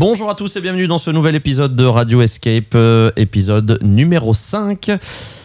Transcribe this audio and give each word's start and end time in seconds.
Bonjour 0.00 0.30
à 0.30 0.34
tous 0.34 0.56
et 0.56 0.62
bienvenue 0.62 0.86
dans 0.86 0.96
ce 0.96 1.10
nouvel 1.10 1.34
épisode 1.34 1.76
de 1.76 1.84
Radio 1.84 2.22
Escape, 2.22 2.74
euh, 2.74 3.10
épisode 3.16 3.78
numéro 3.82 4.32
5. 4.32 4.92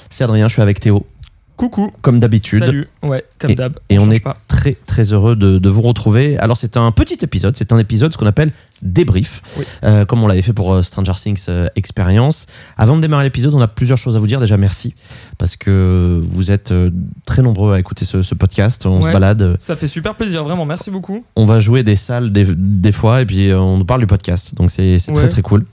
C'est 0.09 0.23
Adrien, 0.23 0.47
je 0.47 0.53
suis 0.53 0.61
avec 0.61 0.79
Théo, 0.79 1.05
Coucou. 1.57 1.91
comme 2.01 2.19
d'habitude. 2.19 2.59
Salut. 2.65 2.87
Ouais, 3.03 3.23
comme 3.39 3.51
Et- 3.51 3.55
d'hab. 3.55 3.77
Et 3.89 3.97
on 3.99 4.11
est 4.11 4.23
pas. 4.23 4.37
très 4.47 4.75
très 4.85 5.13
heureux 5.13 5.35
de, 5.35 5.57
de 5.59 5.69
vous 5.69 5.81
retrouver. 5.81 6.37
Alors 6.37 6.57
c'est 6.57 6.77
un 6.77 6.91
petit 6.91 7.17
épisode, 7.23 7.55
c'est 7.57 7.71
un 7.71 7.77
épisode 7.79 8.11
ce 8.13 8.17
qu'on 8.17 8.25
appelle 8.25 8.51
débrief, 8.81 9.41
Oui. 9.57 9.63
euh, 9.85 10.03
comme 10.05 10.21
on 10.23 10.27
l'avait 10.27 10.41
fait 10.41 10.51
pour 10.53 10.73
euh, 10.73 10.83
Stranger 10.83 11.13
Things 11.15 11.45
euh, 11.47 11.67
Experience. 11.77 12.45
Avant 12.77 12.97
de 12.97 13.01
démarrer 13.01 13.23
l'épisode, 13.23 13.53
on 13.53 13.61
a 13.61 13.69
plusieurs 13.69 13.97
choses 13.97 14.15
à 14.17 14.19
vous 14.19 14.27
dire. 14.27 14.39
Déjà 14.41 14.57
merci, 14.57 14.93
parce 15.37 15.55
que 15.55 16.21
vous 16.21 16.51
êtes 16.51 16.71
euh, 16.71 16.91
très 17.25 17.41
nombreux 17.41 17.73
à 17.73 17.79
écouter 17.79 18.03
ce, 18.05 18.21
ce 18.21 18.35
podcast. 18.35 18.85
On 18.85 19.01
se 19.01 19.07
balade, 19.07 19.55
Ça 19.59 19.75
fait 19.77 19.87
super 19.87 20.15
plaisir, 20.15 20.43
vraiment. 20.43 20.65
Merci 20.65 20.91
beaucoup. 20.91 21.23
on 21.37 21.45
va 21.45 21.61
jouer 21.61 21.83
des 21.83 21.95
salles 21.95 22.31
des, 22.33 22.45
des 22.53 22.91
fois, 22.91 23.21
et 23.21 23.25
puis 23.25 23.51
on 23.53 23.77
nous 23.77 23.85
parle 23.85 24.01
du 24.01 24.07
podcast. 24.07 24.53
Donc 24.55 24.69
c'est 24.69 24.97
très 25.13 25.29
très 25.29 25.41
cool. 25.41 25.65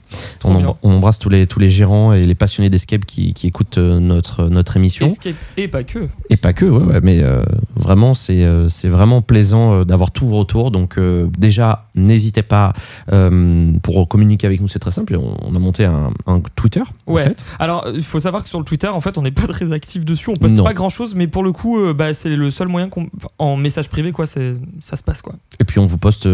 On, 0.45 0.73
embrasse 0.83 1.19
tous 1.19 1.29
les, 1.29 1.45
tous 1.45 1.59
les 1.59 1.69
gérants 1.69 2.13
et 2.13 2.25
les 2.25 2.35
passionnés 2.35 2.69
d'escape 2.69 3.05
qui, 3.05 3.33
qui 3.33 3.47
écoutent 3.47 3.77
notre, 3.77 4.47
notre 4.47 4.77
émission. 4.77 5.07
Escape 5.07 5.35
et 5.57 5.67
pas 5.73 5.83
que. 5.83 6.07
Et 6.29 6.37
pas 6.37 6.53
que, 6.53 6.65
ouais, 6.65 6.83
ouais, 6.83 6.99
mais 7.01 7.21
euh, 7.23 7.43
vraiment, 7.75 8.13
c'est 8.13 8.43
euh, 8.45 8.69
c'est 8.69 8.87
vraiment 8.89 9.21
plaisant 9.23 9.73
euh, 9.73 9.83
d'avoir 9.85 10.11
tous 10.11 10.27
vos 10.27 10.37
retours. 10.37 10.69
Donc, 10.69 10.97
euh, 10.97 11.27
déjà, 11.37 11.89
n'hésitez 11.95 12.43
pas 12.43 12.73
euh, 13.11 13.73
pour 13.81 14.07
communiquer 14.07 14.45
avec 14.47 14.61
nous, 14.61 14.67
c'est 14.67 14.77
très 14.79 14.91
simple. 14.91 15.15
On, 15.19 15.35
on 15.41 15.55
a 15.55 15.59
monté 15.59 15.83
un, 15.85 16.11
un 16.27 16.41
Twitter, 16.55 16.83
en 17.07 17.13
Ouais. 17.13 17.23
fait. 17.25 17.43
Alors, 17.59 17.87
il 17.93 18.03
faut 18.03 18.19
savoir 18.19 18.43
que 18.43 18.49
sur 18.49 18.59
le 18.59 18.65
Twitter, 18.65 18.87
en 18.87 19.01
fait, 19.01 19.17
on 19.17 19.23
n'est 19.23 19.31
pas 19.31 19.47
très 19.47 19.71
actif 19.73 20.05
dessus. 20.05 20.29
On 20.29 20.35
poste 20.35 20.55
Non. 20.55 20.63
pas 20.63 20.73
grand 20.75 20.89
chose, 20.89 21.15
mais 21.15 21.25
pour 21.27 21.43
le 21.43 21.51
coup, 21.51 21.77
bah, 21.93 22.13
c'est 22.13 22.29
le 22.35 22.51
seul 22.51 22.67
moyen 22.67 22.87
qu'on. 22.89 23.07
En 23.39 23.57
message 23.57 23.89
privé, 23.89 24.11
quoi, 24.11 24.25
ça 24.27 24.39
se 24.95 25.03
passe, 25.03 25.21
quoi. 25.23 25.33
Et 25.59 25.63
puis, 25.63 25.79
on 25.79 25.87
vous 25.87 25.97
poste 25.97 26.27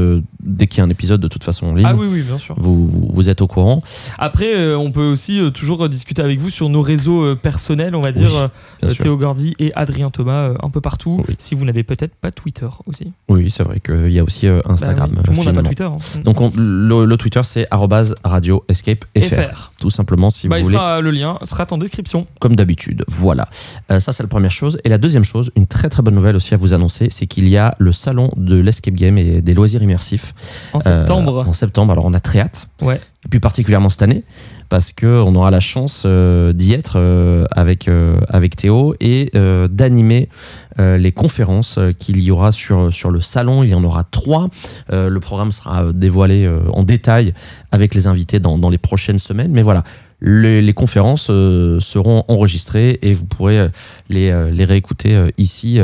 dès 0.44 0.68
qu'il 0.68 0.80
y 0.80 0.82
a 0.82 0.84
un 0.84 0.90
épisode, 0.90 1.22
de 1.22 1.28
toute 1.30 1.44
façon, 1.46 1.68
en 1.68 1.74
ligne. 1.76 1.88
Ah 1.90 1.96
oui, 1.96 2.08
oui, 2.12 2.22
bien 2.24 2.38
sûr. 2.38 2.56
Vous, 2.58 2.86
vous, 2.86 3.10
vous 3.14 3.30
êtes 3.30 3.42
au 3.42 3.48
courant, 3.48 3.82
Après, 4.18 4.74
on 4.76 4.92
peut 4.92 5.08
aussi 5.10 5.40
toujours 5.54 5.88
discuter 5.88 6.22
avec 6.22 6.40
vous 6.40 6.50
sur 6.50 6.68
nos 6.70 6.82
réseaux 6.82 7.36
personnels, 7.38 7.96
on 7.96 8.02
va 8.02 8.12
dire. 8.12 8.50
Oui. 8.84 8.96
Théo 8.98 9.18
Et 9.60 9.72
Adrien 9.76 10.10
Thomas, 10.10 10.50
euh, 10.50 10.54
un 10.62 10.70
peu 10.70 10.82
partout. 10.82 11.24
Oui. 11.28 11.36
Si 11.40 11.56
vous 11.56 11.66
n'avez 11.66 11.84
peut-être 11.84 12.16
pas 12.16 12.32
Twitter 12.32 12.68
aussi. 12.86 13.12
Oui, 13.28 13.50
c'est 13.50 13.64
vrai 13.64 13.80
qu'il 13.80 14.12
y 14.12 14.20
a 14.20 14.24
aussi 14.24 14.48
euh, 14.48 14.62
Bah 14.66 14.74
Instagram. 14.74 15.12
oui, 15.16 15.24
tout 15.24 15.32
le 15.32 15.36
monde 15.38 15.46
n'a 15.48 15.54
pas. 15.54 15.64
Twitter. 15.64 15.84
hein. 15.84 15.98
Donc, 16.24 16.42
on- 16.42 16.52
le, 16.56 17.06
le 17.06 17.18
Twitter, 17.18 17.42
c'est 17.44 17.68
arrobase 17.72 18.16
radio 18.24 18.64
escape 18.70 19.06
FR. 19.18 19.24
FR. 19.54 19.72
Tout 19.80 19.90
simplement, 19.90 20.30
si 20.30 20.48
Bah, 20.48 20.56
vous 20.58 20.62
il 20.62 20.64
voulez. 20.66 20.76
sera, 20.78 21.02
le 21.02 21.12
lien 21.12 21.38
sera 21.44 21.66
en 21.72 21.78
description. 21.78 22.28
comme 22.40 22.56
d'habitude. 22.56 23.04
Voilà. 23.08 23.48
Euh, 23.92 24.00
ça, 24.00 24.12
c'est 24.14 24.24
la 24.24 24.30
première 24.30 24.52
chose. 24.52 24.80
Et 24.84 24.90
la 24.90 24.98
deuxième 24.98 25.24
chose, 25.24 25.52
une 25.56 25.68
très 25.68 25.90
très 25.90 26.02
bonne 26.02 26.16
nouvelle 26.16 26.36
aussi 26.36 26.54
à 26.54 26.58
vous 26.58 26.74
annoncer, 26.74 27.10
c'est 27.12 27.28
qu'il 27.28 27.48
y 27.48 27.58
a 27.58 27.76
le 27.80 27.92
salon 27.94 28.32
de 28.38 28.60
l'escape 28.60 28.94
game 28.96 29.18
et 29.18 29.42
des 29.42 29.54
loisirs 29.54 29.82
immersifs 29.84 30.34
En 30.74 30.80
euh, 30.80 30.82
septembre. 30.82 31.46
en 31.48 31.54
septembre. 31.54 31.92
Alors, 31.94 32.06
on 32.06 32.14
a 32.14 32.20
très 32.20 32.40
hâte. 32.40 32.68
Ouais. 32.82 33.00
Et 33.26 33.30
puis 33.30 33.42
particulièrement 33.42 33.90
cette 33.90 34.02
année, 34.02 34.24
parce 34.70 34.94
que 34.94 35.06
on 35.06 35.36
aura 35.36 35.52
la 35.52 35.60
chance 35.60 36.04
euh, 36.06 36.54
d'y 36.54 36.74
être 36.74 36.94
euh, 36.96 37.46
avec 37.52 37.90
euh, 37.90 38.18
avec 38.30 38.56
Théo 38.56 38.96
et 39.02 39.30
d'animer 39.70 40.30
les 40.78 41.12
conférences 41.12 41.78
qu'il 42.00 42.22
y 42.22 42.32
aura 42.32 42.54
sur 42.54 42.94
sur 42.94 43.12
le 43.12 43.20
salon. 43.20 43.64
Il 43.64 43.70
y 43.72 43.76
en 43.76 43.84
aura 43.84 44.06
trois. 44.06 44.50
Le 44.92 45.20
programme 45.20 45.52
sera 45.52 45.92
dévoilé 45.92 46.50
en 46.72 46.84
détail 46.84 47.34
avec 47.74 47.94
les 47.94 48.08
invités 48.08 48.40
dans, 48.40 48.58
dans 48.58 48.70
les 48.70 48.78
prochaines 48.78 49.20
semaines. 49.20 49.52
Mais 49.52 49.62
voilà. 49.62 49.84
Les, 50.22 50.62
les 50.62 50.74
conférences 50.74 51.28
euh, 51.30 51.80
seront 51.80 52.26
enregistrées 52.28 53.00
et 53.02 53.14
vous 53.14 53.26
pourrez 53.26 53.58
euh, 53.58 53.68
les, 54.10 54.30
euh, 54.32 54.52
les 54.52 54.66
réécouter 54.66 55.18
ici 55.38 55.80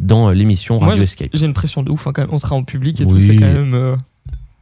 dans 0.00 0.30
l'émission 0.30 0.78
Moi, 0.78 0.88
Radio 0.88 1.04
Escape. 1.04 1.30
J'ai 1.32 1.46
une 1.46 1.52
pression 1.52 1.82
de 1.84 1.90
ouf, 1.90 2.06
hein, 2.06 2.12
quand 2.12 2.22
même. 2.22 2.30
On 2.32 2.38
sera 2.38 2.56
en 2.56 2.64
public 2.64 3.00
et 3.00 3.04
Oui. 3.04 3.12
tout, 3.14 3.20
c'est 3.20 3.36
quand 3.36 3.52
même. 3.52 3.96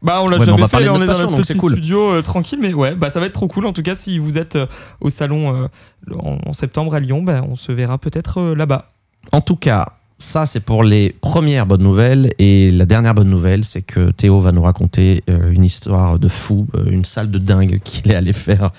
Bah, 0.04 0.20
on 0.22 0.26
l'a 0.28 0.36
Ouais, 0.36 0.44
jamais 0.44 0.58
on 0.62 0.66
va 0.66 0.68
fait, 0.68 0.84
de 0.84 0.90
on 0.90 0.96
est 0.96 1.06
dans 1.06 1.06
passion, 1.06 1.30
notre 1.30 1.42
petit 1.42 1.56
cool. 1.56 1.72
studio 1.72 2.12
euh, 2.12 2.22
tranquille, 2.22 2.58
mais 2.60 2.74
ouais, 2.74 2.94
bah 2.94 3.08
ça 3.08 3.20
va 3.20 3.26
être 3.26 3.32
trop 3.32 3.48
cool. 3.48 3.64
En 3.64 3.72
tout 3.72 3.82
cas, 3.82 3.94
si 3.94 4.18
vous 4.18 4.36
êtes 4.36 4.56
euh, 4.56 4.66
au 5.00 5.08
salon 5.08 5.64
euh, 5.64 5.68
en, 6.14 6.36
en 6.44 6.52
septembre 6.52 6.94
à 6.94 7.00
Lyon, 7.00 7.22
bah, 7.22 7.42
on 7.48 7.56
se 7.56 7.72
verra 7.72 7.96
peut-être 7.96 8.42
là-bas. 8.54 8.90
En 9.32 9.40
tout 9.40 9.56
cas, 9.56 9.88
ça 10.18 10.44
c'est 10.44 10.60
pour 10.60 10.84
les 10.84 11.16
premières 11.22 11.64
bonnes 11.64 11.82
nouvelles. 11.82 12.32
Et 12.38 12.70
la 12.70 12.84
dernière 12.84 13.14
bonne 13.14 13.30
nouvelle, 13.30 13.64
c'est 13.64 13.80
que 13.80 14.10
Théo 14.10 14.40
va 14.40 14.52
nous 14.52 14.62
raconter 14.62 15.24
une 15.28 15.64
histoire 15.64 16.18
de 16.18 16.28
fou, 16.28 16.66
une 16.90 17.06
salle 17.06 17.30
de 17.30 17.38
dingue 17.38 17.80
qu'il 17.84 18.12
est 18.12 18.14
allé 18.14 18.34
faire 18.34 18.72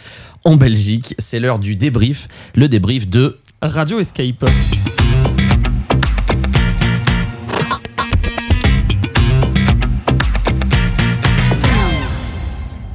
en 0.44 0.58
Belgique. 0.58 1.16
C'est 1.18 1.40
l'heure 1.40 1.58
du 1.58 1.76
débrief, 1.76 2.28
le 2.54 2.68
débrief 2.68 3.10
de... 3.10 3.40
Radio 3.64 4.00
Escape. 4.00 4.46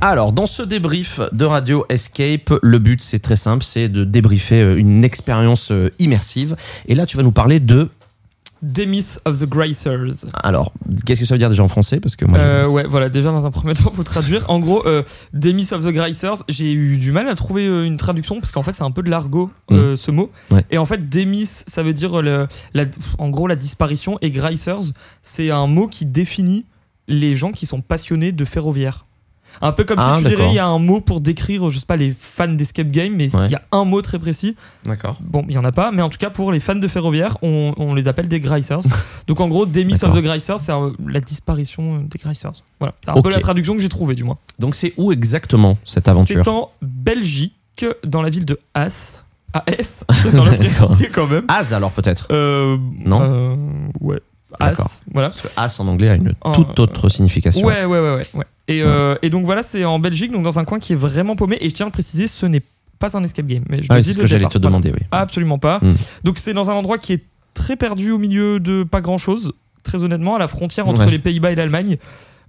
Alors, 0.00 0.33
dans 0.33 0.47
ce 0.47 0.62
débrief 0.62 1.21
de 1.33 1.44
Radio 1.44 1.84
Escape, 1.91 2.55
le 2.62 2.78
but 2.78 3.03
c'est 3.03 3.19
très 3.19 3.37
simple, 3.37 3.62
c'est 3.65 3.88
de 3.88 4.05
débriefer 4.05 4.62
euh, 4.62 4.77
une 4.78 5.05
expérience 5.05 5.71
euh, 5.72 5.91
immersive. 5.99 6.56
Et 6.88 6.94
là, 6.94 7.05
tu 7.05 7.16
vas 7.19 7.22
nous 7.22 7.33
parler 7.33 7.61
de... 7.61 7.88
Demis 8.62 9.16
of 9.25 9.39
the 9.41 9.47
Gracers. 9.49 10.27
Alors, 10.43 10.72
qu'est-ce 11.06 11.21
que 11.21 11.27
ça 11.27 11.34
veut 11.34 11.39
dire 11.39 11.49
déjà 11.49 11.62
en 11.62 11.69
français? 11.69 11.99
Parce 11.99 12.15
que 12.16 12.27
moi, 12.27 12.39
Euh, 12.39 12.66
ouais, 12.66 12.84
voilà, 12.87 13.09
déjà 13.09 13.31
dans 13.31 13.44
un 13.47 13.50
premier 13.50 13.72
temps, 13.75 13.91
faut 13.91 14.03
traduire. 14.03 14.44
En 14.50 14.59
gros, 14.59 14.87
euh, 14.87 15.03
Demis 15.34 15.69
of 15.72 15.83
the 15.84 15.89
Gracers, 15.93 16.44
j'ai 16.49 16.71
eu 16.72 16.97
du 16.99 17.10
mal 17.12 17.27
à 17.28 17.34
trouver 17.34 17.65
une 17.66 17.97
traduction 17.97 18.39
parce 18.41 18.53
qu'en 18.53 18.62
fait, 18.62 18.72
c'est 18.75 18.83
un 18.84 18.91
peu 18.91 19.03
de 19.03 19.09
l'argot, 19.10 19.50
euh, 19.71 19.97
ce 19.97 20.10
mot. 20.10 20.31
Ouais. 20.50 20.65
Et 20.71 20.77
en 20.78 20.84
fait, 20.87 21.09
Demis, 21.10 21.47
ça 21.66 21.83
veut 21.83 21.94
dire 21.94 22.21
le, 22.22 22.49
la- 22.75 22.84
en 23.19 23.28
gros 23.31 23.47
la 23.47 23.56
disparition. 23.56 24.19
Et 24.22 24.31
Gracers, 24.31 24.93
c'est 25.22 25.50
un 25.50 25.66
mot 25.66 25.89
qui 25.89 26.05
définit 26.06 26.65
les 27.09 27.34
gens 27.34 27.53
qui 27.53 27.65
sont 27.66 27.81
passionnés 27.81 28.33
de 28.33 28.44
ferroviaire. 28.44 29.05
Un 29.62 29.72
peu 29.72 29.84
comme 29.84 29.99
Ah, 30.00 30.15
si 30.16 30.22
tu 30.22 30.28
dirais, 30.31 30.49
il 30.49 30.55
y 30.55 30.59
a 30.59 30.66
un 30.66 30.78
mot 30.78 31.00
pour 31.00 31.21
décrire, 31.21 31.69
je 31.71 31.78
sais 31.78 31.87
pas, 31.87 31.97
les 31.97 32.15
fans 32.19 32.49
d'escape 32.49 32.91
game, 32.91 33.12
mais 33.15 33.27
il 33.27 33.37
Ouais. 33.37 33.50
y 33.50 33.55
a 33.55 33.61
un 33.72 33.84
mot 33.84 34.00
très 34.03 34.19
précis. 34.19 34.56
D'accord. 34.84 35.19
Bon, 35.21 35.44
il 35.49 35.55
y 35.55 35.59
en 35.59 35.65
a 35.65 35.72
pas, 35.72 35.91
mais 35.93 36.03
en 36.03 36.09
tout 36.09 36.19
cas, 36.19 36.31
pour 36.31 36.50
les 36.53 36.61
fans 36.61 36.75
de 36.77 36.88
ferroviaire, 36.88 37.37
on, 37.43 37.75
on 37.77 37.94
les 37.94 38.09
appelle 38.09 38.28
des 38.28 38.41
Gracers. 38.41 38.81
Donc 39.27 39.41
en 39.41 39.49
gros, 39.49 39.66
Demis 39.66 39.94
of 40.03 40.15
the 40.15 40.22
Gracers, 40.22 40.59
c'est 40.59 40.72
euh, 40.72 40.91
la 41.06 41.21
disparition 41.21 41.97
euh, 41.97 41.99
des 42.09 42.19
Gracers. 42.19 42.53
Voilà, 42.78 42.94
c'est 43.05 43.10
un 43.10 43.21
peu 43.21 43.31
la 43.31 43.41
traduction 43.41 43.75
que 43.75 43.81
j'ai 43.81 43.89
trouvée, 43.89 44.15
du 44.15 44.25
moins. 44.25 44.39
Donc 44.59 44.75
c'est 44.75 44.94
où 44.97 45.12
exactement 45.12 45.77
cette 45.84 46.09
aventure? 46.09 46.43
C'est 46.44 46.50
en 46.50 46.71
Belgique, 46.83 47.84
dans 48.05 48.22
la 48.22 48.31
ville 48.31 48.44
de 48.44 48.59
As. 48.75 49.25
AS, 49.53 50.05
dans 50.33 50.44
préciser 50.44 51.09
quand 51.09 51.27
même. 51.27 51.44
Az 51.49 51.72
alors 51.72 51.91
peut-être? 51.91 52.28
Euh, 52.31 52.78
Non? 53.05 53.21
euh, 53.21 53.56
Ouais. 54.00 54.21
As, 54.59 55.00
voilà. 55.12 55.28
Parce 55.28 55.43
que 55.43 55.49
as 55.56 55.81
en 55.81 55.87
anglais 55.88 56.09
a 56.09 56.15
une 56.16 56.34
Oh, 56.44 56.53
toute 56.55 56.78
autre 56.81 57.09
signification. 57.09 57.66
Ouais, 57.66 57.84
ouais, 57.84 58.00
ouais, 58.00 58.15
ouais. 58.16 58.27
ouais. 58.34 58.44
Et, 58.69 58.83
euh, 58.83 59.15
et 59.22 59.31
donc 59.31 59.44
voilà, 59.44 59.62
c'est 59.62 59.84
en 59.84 59.99
Belgique, 59.99 60.33
donc 60.33 60.43
dans 60.43 60.59
un 60.59 60.65
coin 60.65 60.78
qui 60.78 60.93
est 60.93 60.97
vraiment 60.97 61.37
paumé. 61.37 61.56
Et 61.61 61.69
je 61.69 61.75
tiens 61.75 61.87
à 61.87 61.88
le 61.88 61.93
préciser, 61.93 62.27
ce 62.27 62.47
n'est 62.47 62.62
pas 62.99 63.16
un 63.16 63.22
escape 63.25 63.47
game. 63.47 63.62
Mais 63.69 63.83
je 63.83 63.87
Ah 63.91 63.97
oui, 63.97 64.05
c'est 64.05 64.12
ce 64.12 64.19
que 64.19 64.27
j'allais 64.27 64.44
te 64.47 64.53
Voilà. 64.59 64.65
demander, 64.69 64.93
oui. 64.93 65.05
Absolument 65.12 65.59
pas. 65.59 65.78
Mm. 65.83 65.94
Donc 66.25 66.39
c'est 66.39 66.53
dans 66.55 66.71
un 66.71 66.75
endroit 66.75 66.99
qui 66.99 67.12
est 67.15 67.25
très 67.55 67.77
perdu 67.77 68.10
au 68.10 68.19
milieu 68.19 68.60
de 68.60 68.84
pas 68.84 69.00
grand 69.00 69.19
chose, 69.19 69.53
très 69.83 70.03
honnêtement, 70.03 70.37
à 70.37 70.39
la 70.39 70.49
frontière 70.49 70.89
entre 70.89 71.00
Ouais. 71.05 71.10
les 71.10 71.19
Pays-Bas 71.19 71.53
et 71.53 71.55
l'Allemagne. 71.55 71.97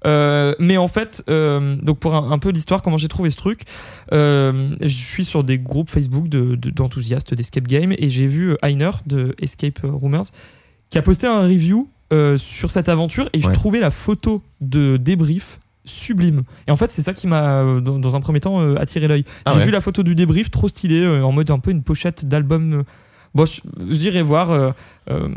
Euh, 0.08 0.56
mais 0.58 0.78
en 0.78 0.88
fait, 0.88 1.24
euh, 1.30 1.76
donc 1.84 2.00
pour 2.00 2.16
un, 2.16 2.32
un 2.32 2.40
peu 2.40 2.50
l'histoire, 2.50 2.82
comment 2.82 2.98
j'ai 2.98 3.08
trouvé 3.08 3.30
ce 3.30 3.38
truc, 3.38 3.62
euh, 4.14 4.68
je 4.82 4.88
suis 4.88 5.24
sur 5.26 5.44
des 5.44 5.60
groupes 5.60 5.90
Facebook 5.90 6.28
de- 6.28 6.56
de- 6.56 6.72
d'enthousiastes 6.72 7.36
d'escape 7.36 7.68
game 7.68 7.94
et 7.96 8.10
j'ai 8.10 8.26
vu 8.26 8.58
Heiner 8.64 8.90
de 9.06 9.36
Escape 9.40 9.80
Rumors 9.84 10.26
qui 10.92 10.98
a 11.00 11.02
posté 11.02 11.26
un 11.26 11.42
review 11.42 11.90
euh, 12.14 12.38
sur 12.38 12.70
cette 12.70 12.90
aventure 12.90 13.28
et 13.34 13.42
je 13.42 13.50
trouvais 13.50 13.80
la 13.80 13.90
photo 13.90 14.44
de 14.60 14.98
débrief 14.98 15.60
sublime. 15.86 16.44
Et 16.68 16.72
en 16.72 16.76
fait, 16.76 16.92
c'est 16.92 17.02
ça 17.02 17.14
qui 17.14 17.26
m'a, 17.28 17.42
euh, 17.64 17.80
dans, 17.82 17.98
dans 17.98 18.16
un 18.16 18.20
premier 18.20 18.40
temps, 18.40 18.62
euh, 18.62 18.76
attiré 18.80 19.08
l'œil. 19.08 19.26
Ah 19.46 19.52
J'ai 19.54 19.60
ouais. 19.60 19.66
vu 19.66 19.72
la 19.72 19.82
photo 19.82 20.04
du 20.04 20.14
débrief, 20.14 20.52
trop 20.52 20.68
stylé, 20.70 21.00
euh, 21.02 21.24
en 21.24 21.32
mode 21.32 21.50
un 21.50 21.58
peu 21.60 21.72
une 21.72 21.82
pochette 21.82 22.26
d'album. 22.26 22.84
Bon, 23.34 23.46
je- 23.46 23.62
vous 23.80 24.06
irez 24.06 24.22
voir. 24.22 24.52
euh, 24.52 24.72
euh, 25.10 25.28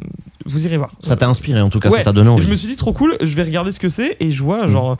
vous 0.44 0.66
irez 0.66 0.76
voir. 0.76 0.90
Ça 0.98 1.16
t'a 1.16 1.28
inspiré 1.28 1.62
en 1.62 1.70
tout 1.70 1.78
cas, 1.80 1.88
Ouais. 1.90 1.98
ça 1.98 2.04
t'a 2.04 2.12
donné 2.12 2.28
envie. 2.28 2.42
je 2.44 2.50
me 2.50 2.56
suis 2.56 2.68
dit 2.68 2.76
trop 2.76 2.92
cool, 2.92 3.16
je 3.22 3.34
vais 3.36 3.44
regarder 3.44 3.70
ce 3.70 3.78
que 3.80 3.88
c'est 3.88 4.16
et 4.20 4.32
je 4.32 4.42
vois 4.42 4.64
Mm. 4.66 4.68
genre 4.68 4.96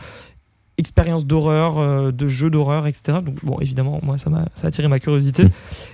expérience 0.78 1.24
d'horreur, 1.24 1.78
euh, 1.78 2.10
de 2.10 2.26
jeux 2.28 2.50
d'horreur, 2.50 2.86
etc. 2.86 3.18
Donc 3.24 3.36
bon, 3.44 3.58
évidemment, 3.60 4.00
moi 4.02 4.18
ça 4.18 4.28
m'a 4.30 4.46
ça 4.54 4.66
a 4.66 4.68
attiré 4.68 4.88
ma 4.88 4.98
curiosité. 4.98 5.44
Mm. 5.44 5.50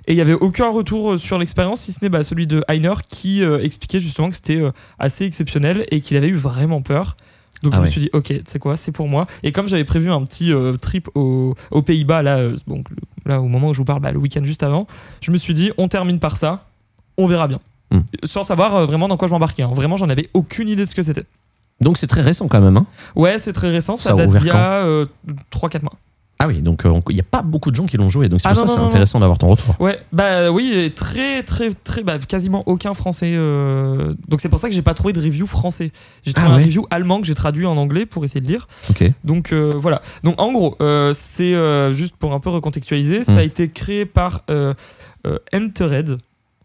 Et 0.06 0.12
il 0.12 0.16
y 0.16 0.20
avait 0.20 0.32
aucun 0.34 0.70
retour 0.70 1.12
euh, 1.12 1.18
sur 1.18 1.38
l'expérience, 1.38 1.80
si 1.80 1.92
ce 1.92 1.98
n'est 2.02 2.08
bah, 2.08 2.22
celui 2.22 2.46
de 2.46 2.64
Heiner 2.68 2.94
qui 3.08 3.42
euh, 3.44 3.60
expliquait 3.62 4.00
justement 4.00 4.28
que 4.30 4.36
c'était 4.36 4.56
euh, 4.56 4.70
assez 4.98 5.24
exceptionnel 5.24 5.84
et 5.90 6.00
qu'il 6.00 6.16
avait 6.16 6.28
eu 6.28 6.34
vraiment 6.36 6.80
peur. 6.80 7.16
Donc 7.62 7.72
Ah 7.74 7.78
je 7.78 7.82
me 7.82 7.86
suis 7.88 8.00
dit, 8.00 8.10
ok, 8.14 8.24
tu 8.28 8.40
sais 8.46 8.58
quoi, 8.58 8.76
c'est 8.78 8.92
pour 8.92 9.06
moi. 9.08 9.26
Et 9.42 9.52
comme 9.52 9.68
j'avais 9.68 9.84
prévu 9.84 10.10
un 10.10 10.22
petit 10.24 10.50
trip 10.80 11.10
au- 11.14 11.54
aux 11.70 11.82
Pays-Bas, 11.82 12.22
là, 12.22 12.48
donc, 12.66 12.86
là, 13.26 13.42
au 13.42 13.48
moment 13.48 13.68
où 13.68 13.74
je 13.74 13.78
vous 13.78 13.84
parle, 13.84 14.00
bah, 14.00 14.12
le 14.12 14.18
week-end 14.18 14.42
juste 14.44 14.62
avant, 14.62 14.86
je 15.20 15.30
me 15.30 15.36
suis 15.36 15.52
dit, 15.52 15.70
on 15.76 15.86
termine 15.86 16.18
par 16.20 16.38
ça, 16.38 16.64
on 17.18 17.26
verra 17.26 17.48
bien. 17.48 17.60
Mm. 17.92 17.98
Sans 18.24 18.44
savoir 18.44 18.86
vraiment 18.86 19.08
dans 19.08 19.18
quoi 19.18 19.28
je 19.28 19.32
m'embarquais. 19.34 19.62
hein. 19.62 19.72
Vraiment, 19.74 19.96
j'en 19.96 20.08
avais 20.08 20.30
aucune 20.32 20.68
idée 20.68 20.84
de 20.84 20.88
ce 20.88 20.94
que 20.94 21.02
c'était. 21.02 21.24
Donc 21.80 21.96
c'est 21.98 22.06
très 22.06 22.20
récent 22.22 22.46
quand 22.48 22.60
même. 22.60 22.76
Hein 22.76 22.86
Ouais, 23.16 23.38
c'est 23.38 23.52
très 23.52 23.70
récent, 23.70 23.96
ça, 23.96 24.12
date 24.12 24.30
d'il 24.34 24.46
y 24.46 24.50
a 24.50 24.84
euh, 24.84 25.06
3-4 25.52 25.82
mois. 25.82 25.92
Ah 26.42 26.46
oui, 26.48 26.62
donc 26.62 26.86
euh, 26.86 26.98
il 27.10 27.14
n'y 27.14 27.20
a 27.20 27.24
pas 27.30 27.42
beaucoup 27.42 27.70
de 27.70 27.76
gens 27.76 27.84
qui 27.84 27.98
l'ont 27.98 28.08
joué, 28.08 28.30
donc 28.30 28.40
c'est 28.40 28.48
Ah 28.48 28.54
pour 28.54 28.62
non, 28.64 28.68
ça 28.68 28.78
c'est 28.78 28.86
intéressant 28.86 29.20
d'avoir 29.20 29.36
ton 29.36 29.48
retour. 29.50 29.74
Ouais, 29.78 29.98
bah 30.10 30.50
oui, 30.50 30.72
et 30.74 30.88
très, 30.90 31.42
très, 31.42 31.70
très, 31.74 32.02
bah, 32.02 32.18
quasiment 32.18 32.62
aucun 32.64 32.94
français. 32.94 33.32
euh, 33.34 34.14
Donc 34.26 34.40
c'est 34.40 34.48
pour 34.48 34.58
ça 34.58 34.68
que 34.70 34.74
j'ai 34.74 34.80
pas 34.80 34.94
trouvé 34.94 35.12
de 35.12 35.20
review 35.20 35.46
français. 35.46 35.92
J'ai 36.24 36.32
trouvé 36.32 36.48
Ah 36.50 36.54
un 36.54 36.56
review 36.56 36.86
allemand 36.90 37.20
que 37.20 37.26
j'ai 37.26 37.34
traduit 37.34 37.66
en 37.66 37.76
anglais 37.76 38.06
pour 38.06 38.24
essayer 38.24 38.40
de 38.40 38.48
lire. 38.48 38.68
Ok. 38.88 39.04
Donc 39.22 39.52
euh, 39.52 39.70
voilà. 39.76 40.00
Donc 40.24 40.40
en 40.40 40.50
gros, 40.50 40.76
euh, 40.80 41.12
c'est 41.14 41.54
euh, 41.54 41.92
juste 41.92 42.16
pour 42.16 42.32
un 42.32 42.40
peu 42.40 42.48
recontextualiser, 42.48 43.22
ça 43.22 43.32
Mm. 43.32 43.38
a 43.38 43.42
été 43.42 43.68
créé 43.68 44.06
par 44.06 44.40
euh, 44.48 44.72
euh, 45.26 45.36
Entered. 45.54 46.16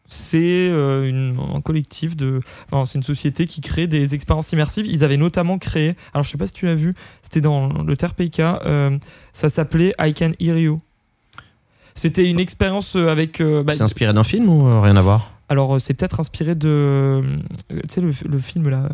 C'est 0.08 0.70
euh, 0.70 1.34
un 1.56 1.62
collectif 1.62 2.16
de. 2.16 2.40
c'est 2.86 2.96
une 2.98 3.04
société 3.04 3.48
qui 3.48 3.62
crée 3.62 3.88
des 3.88 4.14
expériences 4.14 4.52
immersives. 4.52 4.86
Ils 4.86 5.04
avaient 5.04 5.18
notamment 5.18 5.58
créé. 5.58 5.96
Alors 6.14 6.24
je 6.24 6.30
sais 6.30 6.38
pas 6.38 6.46
si 6.48 6.54
tu 6.54 6.66
l'as 6.68 6.76
vu, 6.76 6.94
c'était 7.24 7.42
dans 7.42 7.70
le 7.84 7.98
TRPK. 7.98 8.40
euh, 8.40 8.98
ça 9.34 9.50
s'appelait 9.50 9.94
I 10.00 10.14
Can 10.14 10.32
Hear 10.40 10.58
You. 10.58 10.78
C'était 11.96 12.30
une 12.30 12.40
expérience 12.40 12.96
euh, 12.96 13.08
avec. 13.10 13.42
euh, 13.42 13.64
bah, 13.64 13.74
c'est 13.74 13.82
inspiré 13.82 14.14
d'un 14.14 14.24
film 14.24 14.48
ou 14.50 14.82
rien 14.82 14.96
à 14.96 15.02
voir? 15.02 15.32
Alors, 15.48 15.80
c'est 15.80 15.94
peut-être 15.94 16.20
inspiré 16.20 16.56
de. 16.56 17.22
Tu 17.70 17.76
sais, 17.88 18.02
le, 18.02 18.12
le 18.28 18.40
film 18.40 18.70
là. 18.70 18.90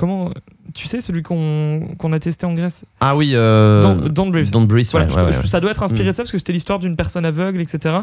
Comment. 0.00 0.30
Tu 0.72 0.86
sais, 0.86 1.00
celui 1.00 1.22
qu'on 1.22 2.12
a 2.12 2.18
testé 2.20 2.46
en 2.46 2.54
Grèce 2.54 2.84
Ah 3.00 3.16
oui, 3.16 3.32
euh, 3.34 3.82
Don't, 3.82 4.08
Don't 4.08 4.30
Breathe. 4.30 4.50
Don't 4.50 4.66
Breathe, 4.66 4.86
Voilà, 4.92 5.06
ouais, 5.06 5.12
je- 5.12 5.16
ouais, 5.26 5.32
je- 5.32 5.38
ouais. 5.40 5.46
Ça 5.46 5.60
doit 5.60 5.72
être 5.72 5.82
inspiré 5.82 6.08
de 6.10 6.12
ça 6.14 6.22
parce 6.22 6.30
que 6.32 6.38
c'était 6.38 6.52
l'histoire 6.54 6.78
d'une 6.78 6.96
personne 6.96 7.24
aveugle, 7.26 7.60
etc. 7.60 7.96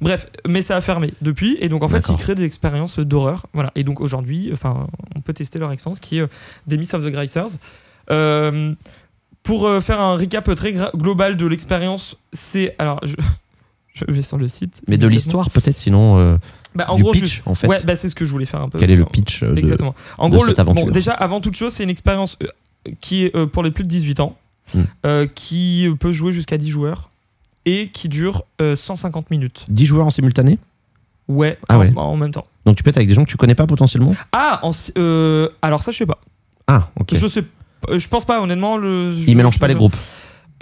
Bref, 0.00 0.28
mais 0.48 0.62
ça 0.62 0.76
a 0.76 0.80
fermé 0.80 1.12
depuis. 1.20 1.58
Et 1.60 1.68
donc, 1.68 1.82
en 1.82 1.88
fait, 1.88 2.04
ils 2.08 2.16
créent 2.16 2.34
des 2.36 2.44
expériences 2.44 2.98
d'horreur. 3.00 3.46
Voilà. 3.52 3.70
Et 3.74 3.82
donc, 3.84 4.00
aujourd'hui, 4.00 4.50
enfin, 4.52 4.86
on 5.16 5.20
peut 5.20 5.32
tester 5.34 5.58
leur 5.58 5.72
expérience 5.72 6.00
qui 6.00 6.18
est 6.18 6.22
euh, 6.22 6.26
des 6.68 6.76
Myths 6.78 6.94
of 6.94 7.04
the 7.04 7.08
Gricers. 7.10 7.58
Euh, 8.10 8.72
pour 9.42 9.66
euh, 9.66 9.80
faire 9.80 10.00
un 10.00 10.16
recap 10.16 10.54
très 10.54 10.72
global 10.94 11.36
de 11.36 11.46
l'expérience, 11.46 12.16
c'est. 12.32 12.74
Alors, 12.78 13.00
je, 13.04 13.16
je 13.94 14.04
vais 14.08 14.22
sur 14.22 14.38
le 14.38 14.48
site. 14.48 14.80
Mais 14.88 14.96
de 14.96 15.06
l'histoire 15.08 15.50
peut-être, 15.50 15.76
sinon 15.76 16.18
euh, 16.18 16.36
Bah, 16.74 16.86
en 16.88 16.96
du 16.96 17.02
gros, 17.02 17.12
pitch 17.12 17.20
juste- 17.24 17.42
en 17.46 17.54
fait. 17.54 17.66
Ouais, 17.66 17.76
bah, 17.84 17.96
c'est 17.96 18.08
ce 18.08 18.14
que 18.14 18.24
je 18.24 18.30
voulais 18.30 18.46
faire 18.46 18.60
un 18.62 18.68
peu. 18.68 18.78
Quel 18.78 18.90
est 18.90 18.96
le 18.96 19.04
pitch 19.04 19.42
euh, 19.42 19.52
de... 19.52 19.58
Exactement. 19.58 19.94
En 20.18 20.28
de 20.28 20.36
gros, 20.36 20.46
cette 20.46 20.58
aventure. 20.58 20.86
bon, 20.86 20.90
déjà, 20.92 21.12
avant 21.12 21.40
toute 21.40 21.54
chose, 21.54 21.72
c'est 21.72 21.84
une 21.84 21.90
expérience 21.90 22.38
euh, 22.42 22.46
qui 23.00 23.24
est 23.26 23.36
euh, 23.36 23.46
pour 23.46 23.62
les 23.62 23.70
plus 23.70 23.84
de 23.84 23.88
18 23.88 24.20
ans, 24.20 24.36
Hmm. 24.74 24.82
euh, 25.04 25.26
qui 25.26 25.88
peut 26.00 26.12
jouer 26.12 26.30
jusqu'à 26.32 26.56
10 26.56 26.70
joueurs 26.70 27.10
et 27.66 27.88
qui 27.88 28.08
dure 28.08 28.44
euh, 28.62 28.74
150 28.76 29.30
minutes. 29.30 29.64
10 29.68 29.84
joueurs 29.86 30.06
en 30.06 30.10
simultané? 30.10 30.58
Ouais, 31.28 31.58
Ah 31.68 31.76
en, 31.76 31.80
ouais. 31.80 31.92
en 31.96 32.16
même 32.16 32.32
temps. 32.32 32.46
Donc 32.64 32.76
tu 32.76 32.82
peux 32.82 32.90
être 32.90 32.96
avec 32.96 33.08
des 33.08 33.14
gens 33.14 33.24
que 33.24 33.30
tu 33.30 33.36
connais 33.36 33.54
pas 33.56 33.66
potentiellement? 33.66 34.14
Ah, 34.32 34.60
en 34.62 34.70
euh, 34.96 35.48
alors 35.62 35.82
ça, 35.82 35.90
je 35.90 35.98
sais 35.98 36.06
pas. 36.06 36.20
Ah, 36.68 36.88
ok. 36.98 37.14
Je 37.14 37.26
sais. 37.26 37.44
Je 37.92 38.08
pense 38.08 38.24
pas, 38.24 38.40
honnêtement. 38.40 38.76
Le, 38.76 39.12
Ils 39.26 39.36
mélangent 39.36 39.58
pas 39.58 39.66
les 39.68 39.74
groupes. 39.74 39.96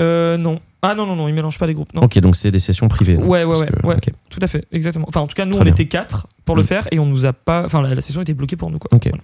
Euh, 0.00 0.36
non. 0.38 0.60
Ah 0.82 0.94
non, 0.94 1.04
non, 1.04 1.14
non, 1.14 1.28
ils 1.28 1.34
mélangent 1.34 1.58
pas 1.58 1.66
les 1.66 1.74
groupes. 1.74 1.92
Non. 1.92 2.02
Ok, 2.02 2.18
donc 2.20 2.36
c'est 2.36 2.50
des 2.50 2.58
sessions 2.60 2.88
privées. 2.88 3.18
non 3.18 3.26
Ouais, 3.26 3.44
ouais, 3.44 3.58
ouais, 3.58 3.66
que- 3.66 3.86
ouais. 3.86 3.96
ok. 3.96 4.10
Tout 4.30 4.38
à 4.42 4.46
fait, 4.46 4.62
exactement. 4.72 5.04
Enfin, 5.08 5.20
en 5.20 5.26
tout 5.26 5.34
cas, 5.34 5.44
nous, 5.44 5.52
Très 5.52 5.60
on 5.60 5.64
bien. 5.64 5.72
était 5.72 5.86
quatre 5.86 6.26
pour 6.46 6.56
le 6.56 6.62
Mm. 6.62 6.66
faire 6.66 6.88
et 6.90 6.98
on 6.98 7.04
nous 7.06 7.26
a 7.26 7.32
pas. 7.34 7.64
Enfin, 7.66 7.82
la, 7.82 7.94
la 7.94 8.00
session 8.00 8.22
était 8.22 8.32
bloquée 8.32 8.56
pour 8.56 8.70
nous, 8.70 8.78
quoi. 8.78 8.88
Voilà. 9.02 9.18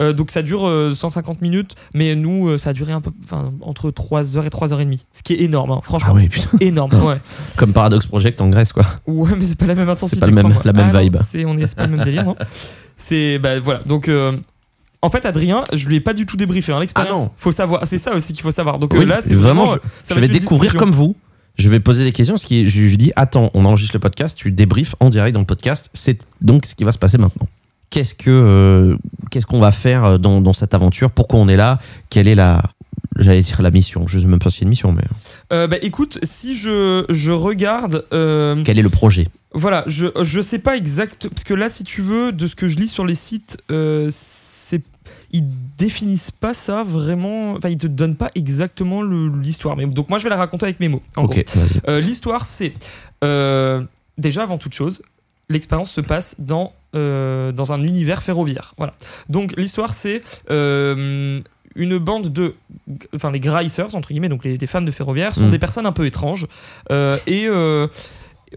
Euh, 0.00 0.12
donc, 0.12 0.30
ça 0.32 0.42
dure 0.42 0.66
euh, 0.68 0.94
150 0.94 1.40
minutes, 1.40 1.74
mais 1.94 2.14
nous, 2.16 2.48
euh, 2.48 2.58
ça 2.58 2.70
a 2.70 2.72
duré 2.72 2.92
un 2.92 3.00
peu. 3.00 3.10
Enfin, 3.22 3.50
entre 3.60 3.90
3h 3.90 4.44
et 4.44 4.48
3h30. 4.50 5.04
Ce 5.12 5.22
qui 5.22 5.34
est 5.34 5.42
énorme, 5.42 5.70
hein, 5.70 5.80
franchement. 5.82 6.10
Ah 6.12 6.16
oui, 6.16 6.28
putain. 6.28 6.48
Énorme, 6.60 6.92
ouais. 7.04 7.20
Comme 7.56 7.72
Paradox 7.72 8.06
Project 8.06 8.40
en 8.40 8.48
Grèce, 8.48 8.72
quoi. 8.72 8.84
Ouais, 9.06 9.30
mais 9.38 9.44
c'est 9.44 9.58
pas 9.58 9.66
la 9.66 9.74
même 9.76 9.88
intensité. 9.88 10.20
pas 10.20 10.26
le 10.26 10.32
même- 10.32 10.44
crois-moi. 10.44 10.62
la 10.64 10.72
même 10.72 10.86
Ah 10.90 10.94
non, 10.94 11.00
vibe. 11.00 11.16
c'est, 11.22 11.44
on 11.44 11.56
est, 11.58 11.66
c'est 11.68 11.76
pas 11.76 11.86
le 11.86 11.94
même 11.96 12.04
délire, 12.04 12.24
non 12.24 12.34
C'est. 12.96 13.38
Bah 13.38 13.60
voilà. 13.60 13.80
Donc. 13.86 14.10
Euh, 15.02 15.06
en 15.06 15.10
fait, 15.10 15.24
Adrien, 15.26 15.64
je 15.72 15.88
lui 15.88 15.96
ai 15.96 16.00
pas 16.00 16.12
du 16.14 16.26
tout 16.26 16.36
débriefé 16.36 16.72
hein, 16.72 16.80
l'expérience. 16.80 17.18
Ah 17.18 17.22
non. 17.24 17.30
Faut 17.38 17.52
savoir, 17.52 17.86
c'est 17.86 17.98
ça 17.98 18.14
aussi 18.14 18.32
qu'il 18.32 18.42
faut 18.42 18.50
savoir. 18.50 18.78
Donc 18.78 18.94
euh, 18.94 19.04
là, 19.04 19.20
c'est 19.24 19.34
vraiment, 19.34 19.64
vraiment. 19.64 19.82
je, 20.08 20.14
vais 20.20 20.28
découvrir 20.28 20.74
comme 20.74 20.90
vous. 20.90 21.16
Je 21.56 21.68
vais 21.68 21.80
poser 21.80 22.04
des 22.04 22.12
questions. 22.12 22.36
Ce 22.36 22.46
qui 22.46 22.62
est, 22.62 22.66
je 22.66 22.80
lui 22.80 22.96
dis 22.96 23.12
attends, 23.16 23.50
on 23.54 23.64
enregistre 23.64 23.96
le 23.96 24.00
podcast, 24.00 24.36
tu 24.38 24.52
débriefes 24.52 24.94
en 25.00 25.08
direct 25.08 25.34
dans 25.34 25.40
le 25.40 25.46
podcast. 25.46 25.90
C'est 25.92 26.20
donc 26.40 26.66
ce 26.66 26.74
qui 26.74 26.84
va 26.84 26.92
se 26.92 26.98
passer 26.98 27.18
maintenant. 27.18 27.46
Qu'est-ce 27.90 28.14
que 28.14 28.30
euh, 28.30 28.96
qu'est-ce 29.30 29.46
qu'on 29.46 29.60
va 29.60 29.72
faire 29.72 30.18
dans, 30.18 30.40
dans 30.40 30.52
cette 30.52 30.74
aventure? 30.74 31.10
Pourquoi 31.10 31.40
on 31.40 31.48
est 31.48 31.56
là? 31.56 31.78
Quelle 32.10 32.28
est 32.28 32.34
la 32.34 32.62
j'allais 33.18 33.40
dire 33.42 33.60
la 33.62 33.70
mission? 33.70 34.06
Je 34.06 34.18
sais 34.18 34.26
même 34.26 34.38
pas 34.38 34.50
si 34.50 34.58
c'est 34.58 34.62
une 34.64 34.68
mission, 34.70 34.92
mais 34.92 35.02
Euh, 35.52 35.66
bah 35.66 35.76
écoute, 35.82 36.18
si 36.22 36.54
je, 36.54 37.04
je 37.10 37.32
regarde. 37.32 38.04
euh, 38.12 38.62
quel 38.64 38.78
est 38.78 38.82
le 38.82 38.90
projet? 38.90 39.28
Voilà, 39.54 39.82
je, 39.86 40.06
je 40.20 40.40
sais 40.40 40.58
pas 40.58 40.76
exact. 40.76 41.28
Parce 41.28 41.44
que 41.44 41.54
là, 41.54 41.70
si 41.70 41.82
tu 41.82 42.02
veux, 42.02 42.32
de 42.32 42.46
ce 42.46 42.54
que 42.54 42.68
je 42.68 42.76
lis 42.76 42.88
sur 42.88 43.06
les 43.06 43.14
sites, 43.14 43.58
euh. 43.70 44.10
Ils 45.32 45.44
définissent 45.76 46.30
pas 46.30 46.54
ça 46.54 46.82
vraiment. 46.84 47.52
Enfin, 47.52 47.68
ils 47.68 47.76
te 47.78 47.86
donnent 47.86 48.16
pas 48.16 48.30
exactement 48.34 49.02
l'histoire. 49.02 49.76
Mais 49.76 49.86
donc, 49.86 50.08
moi, 50.08 50.18
je 50.18 50.24
vais 50.24 50.30
la 50.30 50.36
raconter 50.36 50.64
avec 50.64 50.80
mes 50.80 50.88
mots. 50.88 51.02
Euh, 51.88 52.00
l'histoire, 52.00 52.44
c'est. 52.44 52.72
euh, 53.24 53.82
déjà, 54.16 54.42
avant 54.44 54.56
toute 54.58 54.72
chose, 54.72 55.02
l'expérience 55.50 55.90
se 55.90 56.00
passe 56.00 56.36
dans, 56.38 56.72
euh, 56.94 57.52
dans 57.52 57.72
un 57.72 57.82
univers 57.82 58.22
ferroviaire. 58.22 58.74
Voilà. 58.78 58.92
Donc, 59.28 59.54
l'histoire, 59.56 59.92
c'est. 59.94 60.22
euh, 60.50 61.40
une 61.76 61.98
bande 61.98 62.32
de. 62.32 62.54
Enfin, 63.14 63.30
les 63.30 63.38
Gricers, 63.40 63.94
entre 63.94 64.08
guillemets, 64.08 64.28
donc 64.30 64.44
les, 64.44 64.56
les 64.56 64.66
fans 64.66 64.80
de 64.82 64.90
ferroviaire, 64.90 65.34
sont 65.34 65.46
Mm. 65.46 65.50
des 65.50 65.58
personnes 65.58 65.86
un 65.86 65.92
peu 65.92 66.06
étranges. 66.06 66.46
Et. 67.26 67.46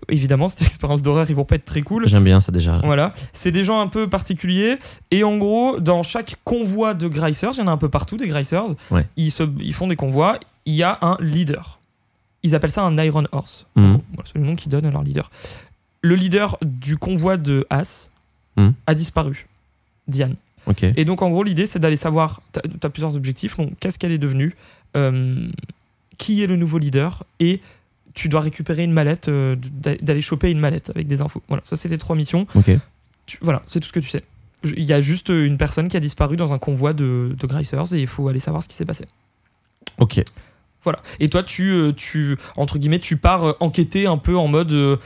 Évidemment, 0.10 0.50
cette 0.50 0.62
expérience 0.68 1.02
d'horreur, 1.02 1.30
ils 1.30 1.36
vont 1.36 1.46
pas 1.46 1.56
être 1.56 1.66
très 1.66 1.82
cool. 1.82 2.08
J'aime 2.08 2.24
bien 2.24 2.42
ça 2.42 2.52
déjà. 2.52 2.80
Voilà, 2.84 3.14
c'est 3.34 3.52
des 3.52 3.64
gens 3.64 3.80
un 3.82 3.88
peu 3.88 4.08
particuliers. 4.08 4.78
Et 5.12 5.24
en 5.24 5.38
gros, 5.38 5.80
dans 5.80 6.04
chaque 6.04 6.38
convoi 6.44 6.94
de 6.94 7.08
Gricers, 7.08 7.52
il 7.54 7.60
y 7.60 7.62
en 7.62 7.68
a 7.68 7.72
un 7.72 7.78
peu 7.78 7.90
partout 7.90 8.18
des 8.18 8.28
Gricers, 8.28 8.76
Ouais. 8.90 9.06
ils, 9.18 9.32
se, 9.32 9.44
ils 9.60 9.74
font 9.74 9.88
des 9.88 9.96
convois, 9.96 10.40
il 10.66 10.76
y 10.76 10.84
a 10.84 10.98
un 11.02 11.18
leader. 11.20 11.80
Ils 12.44 12.56
appellent 12.56 12.72
ça 12.72 12.84
un 12.84 12.98
Iron 13.04 13.26
Horse. 13.32 13.68
Mhm. 13.76 14.00
Voilà, 14.14 14.24
c'est 14.32 14.38
le 14.40 14.46
nom 14.46 14.56
qu'ils 14.56 14.70
donnent 14.72 14.86
à 14.86 14.92
leur 14.92 15.04
leader. 15.04 15.30
Le 16.02 16.16
leader 16.16 16.58
du 16.64 16.98
convoi 16.98 17.38
de 17.38 17.66
As 17.70 18.10
Mhm. 18.58 18.74
a 18.88 18.94
disparu, 18.96 19.48
Diane. 20.08 20.36
Et 20.96 21.06
donc, 21.06 21.22
en 21.22 21.30
gros, 21.30 21.44
l'idée, 21.44 21.66
c'est 21.66 21.80
d'aller 21.80 21.98
savoir. 21.98 22.42
Tu 22.54 22.60
as, 22.86 22.90
plusieurs 22.90 23.16
objectifs. 23.16 23.58
Qu'est-ce 23.80 23.98
qu'elle 24.00 24.12
est 24.12 24.18
devenue 24.20 24.56
euh, 24.96 25.48
Qui 26.18 26.44
est 26.44 26.48
le 26.48 26.56
nouveau 26.56 26.78
leader 26.78 27.24
Et 27.40 27.62
tu 28.14 28.30
dois 28.30 28.42
récupérer 28.42 28.84
une 28.84 28.92
mallette, 28.94 29.28
euh, 29.28 29.56
d'a- 29.58 29.96
d'aller 29.96 30.22
choper 30.22 30.50
une 30.52 30.60
mallette 30.60 30.90
avec 30.90 31.08
des 31.08 31.22
infos. 31.22 31.42
Voilà, 31.48 31.64
ça, 31.66 31.76
c'était 31.76 31.98
trois 31.98 32.16
missions. 32.16 32.46
Ok. 32.56 32.72
Tu- 33.26 33.38
voilà, 33.42 33.62
c'est 33.68 33.80
tout 33.80 33.88
ce 33.88 33.94
que 33.94 34.00
tu 34.00 34.10
sais. 34.10 34.22
Il 34.64 34.84
y 34.84 34.94
a 34.94 35.02
juste 35.02 35.30
une 35.30 35.58
personne 35.58 35.88
qui 35.88 35.98
a 35.98 36.00
disparu 36.00 36.38
dans 36.38 36.54
un 36.54 36.58
convoi 36.60 36.94
de, 36.94 37.36
de 37.38 37.48
Gricers 37.48 37.94
et 37.94 38.00
il 38.00 38.08
faut 38.08 38.28
aller 38.28 38.40
savoir 38.40 38.62
ce 38.62 38.68
qui 38.68 38.76
s'est 38.76 38.86
passé. 38.86 39.06
Ok. 39.98 40.22
Voilà. 40.84 41.00
Et 41.20 41.30
toi, 41.30 41.44
tu, 41.44 41.70
euh, 41.72 41.94
tu 41.94 42.38
entre 42.58 42.78
guillemets, 42.80 43.00
tu 43.00 43.18
pars 43.18 43.44
euh, 43.44 43.54
enquêter 43.60 44.08
un 44.08 44.18
peu 44.18 44.36
en 44.38 44.48
mode 44.48 44.72
euh, 44.72 44.98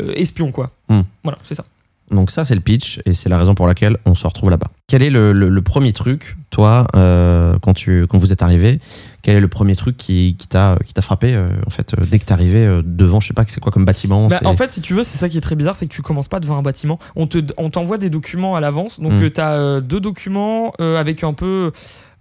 euh, 0.00 0.12
espion, 0.16 0.52
quoi. 0.52 0.70
Hmm. 0.88 1.02
Voilà, 1.22 1.38
c'est 1.42 1.54
ça. 1.54 1.64
Donc 2.10 2.30
ça 2.30 2.44
c'est 2.44 2.54
le 2.54 2.60
pitch 2.60 3.00
et 3.06 3.14
c'est 3.14 3.28
la 3.28 3.38
raison 3.38 3.54
pour 3.54 3.66
laquelle 3.66 3.96
on 4.04 4.14
se 4.14 4.26
retrouve 4.26 4.50
là-bas. 4.50 4.68
Quel 4.86 5.02
est 5.02 5.10
le, 5.10 5.32
le- 5.32 5.48
le 5.48 5.62
premier 5.62 5.92
truc, 5.92 6.36
toi, 6.50 6.86
euh, 6.94 7.56
quand, 7.62 7.72
tu, 7.72 8.06
quand 8.06 8.18
vous 8.18 8.32
êtes 8.32 8.42
arrivé, 8.42 8.78
quel 9.22 9.36
est 9.36 9.40
le 9.40 9.48
premier 9.48 9.74
truc 9.74 9.96
qui, 9.96 10.36
qui 10.38 10.46
t'a 10.46 10.76
frappé 11.00 11.34
euh, 11.34 11.48
en 11.66 11.70
fait 11.70 11.94
euh, 11.94 12.04
dès 12.08 12.18
que 12.18 12.26
t'es 12.26 12.32
arrivé 12.32 12.80
devant, 12.84 13.20
je 13.20 13.28
sais 13.28 13.34
pas, 13.34 13.44
c'est 13.48 13.60
quoi 13.60 13.72
comme 13.72 13.86
bâtiment 13.86 14.26
Bah, 14.28 14.40
en 14.44 14.54
fait, 14.54 14.70
si 14.70 14.80
tu 14.82 14.92
veux, 14.94 15.02
c'est 15.02 15.16
ça 15.18 15.28
qui 15.30 15.38
est 15.38 15.40
très 15.40 15.56
bizarre, 15.56 15.74
c'est 15.74 15.86
que 15.86 15.94
tu 15.94 16.02
commences 16.02 16.28
pas 16.28 16.40
devant 16.40 16.58
un 16.58 16.62
bâtiment. 16.62 16.98
On 17.16 17.26
te, 17.26 17.38
on 17.56 17.70
t'envoie 17.70 17.96
des 17.98 18.10
documents 18.10 18.54
à 18.54 18.60
l'avance. 18.60 19.00
Donc, 19.00 19.12
Mm. 19.14 19.30
tu 19.30 19.40
as 19.40 19.80
deux 19.80 20.00
documents 20.00 20.72
avec 20.78 21.24
un 21.24 21.32
peu. 21.32 21.72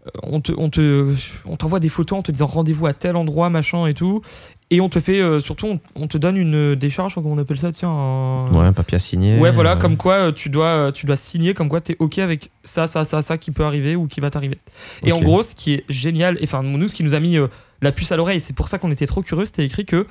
Euh, 0.05 0.10
On 0.24 0.39
te, 0.41 0.51
on 0.57 0.69
te, 0.69 1.13
on 1.45 1.55
t'envoie 1.55 1.79
des 1.79 1.89
photos 1.89 2.19
en 2.19 2.22
te 2.22 2.31
disant 2.31 2.48
rendez-vous 2.48 2.88
à 2.88 2.93
tel 2.93 3.15
endroit, 3.15 3.50
machin 3.50 3.88
et 3.88 3.93
tout. 3.93 4.22
Et 4.69 4.81
on 4.81 4.89
te 4.89 5.00
fait, 5.00 5.19
euh, 5.22 5.39
surtout, 5.39 5.67
on, 5.67 5.79
on 5.95 6.07
te 6.07 6.17
donne 6.17 6.36
une 6.36 6.74
décharge, 6.75 7.13
comment 7.13 7.29
on 7.31 7.38
appelle 7.38 7.60
ça, 7.60 7.72
tiens. 7.72 7.89
un- 7.91 8.51
Ouais, 8.51 8.65
un 8.65 8.74
papier 8.74 8.95
à 8.95 9.00
signer. 9.00 9.38
Ouais, 9.39 9.51
voilà, 9.51 9.74
euh, 9.74 9.75
comme 9.75 9.98
quoi 9.98 10.15
euh, 10.15 10.31
tu 10.31 10.50
dois, 10.50 10.65
euh, 10.65 10.91
tu 10.91 11.05
dois 11.05 11.15
signer, 11.15 11.53
comme 11.53 11.69
quoi 11.69 11.79
tu 11.79 11.91
es 11.91 11.95
OK 12.00 12.17
avec 12.17 12.50
ça, 12.63 12.88
ça, 12.88 13.05
ça, 13.05 13.22
ça 13.22 13.38
qui 13.38 13.51
peut 13.51 13.63
arriver 13.65 13.95
ou 13.95 14.07
qui 14.07 14.19
va 14.19 14.29
t'arriver. 14.31 14.57
Et 15.03 15.12
en 15.12 15.22
gros, 15.22 15.43
ce 15.43 15.53
qui 15.53 15.74
est 15.74 15.83
génial, 15.89 16.38
et 16.39 16.45
enfin, 16.45 16.63
nous, 16.63 16.88
ce 16.89 16.95
qui 16.95 17.03
nous 17.03 17.13
a 17.13 17.19
mis 17.19 17.38
euh, 17.38 17.48
la 17.81 17.91
puce 17.91 18.12
à 18.12 18.17
l'oreille, 18.17 18.39
c'est 18.39 18.55
pour 18.55 18.67
ça 18.67 18.79
qu'on 18.79 18.91
était 18.91 19.05
trop 19.05 19.22
curieux, 19.22 19.45
c'était 19.45 19.65
écrit 19.65 19.86
que 19.86 20.07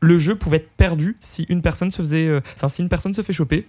le 0.00 0.18
jeu 0.18 0.34
pouvait 0.34 0.56
être 0.56 0.70
perdu 0.76 1.16
si 1.20 1.44
une 1.48 1.62
personne 1.62 1.90
se 1.92 1.98
faisait. 1.98 2.26
euh, 2.26 2.40
Enfin, 2.56 2.68
si 2.68 2.82
une 2.82 2.88
personne 2.88 3.14
se 3.14 3.22
fait 3.22 3.32
choper, 3.34 3.68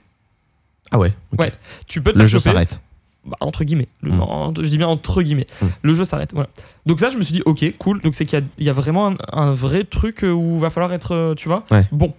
Ah 0.90 0.98
ouais. 0.98 1.12
Ouais. 1.38 1.52
tu 1.88 2.02
peux 2.02 2.14
te 2.14 2.18
Le 2.18 2.24
faire 2.24 2.30
jeu 2.32 2.40
s'arrête. 2.40 2.80
Bah, 3.26 3.38
entre 3.42 3.64
guillemets. 3.64 3.88
Le- 4.02 4.12
Mm. 4.12 4.54
je 4.58 4.68
dis 4.70 4.78
bien 4.78 4.88
entre 4.88 5.22
guillemets. 5.22 5.46
Mm. 5.62 5.66
Le 5.84 5.94
jeu 5.94 6.06
s'arrête. 6.06 6.32
Voilà. 6.34 6.50
Donc 6.86 7.00
ça, 7.00 7.12
je 7.12 7.18
me 7.18 7.24
suis 7.24 7.34
dit, 7.34 7.44
ok, 7.46 7.64
cool. 7.78 8.02
Donc 8.02 8.16
c'est 8.16 8.26
qu'il 8.26 8.40
y 8.40 8.42
a, 8.42 8.46
il 8.58 8.66
y 8.66 8.70
a 8.70 8.74
vraiment 8.74 9.10
un, 9.10 9.16
un 9.32 9.52
vrai 9.54 9.84
truc 9.84 10.24
euh, 10.24 10.32
où 10.32 10.58
va 10.60 10.70
falloir 10.72 10.92
être, 10.94 11.14
euh, 11.14 11.36
tu 11.36 11.48
vois. 11.48 11.64
Ouais. 11.70 11.86
Bon. 11.92 12.14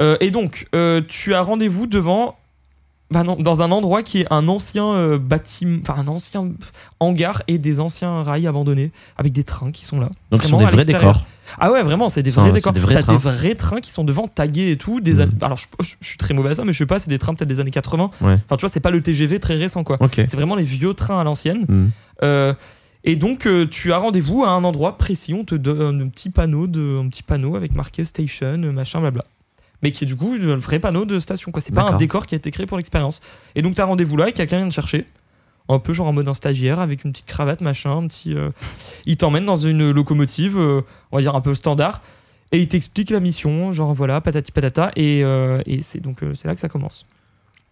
Euh, 0.00 0.16
et 0.20 0.30
donc, 0.30 0.66
euh, 0.74 1.00
tu 1.06 1.34
as 1.34 1.42
rendez-vous 1.42 1.86
devant, 1.86 2.36
bah 3.12 3.22
non, 3.22 3.36
dans 3.36 3.60
un 3.62 3.70
endroit 3.70 4.02
qui 4.02 4.22
est 4.22 4.26
un 4.32 4.48
ancien 4.48 4.86
euh, 4.92 5.18
bâtiment, 5.18 5.78
enfin 5.82 6.00
un 6.00 6.08
ancien 6.08 6.48
hangar 7.00 7.42
et 7.48 7.58
des 7.58 7.78
anciens 7.80 8.22
rails 8.22 8.46
abandonnés 8.46 8.92
avec 9.18 9.32
des 9.32 9.44
trains 9.44 9.70
qui 9.72 9.84
sont 9.84 10.00
là. 10.00 10.08
Donc 10.30 10.42
ce 10.42 10.48
sont 10.48 10.58
des 10.58 10.64
vrais 10.66 10.84
décors. 10.84 11.26
Ah 11.58 11.72
ouais, 11.72 11.82
vraiment, 11.82 12.08
c'est 12.08 12.22
des 12.22 12.30
vrais 12.30 12.52
décors. 12.52 12.72
des 12.72 12.80
vrais 12.80 12.94
T'as 12.94 13.00
trains. 13.02 13.12
des 13.12 13.18
vrais 13.18 13.54
trains 13.54 13.80
qui 13.80 13.90
sont 13.90 14.04
devant 14.04 14.26
tagués 14.28 14.70
et 14.70 14.76
tout. 14.76 15.00
Des 15.00 15.14
Mm. 15.14 15.30
Alors, 15.42 15.56
je, 15.56 15.66
je- 15.80 15.94
je 16.00 16.08
suis 16.08 16.16
très 16.18 16.34
mauvais 16.34 16.50
à 16.50 16.54
ça, 16.54 16.64
mais 16.64 16.72
je 16.72 16.78
sais 16.78 16.86
pas, 16.86 16.98
c'est 16.98 17.10
des 17.10 17.18
trains 17.18 17.34
peut-être 17.34 17.48
des 17.48 17.60
années 17.60 17.70
80. 17.70 18.10
Ouais. 18.20 18.34
Enfin, 18.44 18.56
tu 18.56 18.60
vois, 18.60 18.68
c'est 18.72 18.80
pas 18.80 18.90
le 18.90 19.00
TGV 19.00 19.38
très 19.40 19.54
récent, 19.56 19.82
quoi. 19.84 19.96
C'est 20.26 20.36
vraiment 20.36 20.54
les 20.54 20.64
vieux 20.64 20.94
trains 20.94 21.20
à 21.20 21.24
l'ancienne. 21.24 21.64
Hmm. 21.68 21.88
Euh, 22.22 22.54
Et 23.02 23.16
donc, 23.16 23.46
euh, 23.46 23.66
tu 23.66 23.94
as 23.94 23.98
rendez-vous 23.98 24.44
à 24.44 24.50
un 24.50 24.62
endroit 24.62 24.98
précis. 24.98 25.32
On 25.32 25.42
te 25.44 25.54
donne 25.54 26.02
un 26.02 26.08
petit 26.08 26.28
panneau, 26.28 26.66
de, 26.66 26.98
un 27.02 27.08
petit 27.08 27.22
panneau 27.22 27.56
avec 27.56 27.74
marqué 27.74 28.04
station, 28.04 28.58
machin, 28.72 29.00
blabla. 29.00 29.24
Mais 29.82 29.90
qui 29.92 30.04
est 30.04 30.06
du 30.06 30.14
coup 30.16 30.34
le 30.34 30.54
vrai 30.56 30.78
panneau 30.78 31.06
de 31.06 31.18
station. 31.18 31.50
quoi. 31.50 31.62
C'est 31.62 31.72
pas 31.74 31.80
un 31.80 31.96
décor 31.96 32.26
qui 32.26 32.34
a 32.34 32.36
été 32.36 32.50
créé 32.50 32.66
pour 32.66 32.76
l'expérience. 32.76 33.22
Et 33.54 33.62
donc, 33.62 33.74
tu 33.74 33.80
as 33.80 33.86
rendez-vous 33.86 34.18
là 34.18 34.28
et 34.28 34.32
quelqu'un 34.32 34.58
vient 34.58 34.68
te 34.68 34.74
chercher. 34.74 35.06
Un 35.72 35.78
peu 35.78 35.92
genre 35.92 36.08
en 36.08 36.12
mode 36.12 36.26
un 36.28 36.34
stagiaire 36.34 36.80
avec 36.80 37.04
une 37.04 37.12
petite 37.12 37.26
cravate, 37.26 37.60
machin. 37.60 37.96
Un 37.96 38.06
petit, 38.08 38.34
euh, 38.34 38.50
il 39.06 39.16
t'emmène 39.16 39.44
dans 39.46 39.56
une 39.56 39.90
locomotive, 39.90 40.58
euh, 40.58 40.82
on 41.12 41.16
va 41.16 41.22
dire 41.22 41.34
un 41.34 41.40
peu 41.40 41.54
standard. 41.54 42.02
Et 42.52 42.58
il 42.58 42.66
t'explique 42.68 43.10
la 43.10 43.20
mission, 43.20 43.72
genre 43.72 43.94
voilà, 43.94 44.20
patati 44.20 44.50
patata. 44.50 44.90
Et, 44.96 45.22
euh, 45.22 45.62
et 45.66 45.80
c'est 45.82 46.00
donc 46.00 46.18
c'est 46.34 46.48
là 46.48 46.54
que 46.54 46.60
ça 46.60 46.68
commence. 46.68 47.04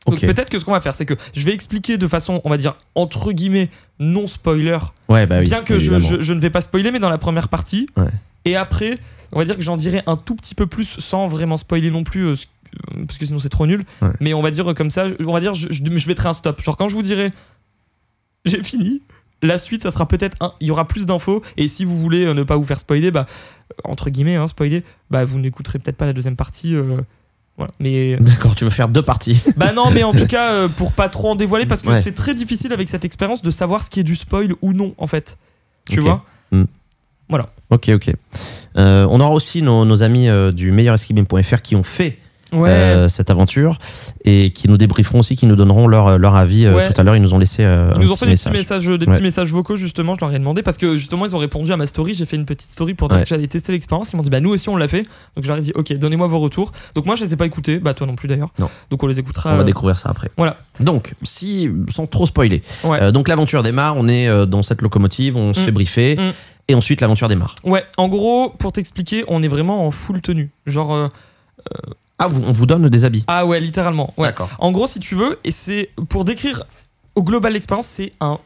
Donc 0.07 0.21
peut-être 0.21 0.49
que 0.49 0.59
ce 0.59 0.65
qu'on 0.65 0.73
va 0.73 0.81
faire, 0.81 0.95
c'est 0.95 1.05
que 1.05 1.15
je 1.35 1.45
vais 1.45 1.53
expliquer 1.53 1.99
de 1.99 2.07
façon, 2.07 2.41
on 2.45 2.51
va 2.51 2.57
dire, 2.57 2.77
entre 2.95 3.33
guillemets, 3.33 3.69
non 3.99 4.27
spoiler, 4.29 4.79
Ouais, 5.09 5.27
bah 5.27 5.39
oui. 5.41 5.45
bien 5.45 5.63
que 5.63 5.79
je, 5.79 5.99
je- 5.99 6.21
je 6.21 6.33
ne 6.33 6.41
vais 6.41 6.51
pas 6.51 6.61
spoiler, 6.61 6.93
mais 6.93 7.01
dans 7.01 7.11
la 7.11 7.19
première 7.19 7.49
partie. 7.49 7.89
Ouais. 7.97 8.07
Et 8.45 8.55
après, 8.57 8.95
on 9.33 9.39
va 9.41 9.45
dire 9.45 9.57
que 9.57 9.61
j'en 9.63 9.77
dirai 9.77 10.01
un 10.07 10.17
tout 10.17 10.37
petit 10.37 10.55
peu 10.55 10.67
plus 10.67 10.87
sans 11.01 11.27
vraiment 11.27 11.57
spoiler 11.57 11.91
non 11.91 12.05
plus, 12.05 12.37
ce- 12.37 12.47
parce 13.07 13.19
que 13.19 13.27
sinon 13.27 13.41
c'est 13.41 13.49
trop 13.49 13.67
nul. 13.67 13.85
Ouais. 14.01 14.09
Mais 14.21 14.33
on 14.33 14.41
va 14.41 14.51
dire 14.53 14.73
comme 14.75 14.91
ça, 14.91 15.07
on 15.27 15.33
va 15.33 15.41
dire, 15.41 15.53
je 15.55 16.09
mettrai 16.09 16.29
un 16.29 16.33
stop. 16.33 16.63
Genre 16.63 16.77
quand 16.77 16.89
je 16.89 16.95
vous 16.95 17.03
dirai, 17.03 17.31
j'ai 18.57 18.63
fini. 18.63 19.03
La 19.43 19.57
suite, 19.59 19.83
ça 19.85 19.91
sera 19.93 20.07
peut-être 20.09 20.37
un. 20.41 20.53
Il 20.61 20.67
y 20.67 20.71
aura 20.71 20.85
plus 20.87 21.07
d'infos. 21.07 21.43
Et 21.57 21.69
si 21.69 21.85
vous 21.85 21.95
voulez 21.97 22.25
euh, 22.27 22.35
ne 22.35 22.43
pas 22.43 22.57
vous 22.57 22.65
faire 22.65 22.79
spoiler, 22.79 23.11
bah, 23.13 23.27
euh, 23.29 23.75
entre 23.85 24.11
guillemets, 24.11 24.35
hein, 24.37 24.47
spoiler, 24.49 24.83
bah, 25.11 25.25
vous 25.25 25.39
n'écouterez 25.39 25.79
peut-être 25.79 25.97
pas 25.97 26.07
la 26.07 26.13
deuxième 26.13 26.35
partie. 26.37 26.75
euh, 26.75 26.97
voilà. 27.57 27.73
Mais 27.81 28.17
D'accord, 28.17 28.55
tu 28.57 28.65
veux 28.65 28.71
faire 28.71 28.89
deux 28.89 29.03
parties. 29.03 29.41
bah 29.57 29.73
non, 29.73 29.91
mais 29.91 30.03
en 30.05 30.13
tout 30.13 30.27
cas, 30.29 30.53
euh, 30.53 30.69
pour 30.69 30.93
pas 30.93 31.09
trop 31.09 31.31
en 31.31 31.37
dévoiler, 31.37 31.67
parce 31.67 31.83
que 31.83 31.89
Ouais. 31.89 32.01
c'est 32.03 32.15
très 32.15 32.35
difficile 32.35 32.73
avec 32.73 32.89
cette 32.89 33.05
expérience 33.05 33.43
de 33.43 33.51
savoir 33.53 33.83
ce 33.85 33.91
qui 33.91 34.01
est 34.01 34.05
du 34.05 34.17
spoil 34.17 34.55
ou 34.63 34.73
non, 34.73 34.95
en 34.99 35.07
fait. 35.07 35.39
Tu 35.91 36.01
Ok. 36.01 36.05
vois 36.07 36.25
Ok, 37.71 37.91
ok. 37.91 38.11
Euh, 38.79 39.07
on 39.11 39.21
aura 39.21 39.33
aussi 39.33 39.61
nos, 39.61 39.85
nos 39.85 40.03
amis 40.03 40.29
euh, 40.31 40.53
du 40.53 40.71
meilleurescapegame.fr 40.73 41.61
qui 41.61 41.77
ont 41.77 41.83
fait 41.83 42.19
Ouais. 42.53 42.69
euh, 42.71 43.09
cette 43.09 43.31
aventure 43.31 43.79
et 44.25 44.51
qui 44.51 44.69
nous 44.69 44.77
débrieferont 44.79 45.21
aussi, 45.21 45.37
qui 45.37 45.47
nous 45.47 45.57
donneront 45.57 45.87
leur, 45.87 46.19
leur 46.19 46.35
avis. 46.35 46.65
euh, 46.67 46.75
Ouais. 46.75 46.93
tout 46.93 46.99
à 47.01 47.05
l'heure, 47.05 47.17
ils 47.17 47.23
nous 47.23 47.35
ont 47.35 47.39
laissé 47.39 47.65
euh, 47.65 47.93
Ils 47.97 47.99
un 47.99 48.05
nous 48.05 48.09
ont 48.11 48.13
petit 48.13 48.19
fait 48.21 48.25
des 48.27 48.31
message. 48.33 48.53
petits 48.53 48.59
messages, 48.59 48.87
des 48.87 48.93
Ouais. 48.93 49.13
petits 49.13 49.23
messages 49.23 49.53
vocaux 49.53 49.77
justement. 49.77 50.15
Je 50.15 50.21
leur 50.21 50.33
ai 50.35 50.39
demandé 50.39 50.63
parce 50.63 50.79
que 50.79 50.97
justement 50.97 51.27
ils 51.27 51.35
ont 51.37 51.39
répondu 51.39 51.73
à 51.73 51.77
ma 51.77 51.87
story. 51.87 52.15
J'ai 52.15 52.25
fait 52.27 52.37
une 52.37 52.47
petite 52.47 52.71
story 52.71 52.95
pour 52.95 53.09
dire 53.09 53.21
que 53.23 53.27
j'allais 53.29 53.47
tester 53.49 53.73
l'expérience. 53.73 54.11
Ils 54.13 54.17
m'ont 54.17 54.23
dit 54.23 54.31
bah 54.31 54.41
nous 54.41 54.51
aussi 54.51 54.69
on 54.69 54.77
l'a 54.77 54.89
fait. 54.89 55.03
Donc 55.37 55.43
je 55.43 55.49
leur 55.49 55.59
ai 55.59 55.61
dit 55.61 55.73
ok 55.75 55.93
donnez-moi 55.95 56.27
vos 56.27 56.39
retours. 56.41 56.73
Donc 56.95 57.07
moi 57.07 57.15
je 57.17 57.25
les 57.25 57.33
ai 57.33 57.37
pas 57.37 57.47
écoutés. 57.47 57.79
Bah 57.81 57.95
toi 57.95 58.07
non 58.07 58.15
plus 58.17 58.29
d'ailleurs. 58.29 58.51
Non. 58.59 58.69
Donc 58.91 59.03
on 59.03 59.07
les 59.07 59.19
écoutera. 59.19 59.51
On 59.53 59.57
va 59.57 59.61
euh, 59.61 59.65
découvrir 59.65 59.99
ça 59.99 60.09
après. 60.11 60.31
Voilà. 60.37 60.57
Donc, 60.81 61.15
si, 61.25 61.71
sans 61.91 62.07
trop 62.07 62.25
spoiler, 62.27 62.63
euh, 62.85 63.11
donc 63.11 63.29
l'aventure 63.29 63.63
démarre, 63.63 63.97
on 63.97 64.07
est 64.09 64.29
euh, 64.29 64.47
dans 64.47 64.63
cette 64.63 64.81
locomotive, 64.81 65.37
on 65.37 65.53
se 65.53 65.61
Mm. 65.61 65.65
fait 65.65 65.73
briefer, 65.73 66.17
Mm. 66.17 66.31
et 66.69 66.75
ensuite 66.75 67.01
l'aventure 67.01 67.29
démarre. 67.29 67.57
Ouais. 67.65 67.85
En 67.97 68.09
gros 68.09 68.51
pour 68.51 68.73
t'expliquer 68.73 69.25
on 69.29 69.43
est 69.43 69.49
vraiment 69.49 69.87
en 69.87 69.91
full 69.91 70.21
tenue. 70.21 70.51
Genre 70.67 70.95
euh, 70.95 71.09
Ah, 72.19 72.27
on 72.29 72.53
vous 72.53 72.67
donne 72.67 72.89
des 72.89 73.05
habits. 73.05 73.25
ah 73.29 73.47
ouais 73.47 73.61
littéralement. 73.61 74.13
Ouais. 74.17 74.29
D'accord. 74.29 74.51
En 74.59 74.73
gros, 74.73 74.87
si 74.87 74.99
tu 75.01 75.15
veux, 75.15 75.39
et 75.45 75.51
c'est 75.53 75.91
pour 76.09 76.25
décrire 76.25 76.65
au 77.15 77.23
global 77.23 77.53
l'expérience, 77.53 77.87
c'est 77.87 78.13
un 78.21 78.39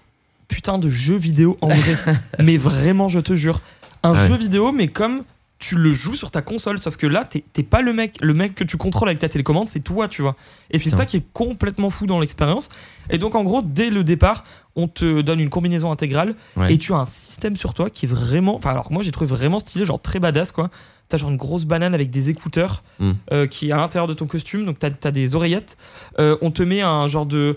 putain 0.48 0.78
de 0.78 0.88
jeu 0.90 1.16
vidéo 1.16 1.56
en 1.62 1.68
vrai. 1.68 1.96
mais 2.42 2.56
vraiment, 2.58 3.08
je 3.08 3.20
te 3.20 3.34
jure, 3.34 3.60
un 4.02 4.12
Ouais. 4.12 4.28
jeu 4.28 4.36
vidéo, 4.36 4.72
mais 4.72 4.88
comme 4.88 5.22
tu 5.58 5.76
le 5.76 5.92
joues 5.92 6.14
sur 6.16 6.32
ta 6.32 6.42
console, 6.42 6.78
sauf 6.80 6.96
que 6.96 7.06
là, 7.06 7.24
t'es 7.24 7.44
t'es 7.52 7.62
pas 7.62 7.82
le 7.82 7.92
mec, 7.92 8.16
le 8.20 8.34
mec 8.34 8.54
que 8.56 8.64
tu 8.64 8.76
contrôles 8.76 9.08
avec 9.08 9.20
ta 9.20 9.28
télécommande, 9.28 9.68
c'est 9.68 9.78
toi, 9.80 10.08
tu 10.08 10.20
vois. 10.20 10.34
Et 10.72 10.78
c'est 10.78 10.84
Putain. 10.86 10.96
ça 10.96 11.06
qui 11.06 11.18
est 11.18 11.24
complètement 11.32 11.88
fou 11.90 12.06
dans 12.06 12.18
l'expérience. 12.18 12.68
Et 13.10 13.16
donc, 13.18 13.36
en 13.36 13.44
gros, 13.44 13.62
dès 13.62 13.88
le 13.88 14.02
départ, 14.02 14.42
on 14.74 14.88
te 14.88 15.20
donne 15.20 15.38
une 15.38 15.50
combinaison 15.50 15.92
intégrale 15.92 16.34
Ouais. 16.56 16.74
et 16.74 16.78
tu 16.78 16.92
as 16.92 16.96
un 16.96 17.04
système 17.04 17.54
sur 17.56 17.74
toi 17.74 17.90
qui 17.90 18.06
est 18.06 18.08
vraiment. 18.08 18.56
Enfin, 18.56 18.70
alors 18.70 18.90
moi, 18.90 19.02
j'ai 19.04 19.12
trouvé 19.12 19.26
vraiment 19.28 19.60
stylé, 19.60 19.84
genre 19.84 20.02
très 20.02 20.18
badass, 20.18 20.50
quoi. 20.50 20.68
T'as 21.12 21.18
genre 21.18 21.28
une 21.30 21.36
grosse 21.36 21.66
banane 21.66 21.92
avec 21.92 22.08
des 22.10 22.30
écouteurs 22.30 22.82
Mm. 22.98 23.10
euh, 23.32 23.46
qui 23.46 23.68
est 23.68 23.72
à 23.72 23.76
l'intérieur 23.76 24.06
de 24.06 24.14
ton 24.14 24.26
costume, 24.26 24.64
donc 24.64 24.78
t'as 24.78 24.88
as 25.04 25.10
des 25.10 25.34
oreillettes. 25.34 25.76
Euh, 26.18 26.38
on 26.40 26.50
te 26.50 26.62
met 26.62 26.80
un 26.80 27.06
genre 27.06 27.26
de. 27.26 27.54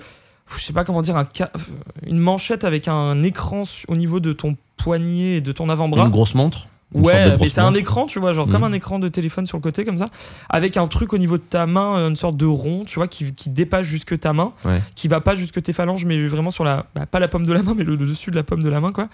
Je 0.54 0.60
sais 0.62 0.74
pas 0.74 0.84
comment 0.84 1.02
dire, 1.02 1.16
un 1.16 1.26
une 2.06 2.20
manchette 2.20 2.66
avec 2.66 2.90
un 2.90 3.24
écran 3.24 3.64
au 3.88 3.96
niveau 3.96 4.20
de 4.20 4.34
ton 4.34 4.56
poignet 4.76 5.38
et 5.38 5.42
de 5.42 5.52
ton 5.54 5.70
avant-bras. 5.70 6.04
Une 6.06 6.12
grosse 6.12 6.36
montre. 6.36 6.68
Ouais, 6.94 7.36
mais 7.42 7.50
c'est 7.50 7.60
un 7.62 7.74
écran, 7.74 8.06
tu 8.06 8.20
vois, 8.20 8.32
genre 8.32 8.48
Mm. 8.48 8.52
comme 8.52 8.64
un 8.64 8.72
écran 8.72 9.00
de 9.00 9.08
téléphone 9.10 9.46
sur 9.46 9.58
le 9.58 9.62
côté, 9.62 9.84
comme 9.84 9.98
ça, 9.98 10.08
avec 10.50 10.78
un 10.78 10.88
truc 10.88 11.12
au 11.14 11.18
niveau 11.18 11.38
de 11.38 11.44
ta 11.44 11.66
main, 11.66 11.98
euh, 11.98 12.10
une 12.10 12.16
sorte 12.16 12.38
de 12.38 12.46
rond, 12.46 12.86
tu 12.86 12.96
vois, 13.00 13.08
qui, 13.08 13.34
qui 13.34 13.50
dépasse 13.50 13.86
jusque 13.86 14.18
ta 14.20 14.32
main, 14.34 14.54
Ouais. 14.64 14.80
qui 14.96 15.08
va 15.10 15.20
pas 15.20 15.36
jusque 15.36 15.62
tes 15.62 15.74
phalanges, 15.74 16.06
mais 16.06 16.26
vraiment 16.28 16.52
sur 16.52 16.64
la, 16.64 16.86
bah, 16.96 17.06
pas 17.06 17.20
la 17.20 17.28
pomme 17.28 17.46
de 17.46 17.52
la 17.54 17.64
main, 17.64 17.74
mais 17.76 17.84
le, 17.84 17.96
le 17.96 18.06
dessus 18.06 18.32
de 18.32 18.36
la 18.36 18.44
pomme 18.44 18.64
de 18.64 18.70
la 18.70 18.80
main, 18.80 18.92
quoi. 18.94 19.10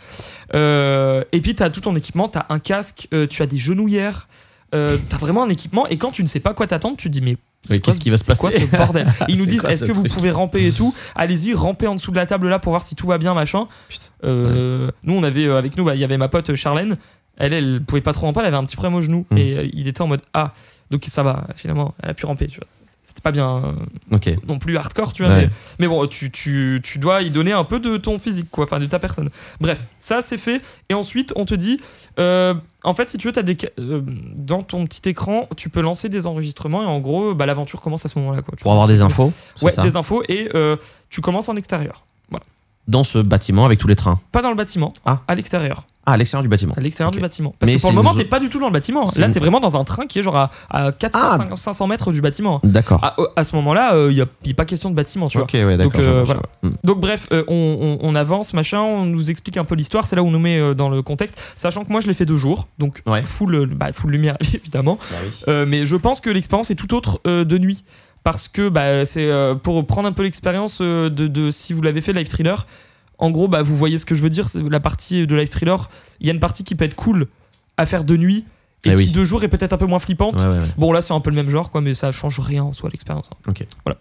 Euh, 0.53 1.23
et 1.31 1.41
puis 1.41 1.55
t'as 1.55 1.69
tout 1.69 1.81
ton 1.81 1.95
équipement, 1.95 2.27
t'as 2.27 2.45
un 2.49 2.59
casque, 2.59 3.07
euh, 3.13 3.25
tu 3.27 3.41
as 3.41 3.47
des 3.47 3.57
genouillères, 3.57 4.27
euh, 4.75 4.97
t'as 5.09 5.17
vraiment 5.17 5.43
un 5.43 5.49
équipement, 5.49 5.87
et 5.87 5.97
quand 5.97 6.11
tu 6.11 6.23
ne 6.23 6.27
sais 6.27 6.39
pas 6.39 6.53
quoi 6.53 6.67
t'attendre, 6.67 6.97
tu 6.97 7.07
te 7.09 7.13
dis 7.17 7.21
mais 7.21 7.37
qu'est-ce 7.79 7.99
qui 7.99 8.09
va 8.09 8.17
se 8.17 8.25
c'est 8.25 8.37
quoi 8.37 8.49
passer 8.51 8.67
ce 8.71 8.75
bordel 8.77 9.07
Ils 9.27 9.37
nous 9.37 9.45
disent 9.45 9.63
est-ce 9.65 9.85
ce 9.85 9.91
que 9.91 9.95
vous 9.95 10.03
pouvez 10.03 10.31
ramper 10.31 10.65
et 10.67 10.71
tout? 10.71 10.93
Allez-y, 11.15 11.53
rampez 11.53 11.87
en 11.87 11.95
dessous 11.95 12.11
de 12.11 12.15
la 12.17 12.25
table 12.25 12.49
là 12.49 12.59
pour 12.59 12.71
voir 12.73 12.81
si 12.83 12.95
tout 12.95 13.07
va 13.07 13.17
bien, 13.17 13.33
machin. 13.33 13.67
Putain. 13.87 14.05
Euh, 14.23 14.91
Nous, 15.03 15.13
on 15.15 15.23
avait 15.23 15.45
euh, 15.45 15.57
avec 15.57 15.77
nous, 15.77 15.83
bah, 15.85 15.95
il 15.95 16.01
y 16.01 16.03
avait 16.03 16.17
ma 16.17 16.27
pote 16.27 16.53
Charlène. 16.55 16.97
Elle, 17.41 17.53
elle 17.53 17.81
pouvait 17.81 18.01
pas 18.01 18.13
trop 18.13 18.27
ramper, 18.27 18.39
elle 18.41 18.45
avait 18.47 18.57
un 18.57 18.65
petit 18.65 18.75
problème 18.75 18.95
au 18.95 19.01
genou. 19.01 19.25
Mm. 19.31 19.37
Et 19.37 19.57
euh, 19.57 19.69
il 19.73 19.87
était 19.87 20.01
en 20.01 20.07
mode 20.07 20.21
Ah, 20.33 20.53
donc 20.91 21.05
ça 21.07 21.23
va, 21.23 21.47
finalement, 21.55 21.93
elle 22.03 22.11
a 22.11 22.13
pu 22.13 22.25
ramper, 22.25 22.47
tu 22.47 22.59
vois. 22.59 22.67
C'était 23.03 23.21
pas 23.21 23.31
bien 23.31 23.63
euh, 24.11 24.19
non 24.47 24.57
plus 24.59 24.77
hardcore, 24.77 25.11
tu 25.11 25.23
vois. 25.23 25.33
Ouais. 25.33 25.41
Mais, 25.45 25.49
mais 25.79 25.87
bon, 25.87 26.07
tu, 26.07 26.31
tu, 26.31 26.79
tu 26.83 26.99
dois 26.99 27.23
y 27.23 27.29
donner 27.29 27.51
un 27.51 27.63
peu 27.63 27.79
de 27.79 27.97
ton 27.97 28.17
physique, 28.19 28.47
quoi, 28.51 28.65
enfin 28.65 28.79
de 28.79 28.85
ta 28.85 28.99
personne. 28.99 29.27
Bref, 29.59 29.81
ça 29.99 30.21
c'est 30.21 30.37
fait. 30.37 30.61
Et 30.87 30.93
ensuite, 30.93 31.33
on 31.35 31.45
te 31.45 31.53
dit 31.55 31.81
euh, 32.19 32.53
En 32.83 32.93
fait, 32.93 33.09
si 33.09 33.17
tu 33.17 33.27
veux, 33.27 33.37
as 33.37 33.41
des, 33.43 33.57
euh, 33.79 34.01
dans 34.37 34.61
ton 34.61 34.85
petit 34.85 35.09
écran, 35.09 35.49
tu 35.57 35.69
peux 35.69 35.81
lancer 35.81 36.09
des 36.09 36.25
enregistrements. 36.27 36.83
Et 36.83 36.85
en 36.85 36.99
gros, 36.99 37.33
bah, 37.33 37.45
l'aventure 37.45 37.81
commence 37.81 38.05
à 38.05 38.09
ce 38.09 38.17
moment-là. 38.19 38.41
Quoi. 38.43 38.53
Tu 38.55 38.63
Pour 38.63 38.71
avoir 38.71 38.87
des 38.87 39.01
infos, 39.01 39.33
Ouais, 39.61 39.71
ça 39.71 39.81
des 39.81 39.97
infos. 39.97 40.23
Et 40.29 40.49
tu 41.09 41.21
commences 41.21 41.49
en 41.49 41.55
extérieur. 41.55 42.05
Dans 42.87 43.03
ce 43.03 43.19
bâtiment 43.19 43.65
avec 43.65 43.77
tous 43.79 43.87
les 43.87 43.95
trains. 43.95 44.19
Pas 44.31 44.41
dans 44.41 44.49
le 44.49 44.55
bâtiment, 44.55 44.93
Ah. 45.05 45.21
à 45.27 45.35
l'extérieur. 45.35 45.85
Ah, 46.05 46.13
à 46.13 46.17
l'extérieur 46.17 46.41
du 46.43 46.49
bâtiment. 46.49 46.73
À 46.75 46.81
l'extérieur 46.81 47.11
du 47.11 47.19
bâtiment. 47.19 47.53
Parce 47.59 47.69
Mais 47.71 47.75
que 47.77 47.81
pour 47.81 47.91
le 47.91 47.95
moment, 47.95 48.11
une 48.13 48.17
t'es 48.17 48.23
zo- 48.23 48.29
pas 48.29 48.39
du 48.39 48.49
tout 48.49 48.59
dans 48.59 48.65
le 48.67 48.73
bâtiment. 48.73 49.07
Là, 49.17 49.27
une- 49.27 49.31
t'es 49.33 49.39
vraiment 49.39 49.59
dans 49.59 49.77
un 49.79 49.83
train 49.83 50.07
qui 50.07 50.17
est 50.19 50.23
genre 50.23 50.35
à, 50.35 50.49
à 50.71 50.91
400, 50.91 51.19
Ah. 51.23 51.37
500, 51.37 51.55
500 51.55 51.87
mètres 51.87 52.11
du 52.11 52.21
bâtiment. 52.21 52.59
D'accord. 52.63 53.03
À, 53.03 53.15
à 53.35 53.43
ce 53.43 53.55
moment-là, 53.57 53.95
il 54.09 54.15
n'y 54.15 54.21
a, 54.21 54.53
pas 54.55 54.65
question 54.65 54.89
de 54.89 54.95
bâtiment, 54.95 55.27
tu 55.27 55.37
vois. 55.37 55.43
ok, 55.45 55.53
ouais, 55.53 55.77
d'accord. 55.77 55.91
Donc, 55.93 56.01
euh, 56.01 56.11
vois, 56.11 56.19
je 56.21 56.25
voilà. 56.25 56.41
vois. 56.63 56.69
Mm. 56.71 56.73
Donc 56.83 56.99
bref, 57.01 57.27
euh, 57.31 57.43
on, 57.47 57.97
on- 58.01 58.07
on 58.09 58.15
avance, 58.15 58.53
machin, 58.53 58.79
on 58.81 59.05
nous 59.05 59.29
explique 59.29 59.57
un 59.57 59.63
peu 59.63 59.75
l'histoire, 59.75 60.07
c'est 60.07 60.15
là 60.15 60.23
où 60.23 60.27
on 60.27 60.31
nous 60.31 60.39
met 60.39 60.59
euh, 60.59 60.73
dans 60.73 60.89
le 60.89 61.03
contexte, 61.03 61.39
sachant 61.55 61.85
que 61.85 61.91
moi 61.91 62.01
je 62.01 62.07
l'ai 62.07 62.13
fait 62.15 62.25
deux 62.25 62.37
jours, 62.37 62.67
donc 62.79 63.01
Ouais. 63.05 63.21
full, 63.23 63.53
euh, 63.53 63.65
bah, 63.67 63.93
full 63.93 64.09
lumière 64.11 64.37
évidemment, 64.53 64.97
Euh, 65.47 65.65
mais 65.67 65.85
je 65.85 65.95
pense 65.95 66.19
que 66.19 66.29
l'expérience 66.31 66.71
est 66.71 66.75
tout 66.75 66.93
autre 66.95 67.19
euh, 67.27 67.43
de 67.45 67.57
nuit. 67.59 67.83
Parce 68.23 68.47
que 68.47 68.69
bah, 68.69 69.03
c'est 69.05 69.29
euh, 69.31 69.55
pour 69.55 69.85
prendre 69.87 70.07
un 70.07 70.11
peu 70.11 70.21
l'expérience 70.23 70.77
euh, 70.81 71.09
de, 71.09 71.25
de- 71.27 71.49
si 71.49 71.73
vous 71.73 71.81
l'avez 71.81 72.01
fait 72.01 72.13
live 72.13 72.27
thriller, 72.27 72.67
en 73.21 73.31
gros 73.31 73.47
bah, 73.47 73.61
vous 73.61 73.75
voyez 73.77 73.97
ce 73.97 74.05
que 74.05 74.13
je 74.15 74.21
veux 74.21 74.29
dire, 74.29 74.47
la 74.69 74.79
partie 74.81 75.25
de 75.25 75.35
live 75.35 75.47
thriller, 75.49 75.89
il 76.19 76.27
y 76.27 76.29
a 76.29 76.33
une 76.33 76.39
partie 76.41 76.63
qui 76.65 76.75
peut 76.75 76.83
être 76.85 76.95
cool 76.95 77.27
à 77.77 77.85
faire 77.85 78.03
de 78.03 78.17
nuit 78.17 78.43
et 78.83 78.89
Eh 78.89 78.95
qui 78.95 78.95
oui. 78.95 79.11
de 79.11 79.23
jour 79.23 79.43
est 79.43 79.47
peut-être 79.47 79.73
un 79.73 79.77
peu 79.77 79.85
moins 79.85 79.99
flippante. 79.99 80.35
Ouais, 80.35 80.41
ouais, 80.47 80.57
ouais. 80.59 80.65
Bon 80.77 80.91
là 80.91 81.01
c'est 81.01 81.13
un 81.13 81.19
peu 81.21 81.29
le 81.29 81.35
même 81.37 81.49
genre 81.49 81.71
quoi, 81.71 81.81
mais 81.81 81.93
ça 81.93 82.11
change 82.11 82.39
rien 82.39 82.63
en 82.63 82.73
soi 82.73 82.89
l'expérience. 82.91 83.29
hein. 83.31 83.37
Ok. 83.47 83.65
Voilà. 83.85 83.99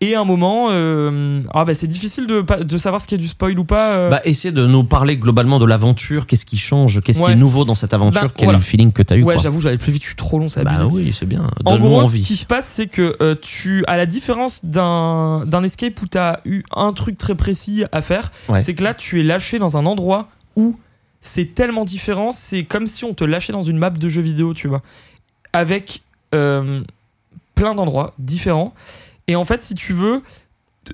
Et 0.00 0.14
à 0.14 0.20
un 0.20 0.24
moment, 0.24 0.68
euh, 0.70 1.42
ah 1.52 1.64
bah 1.64 1.74
c'est 1.74 1.88
difficile 1.88 2.28
de, 2.28 2.40
de 2.62 2.78
savoir 2.78 3.02
ce 3.02 3.08
qui 3.08 3.16
est 3.16 3.18
du 3.18 3.26
spoil 3.26 3.58
ou 3.58 3.64
pas. 3.64 3.94
euh. 3.94 4.10
Bah, 4.10 4.20
de 4.24 4.66
nous 4.68 4.84
parler 4.84 5.16
globalement 5.16 5.58
de 5.58 5.64
l'aventure. 5.66 6.28
Qu'est-ce 6.28 6.46
qui 6.46 6.56
change 6.56 7.00
Qu'est-ce 7.00 7.20
qui 7.20 7.30
est 7.32 7.34
nouveau 7.34 7.64
dans 7.64 7.74
cette 7.74 7.92
aventure 7.92 8.22
Bah, 8.22 8.28
Quel 8.36 8.46
voilà. 8.46 8.58
est 8.58 8.60
le 8.60 8.64
feeling 8.64 8.92
que 8.92 9.02
tu 9.02 9.14
as 9.14 9.16
eu 9.16 9.24
ouais, 9.24 9.40
j'avoue, 9.40 9.60
j'allais 9.60 9.76
plus 9.76 9.90
vite, 9.90 10.02
je 10.02 10.08
suis 10.10 10.16
trop 10.16 10.38
long, 10.38 10.48
c'est 10.48 10.62
Bah 10.62 10.70
abusé. 10.70 10.84
oui, 10.84 11.10
c'est 11.12 11.26
bien. 11.26 11.48
En 11.64 11.72
Donne-nous 11.72 11.88
gros, 11.88 12.00
envie. 12.02 12.22
ce 12.22 12.28
qui 12.28 12.36
se 12.36 12.46
passe, 12.46 12.66
c'est 12.68 12.86
que 12.86 13.16
euh, 13.20 13.34
tu, 13.42 13.82
à 13.88 13.96
la 13.96 14.06
différence 14.06 14.64
d'un 14.64 15.44
d'un 15.46 15.64
escape 15.64 16.00
où 16.00 16.06
tu 16.06 16.16
as 16.16 16.42
eu 16.44 16.62
un 16.76 16.92
truc 16.92 17.18
très 17.18 17.34
précis 17.34 17.82
à 17.90 18.00
faire, 18.00 18.30
Ouais. 18.48 18.62
c'est 18.62 18.74
que 18.74 18.84
là, 18.84 18.94
tu 18.94 19.18
es 19.18 19.24
lâché 19.24 19.58
dans 19.58 19.76
un 19.78 19.84
endroit 19.84 20.28
où 20.54 20.76
c'est 21.20 21.56
tellement 21.56 21.84
différent, 21.84 22.30
c'est 22.30 22.62
comme 22.62 22.86
si 22.86 23.04
on 23.04 23.14
te 23.14 23.24
lâchait 23.24 23.52
dans 23.52 23.62
une 23.62 23.78
map 23.78 23.90
de 23.90 24.08
jeu 24.08 24.22
vidéo, 24.22 24.54
tu 24.54 24.68
vois, 24.68 24.82
avec 25.52 26.02
euh, 26.36 26.82
plein 27.56 27.74
d'endroits 27.74 28.14
différents. 28.20 28.72
Et 29.28 29.36
en 29.36 29.44
fait, 29.44 29.62
si 29.62 29.74
tu 29.74 29.92
veux, 29.92 30.22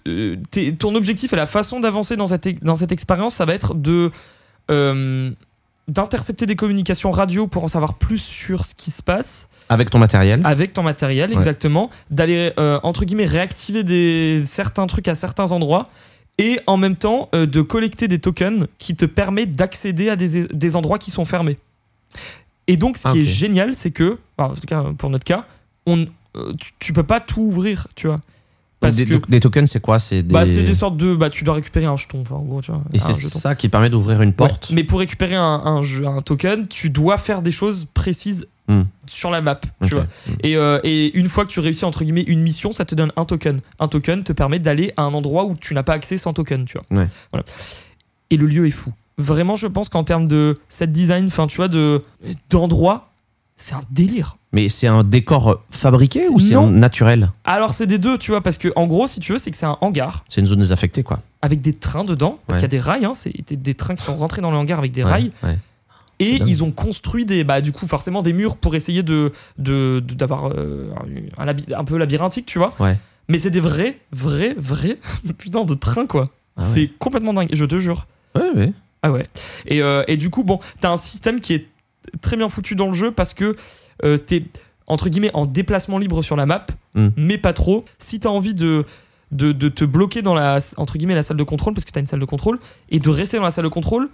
euh, 0.08 0.36
ton 0.78 0.94
objectif 0.94 1.32
et 1.32 1.36
la 1.36 1.46
façon 1.46 1.80
d'avancer 1.80 2.16
dans 2.16 2.26
cette, 2.26 2.62
dans 2.62 2.76
cette 2.76 2.92
expérience, 2.92 3.34
ça 3.34 3.44
va 3.44 3.54
être 3.54 3.74
de 3.74 4.10
euh, 4.70 5.30
d'intercepter 5.88 6.46
des 6.46 6.56
communications 6.56 7.10
radio 7.10 7.46
pour 7.46 7.64
en 7.64 7.68
savoir 7.68 7.94
plus 7.94 8.18
sur 8.18 8.64
ce 8.64 8.74
qui 8.74 8.90
se 8.90 9.02
passe 9.02 9.48
Avec 9.68 9.90
ton 9.90 9.98
matériel. 9.98 10.40
avec 10.44 10.72
ton 10.72 10.82
matériel, 10.82 11.30
Ouais. 11.30 11.36
exactement, 11.36 11.90
d'aller 12.10 12.52
euh, 12.58 12.80
entre 12.82 13.04
guillemets 13.04 13.26
réactiver 13.26 13.84
des, 13.84 14.42
certains 14.46 14.86
trucs 14.86 15.08
à 15.08 15.14
certains 15.14 15.52
endroits 15.52 15.88
et 16.38 16.58
en 16.66 16.78
même 16.78 16.96
temps 16.96 17.28
euh, 17.34 17.44
de 17.46 17.60
collecter 17.60 18.08
des 18.08 18.18
tokens 18.18 18.66
qui 18.78 18.96
te 18.96 19.04
permettent 19.04 19.54
d'accéder 19.54 20.08
à 20.08 20.16
des, 20.16 20.48
des 20.48 20.74
endroits 20.76 20.98
qui 20.98 21.10
sont 21.10 21.26
fermés. 21.26 21.58
Et 22.66 22.78
donc, 22.78 22.96
ce 22.96 23.02
qui 23.02 23.08
Ah, 23.08 23.16
est 23.16 23.24
génial, 23.26 23.74
c'est 23.74 23.90
que, 23.90 24.18
en 24.38 24.48
tout 24.54 24.62
cas 24.66 24.82
pour 24.96 25.10
notre 25.10 25.24
cas, 25.24 25.44
on, 25.86 26.06
tu, 26.58 26.72
tu 26.78 26.92
peux 26.92 27.02
pas 27.02 27.20
tout 27.20 27.40
ouvrir, 27.42 27.86
tu 27.94 28.06
vois. 28.06 28.18
Parce 28.80 28.96
des, 28.96 29.06
que 29.06 29.16
des 29.30 29.40
tokens, 29.40 29.70
c'est 29.70 29.80
quoi? 29.80 29.98
C'est 29.98 30.22
des... 30.22 30.32
bah, 30.34 30.44
des 30.44 30.74
sortes 30.74 30.96
de. 30.98 31.14
Bah, 31.14 31.30
tu 31.30 31.42
dois 31.44 31.54
récupérer 31.54 31.86
un 31.86 31.96
jeton, 31.96 32.22
en 32.30 32.42
gros, 32.42 32.60
tu 32.60 32.70
vois. 32.70 32.82
Et 32.92 32.98
c'est 32.98 33.14
ça 33.14 33.54
qui 33.54 33.68
permet 33.70 33.88
d'ouvrir 33.88 34.20
une 34.20 34.32
porte. 34.34 34.68
Ouais, 34.68 34.74
mais 34.76 34.84
pour 34.84 34.98
récupérer 34.98 35.36
un, 35.36 35.42
un, 35.64 35.80
jeu- 35.80 36.06
un 36.06 36.20
token, 36.20 36.66
tu 36.68 36.90
dois 36.90 37.16
faire 37.18 37.42
des 37.42 37.52
choses 37.52 37.86
précises 37.94 38.46
Hmm. 38.66 38.84
sur 39.06 39.28
la 39.30 39.42
map, 39.42 39.60
tu 39.86 39.90
vois. 39.92 40.06
Et, 40.42 40.56
euh, 40.56 40.80
et 40.84 41.14
une 41.18 41.28
fois 41.28 41.44
que 41.44 41.50
tu 41.50 41.60
réussis 41.60 41.84
entre 41.84 42.02
guillemets 42.02 42.22
une 42.22 42.40
mission, 42.40 42.72
ça 42.72 42.86
te 42.86 42.94
donne 42.94 43.12
un 43.14 43.26
token. 43.26 43.60
Un 43.78 43.88
token 43.88 44.24
te 44.24 44.32
permet 44.32 44.58
d'aller 44.58 44.94
à 44.96 45.02
un 45.02 45.12
endroit 45.12 45.44
où 45.44 45.54
tu 45.54 45.74
n'as 45.74 45.82
pas 45.82 45.92
accès 45.92 46.16
sans 46.16 46.32
token, 46.32 46.64
tu 46.64 46.78
vois. 46.78 46.98
Ouais. 47.02 47.06
Voilà. 47.30 47.44
Et 48.30 48.38
le 48.38 48.46
lieu 48.46 48.66
est 48.66 48.70
fou. 48.70 48.90
Vraiment, 49.18 49.56
je 49.56 49.66
pense 49.66 49.90
qu'en 49.90 50.02
termes 50.02 50.26
de 50.26 50.54
set 50.70 50.90
design, 50.90 51.26
enfin, 51.26 51.46
tu 51.46 51.56
vois, 51.58 51.68
de 51.68 52.00
d'endroit, 52.48 53.10
c'est 53.56 53.74
un 53.74 53.82
délire. 53.90 54.36
Mais 54.52 54.68
c'est 54.68 54.86
un 54.86 55.02
décor 55.04 55.60
fabriqué 55.70 56.20
C'est- 56.20 56.28
ou 56.28 56.38
c'est 56.38 56.54
un 56.54 56.70
naturel 56.70 57.30
Alors 57.44 57.70
c'est 57.74 57.86
des 57.86 57.98
deux, 57.98 58.18
tu 58.18 58.30
vois, 58.30 58.40
parce 58.40 58.58
que 58.58 58.68
en 58.76 58.86
gros, 58.86 59.06
si 59.06 59.20
tu 59.20 59.32
veux, 59.32 59.38
c'est 59.38 59.50
que 59.50 59.56
c'est 59.56 59.66
un 59.66 59.78
hangar 59.80 60.24
C'est 60.28 60.40
une 60.40 60.46
zone 60.46 60.58
désaffectée, 60.60 61.02
quoi. 61.02 61.20
avec 61.42 61.60
des 61.60 61.72
trains 61.74 62.04
dedans, 62.04 62.38
parce 62.46 62.56
Ouais. 62.56 62.68
qu'il 62.68 62.74
y 62.74 62.76
a 62.76 62.80
des 62.80 62.84
rails, 62.84 63.04
hein, 63.04 63.12
c'est 63.14 63.32
des, 63.60 63.74
trains 63.74 63.94
qui 63.96 64.04
sont 64.04 64.14
rentrés 64.16 64.40
dans 64.42 64.50
le 64.50 64.56
hangar 64.56 64.78
avec 64.78 64.92
des 64.92 65.02
Ouais, 65.04 65.10
rails. 65.10 65.32
ouais. 65.42 65.58
Et 66.20 66.36
ils 66.46 66.62
ont 66.62 66.70
construit 66.70 67.26
des, 67.26 67.42
bah, 67.42 67.60
du 67.60 67.72
coup, 67.72 67.86
forcément 67.88 68.22
des 68.22 68.32
murs 68.32 68.56
pour 68.56 68.76
essayer 68.76 69.02
de, 69.02 69.32
de, 69.58 69.98
de- 70.06 70.14
d'avoir 70.14 70.50
euh, 70.54 70.90
un, 71.36 71.84
peu 71.84 71.96
labyrinthique, 71.98 72.46
tu 72.46 72.58
vois. 72.58 72.72
Ouais. 72.78 72.96
Mais 73.28 73.40
c'est 73.40 73.50
des 73.50 73.58
vrais, 73.60 73.98
vrais, 74.12 74.54
vrais 74.56 74.98
putain 75.38 75.64
de 75.64 75.74
trains, 75.74 76.06
quoi. 76.06 76.30
Ah. 76.56 76.62
C'est 76.62 76.88
complètement 77.00 77.34
dingue, 77.34 77.48
je 77.52 77.64
te 77.64 77.78
jure. 77.78 78.06
Ouais, 78.36 78.48
ouais. 78.54 78.72
Ah 79.02 79.10
ouais. 79.10 79.26
Et, 79.66 79.82
euh, 79.82 80.04
et 80.06 80.16
du 80.16 80.30
coup, 80.30 80.44
bon, 80.44 80.60
t'as 80.80 80.90
un 80.92 80.96
système 80.96 81.40
qui 81.40 81.54
est 81.54 81.66
très 82.20 82.36
bien 82.36 82.48
foutu 82.48 82.74
dans 82.76 82.86
le 82.86 82.92
jeu 82.92 83.10
parce 83.10 83.34
que 83.34 83.56
euh, 84.04 84.16
t'es, 84.18 84.44
entre 84.86 85.08
guillemets, 85.08 85.30
en 85.34 85.46
déplacement 85.46 85.98
libre 85.98 86.22
sur 86.22 86.36
la 86.36 86.46
map, 86.46 86.66
Mm. 86.96 87.08
mais 87.16 87.38
pas 87.38 87.52
trop. 87.52 87.84
Si 87.98 88.20
t'as 88.20 88.28
envie 88.28 88.54
de, 88.54 88.84
de, 89.32 89.50
de 89.50 89.68
te 89.68 89.84
bloquer 89.84 90.22
dans 90.22 90.34
la, 90.34 90.58
entre 90.76 90.96
guillemets, 90.96 91.16
la 91.16 91.24
salle 91.24 91.36
de 91.36 91.42
contrôle, 91.42 91.74
parce 91.74 91.84
que 91.84 91.90
t'as 91.90 91.98
une 92.00 92.06
salle 92.06 92.20
de 92.20 92.24
contrôle, 92.24 92.60
et 92.88 93.00
de 93.00 93.08
rester 93.10 93.36
dans 93.38 93.42
la 93.42 93.50
salle 93.50 93.64
de 93.64 93.68
contrôle, 93.68 94.08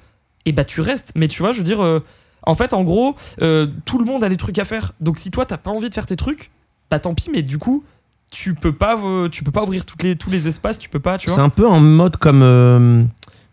et 0.47 0.53
bah 0.53 0.65
tu 0.65 0.81
restes. 0.81 1.13
Mais 1.15 1.29
tu 1.29 1.43
vois, 1.43 1.53
je 1.53 1.59
veux 1.59 1.65
dire, 1.65 1.83
euh, 1.85 2.03
en 2.47 2.55
fait, 2.55 2.73
en 2.73 2.83
gros, 2.85 3.17
euh, 3.43 3.67
tout 3.85 3.99
le 3.99 4.07
monde 4.07 4.25
a 4.25 4.31
des 4.31 4.39
trucs 4.39 4.59
à 4.59 4.65
faire. 4.65 4.93
Donc 5.01 5.19
si 5.19 5.31
toi, 5.31 5.45
t'as 5.45 5.59
pas 5.59 5.71
envie 5.71 5.91
de 5.91 5.95
faire 5.95 6.07
tes 6.07 6.17
trucs, 6.17 6.51
bah 6.91 6.99
tant 6.99 7.13
pis, 7.13 7.29
mais 7.31 7.43
du 7.43 7.59
coup, 7.59 7.85
tu 8.31 8.55
peux 8.55 8.73
pas, 8.73 8.99
tu 9.31 9.45
peux 9.45 9.51
pas 9.51 9.63
ouvrir 9.65 9.85
toutes 9.85 10.03
les, 10.03 10.17
tous 10.17 10.31
les 10.31 10.49
espaces, 10.49 10.79
tu 10.79 10.89
peux 10.89 11.01
pas, 11.01 11.19
tu 11.19 11.29
C'est 11.29 11.35
vois. 11.35 11.43
un 11.45 11.49
peu 11.51 11.67
en 11.67 11.81
mode 11.81 12.17
comme 12.17 12.41
euh, 12.43 13.03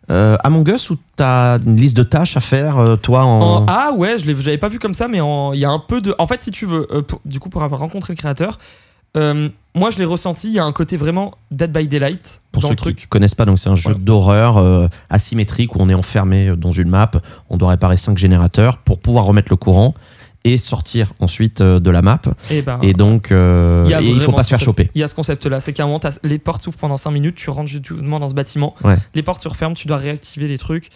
euh, 0.10 0.38
Among 0.44 0.68
Us 0.70 0.90
où 0.90 0.98
t'as 1.16 1.60
une 1.60 1.76
liste 1.78 1.98
de 1.98 2.04
tâches 2.04 2.38
à 2.38 2.40
faire, 2.42 2.78
euh, 2.78 2.96
toi, 2.96 3.26
en. 3.26 3.58
En- 3.58 3.66
ah 3.68 3.92
ouais, 3.96 4.18
je 4.20 4.26
l'avais 4.26 4.58
pas 4.58 4.70
vu 4.70 4.80
comme 4.80 4.94
ça, 4.94 5.08
mais 5.08 5.18
il 5.20 5.60
y 5.60 5.66
a 5.66 5.70
un 5.70 5.80
peu 5.80 6.00
de. 6.02 6.16
En 6.18 6.28
fait, 6.28 6.42
si 6.42 6.52
tu 6.52 6.66
veux, 6.66 6.88
euh, 6.92 7.02
pour- 7.02 7.22
du 7.26 7.40
coup, 7.40 7.50
pour 7.50 7.64
avoir 7.64 7.80
rencontré 7.82 8.14
le 8.14 8.18
créateur, 8.18 8.58
moi 9.16 9.90
je 9.90 9.98
l'ai 9.98 10.06
ressenti. 10.06 10.48
Il 10.48 10.54
y 10.54 10.60
a 10.60 10.64
un 10.64 10.72
côté 10.72 10.96
vraiment 10.96 11.34
Dead 11.52 11.72
by 11.72 11.88
Daylight 11.88 12.40
Pour 12.52 12.62
dans 12.62 12.68
ceux 12.68 12.74
le 12.74 12.78
truc. 12.78 12.96
qui 12.98 13.08
connaissent 13.08 13.34
pas, 13.36 13.46
donc 13.46 13.58
c'est 13.58 13.70
un 13.70 13.76
jeu 13.76 13.96
d'horreur 13.96 14.90
asymétrique 15.10 15.76
où 15.76 15.80
on 15.82 15.90
est 15.90 15.94
enfermé 15.96 16.54
dans 16.56 16.72
une 16.72 16.90
map. 16.90 17.10
On 17.50 17.58
doit 17.58 17.70
réparer 17.70 17.98
cinq 17.98 18.18
générateurs 18.18 18.78
pour 18.78 19.00
pouvoir 19.00 19.26
remettre 19.26 19.48
le 19.52 19.56
courant 19.56 19.96
et 20.48 20.58
sortir 20.58 21.14
ensuite 21.20 21.62
euh, 21.62 21.80
de 21.80 21.90
la 21.90 22.02
map. 22.02 22.22
Et 22.52 22.62
ben. 22.62 22.80
Et 22.82 22.94
donc, 22.94 23.32
euh, 23.32 23.86
il 24.02 24.18
et 24.18 24.20
faut 24.20 24.32
pas 24.32 24.44
se 24.44 24.50
faire 24.50 24.60
choper. 24.62 24.90
Il 24.96 25.02
y 25.02 25.04
a 25.04 25.08
ce 25.08 25.16
concept-là, 25.16 25.60
c'est 25.60 25.74
qu'à 25.74 25.84
un 25.84 25.88
moment, 25.88 26.00
les 26.24 26.40
portes 26.40 26.62
s'ouvrent 26.62 26.78
pendant 26.78 26.98
5 26.98 27.12
minutes, 27.12 27.36
tu 27.36 27.50
rentres 27.50 27.70
justement 27.70 28.20
dans 28.20 28.28
ce 28.30 28.34
bâtiment, 28.34 28.74
Ouais. 28.84 28.98
les 29.16 29.24
portes 29.24 29.42
se 29.44 29.48
referment, 29.48 29.76
tu 29.76 29.88
dois 29.88 29.98
réactiver 29.98 30.48
les 30.48 30.58
trucs, 30.58 30.90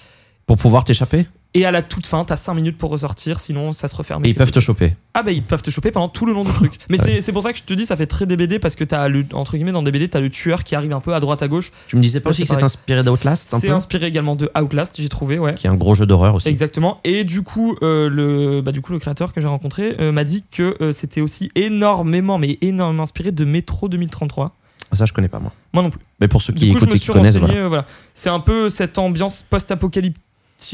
Pour 0.46 0.58
pouvoir 0.58 0.84
t'échapper? 0.84 1.27
Et 1.53 1.65
à 1.65 1.72
la 1.72 1.81
toute 1.81 2.05
fin, 2.05 2.24
t'as 2.24 2.38
5 2.38 2.53
minutes 2.53 2.77
pour 2.77 2.89
ressortir, 2.91 3.39
sinon 3.39 3.74
ça 3.74 3.88
se 3.89 3.96
referme. 3.96 4.25
et 4.25 4.29
ils 4.29 4.36
peuvent 4.36 4.51
te 4.51 4.60
choper. 4.62 4.93
Ah 5.13 5.22
bah 5.24 5.31
ils 5.34 5.43
peuvent 5.43 5.62
te 5.62 5.70
choper 5.70 5.91
pendant 5.91 6.08
tout 6.08 6.25
le 6.25 6.31
long 6.34 6.46
du 6.46 6.51
truc. 6.53 6.74
Mais 6.89 6.98
Ouais. 7.03 7.20
c'est- 7.22 7.31
pour 7.34 7.43
ça 7.43 7.51
que 7.51 7.58
je 7.60 7.63
te 7.63 7.74
dis, 7.74 7.86
ça 7.86 7.98
fait 7.98 8.05
très 8.05 8.25
DBD 8.25 8.58
parce 8.60 8.75
que 8.75 8.84
t'as 8.86 9.08
le 9.10 9.25
entre 9.34 9.58
guillemets 9.58 9.74
dans 9.74 9.84
DBD, 9.84 10.08
t'as 10.10 10.22
le 10.22 10.29
tueur 10.29 10.63
qui 10.63 10.75
arrive 10.75 10.93
un 10.93 11.01
peu 11.01 11.13
à 11.13 11.20
droite 11.20 11.41
à 11.41 11.48
gauche. 11.50 11.72
Tu 11.88 11.98
me 11.98 12.01
disais 12.01 12.22
pas 12.22 12.29
aussi 12.29 12.43
que 12.43 12.48
c'est 12.48 12.63
inspiré 12.63 13.03
d'Outlast 13.03 13.55
C'est 13.60 13.70
inspiré 13.70 14.08
également 14.08 14.36
de 14.38 14.50
Outlast, 14.58 14.96
j'ai 15.01 15.10
trouvé, 15.10 15.39
ouais. 15.39 15.55
Qui 15.55 15.67
est 15.67 15.70
un 15.70 15.75
gros 15.75 15.93
jeu 15.96 16.05
d'horreur 16.05 16.36
aussi. 16.36 16.48
Exactement. 16.48 17.00
Et 17.03 17.24
du 17.25 17.41
coup, 17.41 17.75
euh, 17.81 18.10
le, 18.10 18.62
bah, 18.62 18.72
du 18.72 18.81
coup, 18.81 18.93
le 18.93 19.00
créateur 19.00 19.34
que 19.34 19.41
j'ai 19.41 19.48
rencontré 19.48 19.96
euh, 20.00 20.12
m'a 20.13 20.24
dit 20.24 20.46
que 20.50 20.77
euh, 20.81 20.91
c'était 20.93 21.22
aussi 21.22 21.51
énormément, 21.55 22.38
mais 22.38 22.58
énormément 22.62 23.03
inspiré 23.03 23.31
de 23.31 23.43
Metro 23.43 23.89
2033. 23.89 24.55
Ça, 24.93 25.05
je 25.05 25.13
connais 25.13 25.29
pas, 25.29 25.39
moi. 25.39 25.53
Moi 25.74 25.84
non 25.84 25.89
plus. 25.89 26.01
Mais 26.20 26.27
pour 26.27 26.41
ceux 26.41 26.53
qui 26.53 26.70
écoutent 26.70 26.89
me 26.89 26.96
et 26.96 27.00
qui 27.00 27.08
connaissent, 27.08 27.38
voilà. 27.38 27.86
C'est 28.13 28.29
un 28.29 28.39
peu 28.41 28.70
cette 28.70 28.98
ambiance 28.98 29.43
post-apocalyptique. 29.50 30.22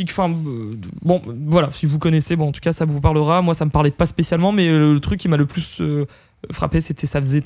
Enfin, 0.10 0.30
euh, 0.30 0.76
bon, 1.02 1.22
voilà. 1.48 1.70
Si 1.74 1.86
vous 1.86 2.00
connaissez, 2.00 2.36
bon, 2.36 2.50
en 2.50 2.52
tout 2.52 2.60
cas, 2.62 2.74
ça 2.74 2.86
vous 2.86 3.00
parlera. 3.02 3.42
Moi, 3.42 3.54
ça 3.54 3.66
me 3.66 3.70
parlait 3.72 3.92
pas 3.92 4.06
spécialement, 4.06 4.52
mais 4.52 4.68
le 4.70 5.00
truc 5.00 5.20
qui 5.20 5.28
m'a 5.28 5.38
le 5.38 5.46
plus 5.46 5.78
euh, 5.82 6.06
frappé, 6.52 6.82
c'était 6.82 7.08
ça 7.08 7.20
faisait 7.22 7.44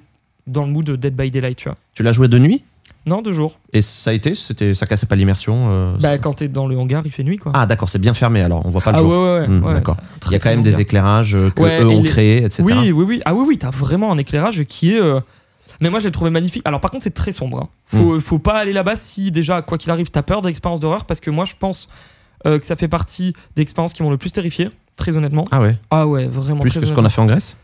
dans 0.47 0.65
le 0.65 0.71
mood 0.71 0.85
de 0.85 0.95
Dead 0.95 1.15
by 1.15 1.29
Daylight, 1.31 1.57
tu 1.57 1.69
vois. 1.69 1.75
Tu 1.93 2.03
l'as 2.03 2.11
joué 2.11 2.27
de 2.27 2.37
nuit? 2.39 2.63
Non, 3.05 3.21
deux 3.23 3.31
jours. 3.31 3.57
Et 3.73 3.81
ça 3.81 4.11
a 4.11 4.13
été? 4.13 4.35
C'était, 4.35 4.73
Ça 4.75 4.85
cassait 4.85 5.07
pas 5.07 5.15
l'immersion 5.15 5.67
euh, 5.69 5.93
Bah, 5.95 6.09
ça- 6.09 6.17
quand 6.19 6.33
t'es 6.33 6.47
dans 6.47 6.67
le 6.67 6.77
hangar, 6.77 7.01
il 7.05 7.11
fait 7.11 7.23
nuit, 7.23 7.37
quoi. 7.37 7.51
Ah, 7.55 7.65
d'accord, 7.65 7.89
c'est 7.89 7.97
bien 7.99 8.13
fermé 8.13 8.41
alors, 8.41 8.63
on 8.65 8.69
voit 8.69 8.81
pas 8.81 8.91
le 8.91 8.97
Ah 8.97 9.01
jour. 9.01 9.09
ouais, 9.11 9.17
ouais, 9.17 9.39
ouais. 9.39 9.47
Hmm, 9.47 9.63
ouais, 9.63 9.73
d'accord. 9.73 9.97
Il 10.27 10.31
y 10.33 10.35
a 10.35 10.39
quand 10.39 10.49
même 10.51 10.61
des 10.61 10.79
éclairages 10.81 11.35
euh, 11.35 11.49
que 11.49 11.61
Ouais, 11.63 11.81
eux 11.81 11.87
ont 11.87 12.01
les- 12.03 12.09
créés, 12.09 12.43
etc. 12.43 12.61
Oui, 12.63 12.91
oui, 12.91 13.05
oui. 13.07 13.21
Ah 13.25 13.33
oui, 13.33 13.43
oui, 13.47 13.57
t'as 13.57 13.71
vraiment 13.71 14.11
un 14.11 14.17
éclairage 14.17 14.63
qui 14.65 14.93
est. 14.93 15.01
euh, 15.01 15.19
Mais 15.79 15.89
moi, 15.89 15.99
je 15.99 16.05
l'ai 16.05 16.11
trouvé 16.11 16.29
magnifique. 16.29 16.61
Alors, 16.65 16.79
par 16.79 16.91
contre, 16.91 17.03
c'est 17.03 17.13
très 17.13 17.31
sombre. 17.31 17.61
hein. 17.63 17.67
Faut, 17.85 18.17
Mm. 18.17 18.21
faut 18.21 18.37
pas 18.39 18.59
aller 18.59 18.73
là-bas 18.73 18.95
si, 18.95 19.31
déjà, 19.31 19.63
quoi 19.63 19.79
qu'il 19.79 19.89
arrive, 19.89 20.11
t'as 20.11 20.21
peur 20.21 20.43
d'expériences 20.43 20.79
d'horreur 20.79 21.05
parce 21.05 21.19
que 21.19 21.31
moi, 21.31 21.45
je 21.45 21.53
pense 21.59 21.87
euh, 22.45 22.59
que 22.59 22.65
ça 22.65 22.75
fait 22.75 22.87
partie 22.87 23.33
des 23.55 23.61
expériences 23.61 23.93
qui 23.93 24.03
m'ont 24.03 24.09
le 24.11 24.17
plus 24.17 24.31
terrifié, 24.31 24.69
très 24.95 25.15
honnêtement. 25.15 25.45
Ah 25.51 25.61
ouais, 25.61 25.77
Ah 25.91 26.07
ouais, 26.07 26.27
vraiment. 26.27 26.61
plus 26.61 26.71
très 26.71 26.79
que 26.81 26.85
ce 26.87 26.93
qu'on 26.93 27.05
a 27.05 27.09
fait 27.09 27.21
en 27.21 27.25
Grèce. 27.25 27.55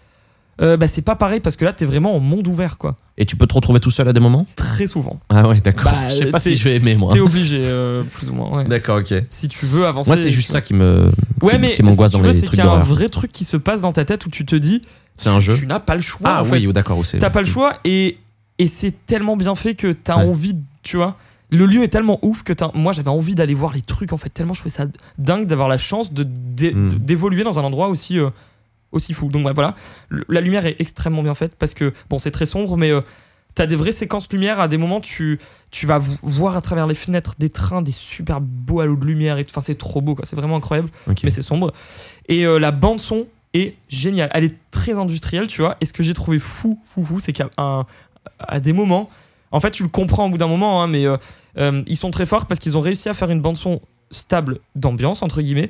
Euh, 0.59 0.75
bah, 0.75 0.87
c'est 0.87 1.03
pas 1.03 1.15
pareil 1.15 1.39
parce 1.39 1.55
que 1.55 1.65
là, 1.65 1.71
t'es 1.71 1.85
vraiment 1.85 2.15
en 2.15 2.19
monde 2.19 2.47
ouvert, 2.47 2.79
quoi. 2.79 2.97
Et 3.19 3.25
tu 3.27 3.35
peux 3.35 3.45
te 3.45 3.53
retrouver 3.53 3.79
tout 3.79 3.91
seul 3.91 4.07
à 4.07 4.13
des 4.13 4.19
moments 4.19 4.43
Très 4.55 4.87
souvent. 4.87 5.15
Ah 5.29 5.47
ouais, 5.47 5.61
d'accord. 5.61 5.91
Bah, 5.91 6.07
je 6.07 6.15
sais 6.15 6.25
pas 6.31 6.39
si 6.39 6.55
je 6.55 6.63
vais 6.63 6.77
aimer 6.77 6.95
moi. 6.95 7.13
T'es 7.13 7.19
obligé, 7.19 7.61
euh, 7.63 8.03
plus 8.03 8.31
ou 8.31 8.33
moins. 8.33 8.49
ouais. 8.57 8.63
D'accord, 8.63 8.97
ok. 8.97 9.13
Si 9.29 9.47
tu 9.49 9.67
veux 9.67 9.85
avancer. 9.85 10.09
Moi, 10.09 10.17
c'est 10.17 10.31
juste 10.31 10.49
ça 10.51 10.61
qui 10.61 10.73
me 10.73 11.11
Ouais, 11.43 11.53
qui, 11.53 11.59
mais 11.59 11.71
qui 11.73 11.83
m'angoisse 11.83 12.11
si 12.13 12.17
dans 12.17 12.23
veux, 12.23 12.31
les 12.31 12.37
trucs 12.39 12.49
qu'il 12.49 12.59
y 12.59 12.67
a 12.67 12.71
un 12.71 12.79
vrai 12.79 13.07
truc 13.09 13.31
qui 13.31 13.45
se 13.45 13.55
passe 13.55 13.81
dans 13.81 13.91
ta 13.91 14.03
tête 14.03 14.25
où 14.25 14.29
tu 14.31 14.45
te 14.47 14.55
dis. 14.55 14.81
C'est 15.15 15.29
un 15.29 15.39
jeu 15.39 15.55
Tu 15.55 15.67
n'as 15.67 15.79
pas 15.79 15.93
le 15.95 16.01
choix. 16.01 16.21
Ah 16.25 16.41
en 16.41 16.45
fait. 16.45 16.53
oui, 16.65 16.73
d'accord, 16.73 17.05
c'est. 17.05 17.19
T'as 17.19 17.29
pas 17.29 17.41
le 17.41 17.47
choix 17.47 17.73
et, 17.85 18.17
et 18.57 18.65
c'est 18.67 18.93
tellement 19.05 19.37
bien 19.37 19.53
fait 19.53 19.75
que 19.75 19.91
t'as 19.91 20.17
Ouais. 20.17 20.23
envie, 20.29 20.55
de- 20.55 20.63
tu 20.81 20.97
vois. 20.97 21.17
Le 21.49 21.65
lieu 21.65 21.83
est 21.83 21.87
tellement 21.87 22.19
ouf 22.23 22.43
que 22.43 22.53
moi 22.75 22.91
j'avais 22.93 23.09
envie 23.09 23.33
d'aller 23.35 23.53
voir 23.53 23.71
les 23.73 23.81
trucs 23.81 24.11
en 24.13 24.17
fait, 24.17 24.29
tellement 24.29 24.53
je 24.53 24.59
trouvais 24.59 24.75
ça 24.75 24.85
dingue 25.17 25.45
d'avoir 25.47 25.67
la 25.69 25.77
chance 25.77 26.11
de 26.13 26.23
Mm. 26.23 26.89
de- 26.89 26.95
d'évoluer 26.97 27.43
dans 27.43 27.57
un 27.59 27.63
endroit 27.63 27.87
aussi, 27.87 28.19
euh, 28.19 28.27
aussi 28.91 29.13
fou. 29.13 29.29
Donc 29.29 29.43
voilà, 29.53 29.75
Le- 30.09 30.25
la 30.29 30.41
lumière 30.41 30.65
est 30.65 30.75
extrêmement 30.79 31.23
bien 31.23 31.35
faite 31.35 31.55
parce 31.57 31.73
que 31.73 31.93
bon, 32.09 32.17
c'est 32.19 32.31
très 32.31 32.45
sombre, 32.45 32.75
mais 32.77 32.91
euh, 32.91 32.99
t'as 33.55 33.65
des 33.65 33.75
vraies 33.77 33.91
séquences 33.93 34.27
lumière. 34.31 34.59
À 34.59 34.67
des 34.67 34.77
moments, 34.77 34.99
tu, 35.01 35.39
tu 35.71 35.87
vas 35.87 35.99
vo- 35.99 36.13
voir 36.23 36.57
à 36.57 36.61
travers 36.61 36.85
les 36.87 36.95
fenêtres 36.95 37.35
des 37.39 37.49
trains, 37.49 37.81
des 37.81 37.91
super 37.93 38.39
beaux 38.41 38.81
halos 38.81 38.97
de 38.97 39.05
lumière 39.05 39.37
et. 39.37 39.45
Enfin, 39.49 39.61
c'est 39.61 39.75
trop 39.77 40.01
beau 40.01 40.15
quoi, 40.15 40.25
c'est 40.25 40.35
vraiment 40.35 40.57
incroyable 40.57 40.89
mais 41.23 41.31
c'est 41.31 41.41
sombre. 41.41 41.71
Et 42.27 42.45
euh, 42.45 42.59
la 42.59 42.71
bande 42.71 42.99
son 42.99 43.25
est 43.53 43.75
géniale. 43.89 44.29
Elle 44.33 44.43
est 44.43 44.55
très 44.71 44.93
industrielle, 44.93 45.47
tu 45.47 45.61
vois. 45.61 45.77
Et 45.81 45.85
ce 45.85 45.93
que 45.93 46.03
j'ai 46.03 46.13
trouvé 46.13 46.39
fou, 46.39 46.77
fou, 46.83 47.03
fou, 47.05 47.19
c'est 47.21 47.31
qu'à 47.33 47.49
à 48.39 48.59
des 48.59 48.73
moments, 48.73 49.09
en 49.51 49.59
fait, 49.59 49.71
tu 49.71 49.83
le 49.83 49.89
comprends 49.89 50.25
au 50.25 50.29
bout 50.29 50.37
d'un 50.37 50.47
moment, 50.47 50.81
hein, 50.81 50.87
mais 50.87 51.05
euh, 51.05 51.17
euh, 51.57 51.81
ils 51.87 51.97
sont 51.97 52.11
très 52.11 52.25
forts 52.25 52.45
parce 52.45 52.59
qu'ils 52.59 52.77
ont 52.77 52.81
réussi 52.81 53.09
à 53.09 53.13
faire 53.13 53.29
une 53.29 53.41
bande 53.41 53.57
son 53.57 53.81
stable 54.11 54.59
d'ambiance 54.75 55.21
entre 55.21 55.41
guillemets. 55.41 55.69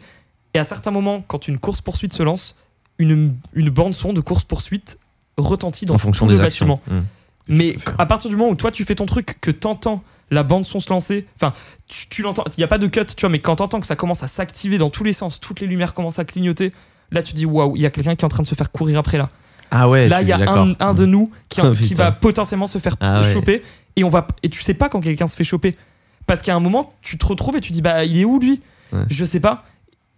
Et 0.53 0.59
à 0.59 0.63
certains 0.63 0.91
moments, 0.91 1.21
quand 1.21 1.47
une 1.47 1.59
course 1.59 1.81
poursuite 1.81 2.13
se 2.13 2.23
lance, 2.23 2.55
une, 2.97 3.35
une 3.53 3.69
bande 3.69 3.93
son 3.93 4.13
de 4.13 4.21
course 4.21 4.43
poursuite 4.43 4.97
retentit 5.37 5.85
dans 5.85 5.95
en 5.95 5.99
fonction 5.99 6.25
tout 6.25 6.31
des 6.31 6.39
le 6.39 6.45
actions. 6.45 6.65
bâtiment. 6.65 6.81
Hmm. 6.99 7.03
Mais 7.47 7.75
à 7.97 8.05
partir 8.05 8.29
du 8.29 8.35
moment 8.35 8.51
où 8.51 8.55
toi 8.55 8.71
tu 8.71 8.83
fais 8.83 8.95
ton 8.95 9.05
truc, 9.05 9.39
que 9.39 9.51
t'entends 9.51 10.03
la 10.31 10.43
bande 10.43 10.65
son 10.65 10.79
se 10.79 10.89
lancer, 10.89 11.25
enfin 11.35 11.53
tu, 11.87 12.07
tu 12.09 12.21
l'entends, 12.21 12.43
il 12.45 12.59
n'y 12.59 12.63
a 12.63 12.67
pas 12.67 12.79
de 12.79 12.87
cut, 12.87 13.05
tu 13.05 13.21
vois, 13.21 13.29
mais 13.29 13.39
quand 13.39 13.57
t'entends 13.57 13.79
que 13.79 13.87
ça 13.87 13.95
commence 13.95 14.23
à 14.23 14.27
s'activer 14.27 14.77
dans 14.77 14.89
tous 14.89 15.03
les 15.03 15.13
sens, 15.13 15.39
toutes 15.39 15.61
les 15.61 15.67
lumières 15.67 15.93
commencent 15.93 16.19
à 16.19 16.25
clignoter, 16.25 16.71
là 17.11 17.23
tu 17.23 17.33
dis 17.33 17.45
waouh, 17.45 17.75
il 17.75 17.81
y 17.81 17.85
a 17.85 17.89
quelqu'un 17.89 18.15
qui 18.15 18.23
est 18.23 18.25
en 18.25 18.29
train 18.29 18.43
de 18.43 18.47
se 18.47 18.55
faire 18.55 18.71
courir 18.71 18.99
après 18.99 19.17
là. 19.17 19.27
Ah 19.71 19.89
ouais, 19.89 20.07
là 20.07 20.21
il 20.21 20.27
y 20.27 20.31
a 20.31 20.37
un, 20.51 20.73
un 20.79 20.93
de 20.93 21.05
nous 21.05 21.31
qui, 21.49 21.61
Oh, 21.63 21.71
qui 21.71 21.93
va 21.93 22.11
potentiellement 22.11 22.67
se 22.67 22.77
faire 22.79 22.95
Ah 22.99 23.21
ouais. 23.21 23.33
choper 23.33 23.63
et 23.95 24.03
on 24.03 24.09
va 24.09 24.27
et 24.43 24.49
tu 24.49 24.61
sais 24.63 24.73
pas 24.73 24.89
quand 24.89 25.01
quelqu'un 25.01 25.27
se 25.27 25.35
fait 25.35 25.43
choper 25.43 25.75
parce 26.25 26.41
qu'à 26.41 26.55
un 26.55 26.59
moment 26.59 26.93
tu 27.01 27.17
te 27.17 27.25
retrouves 27.25 27.55
et 27.57 27.61
tu 27.61 27.71
dis 27.71 27.81
bah 27.81 28.03
il 28.05 28.17
est 28.19 28.25
où 28.25 28.39
lui? 28.39 28.61
Ouais. 28.93 28.99
Je 29.09 29.25
sais 29.25 29.39
pas. 29.39 29.65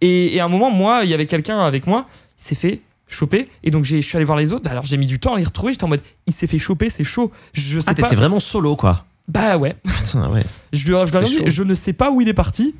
Et, 0.00 0.34
et 0.36 0.40
à 0.40 0.44
un 0.44 0.48
moment 0.48 0.70
moi 0.70 1.00
il 1.04 1.10
y 1.10 1.14
avait 1.14 1.26
quelqu'un 1.26 1.60
avec 1.60 1.86
moi, 1.86 2.06
il 2.38 2.44
s'est 2.44 2.54
fait 2.54 2.82
choper 3.08 3.46
et 3.64 3.70
donc 3.70 3.84
j'ai- 3.84 4.02
je 4.02 4.06
suis 4.06 4.16
allé 4.16 4.24
voir 4.24 4.38
les 4.38 4.52
autres. 4.52 4.70
Alors 4.70 4.84
j'ai 4.84 4.96
mis 4.96 5.06
du 5.06 5.18
temps 5.18 5.34
à 5.34 5.38
les 5.38 5.44
retrouver. 5.44 5.72
J'étais 5.72 5.84
en 5.84 5.88
mode 5.88 6.02
il 6.26 6.32
s'est 6.32 6.46
fait 6.46 6.58
choper, 6.58 6.90
c'est 6.90 7.04
chaud. 7.04 7.32
Je 7.52 7.80
sais 7.80 7.86
Ah, 7.90 7.94
t'étais 7.94 8.14
vraiment 8.16 8.40
solo, 8.40 8.76
quoi. 8.76 9.04
Bah 9.28 9.56
ouais. 9.58 9.74
Putain, 9.84 10.28
ouais. 10.30 10.42
Je 10.72 10.86
lui 10.86 10.94
je 11.06 11.10
lui 11.10 11.18
ai 11.18 11.20
C'est 11.22 11.24
dit, 11.24 11.36
chaud. 11.38 11.44
je 11.46 11.62
ne 11.62 11.74
sais 11.74 11.92
pas 11.92 12.10
où 12.10 12.20
il 12.20 12.28
est 12.28 12.34
parti, 12.34 12.74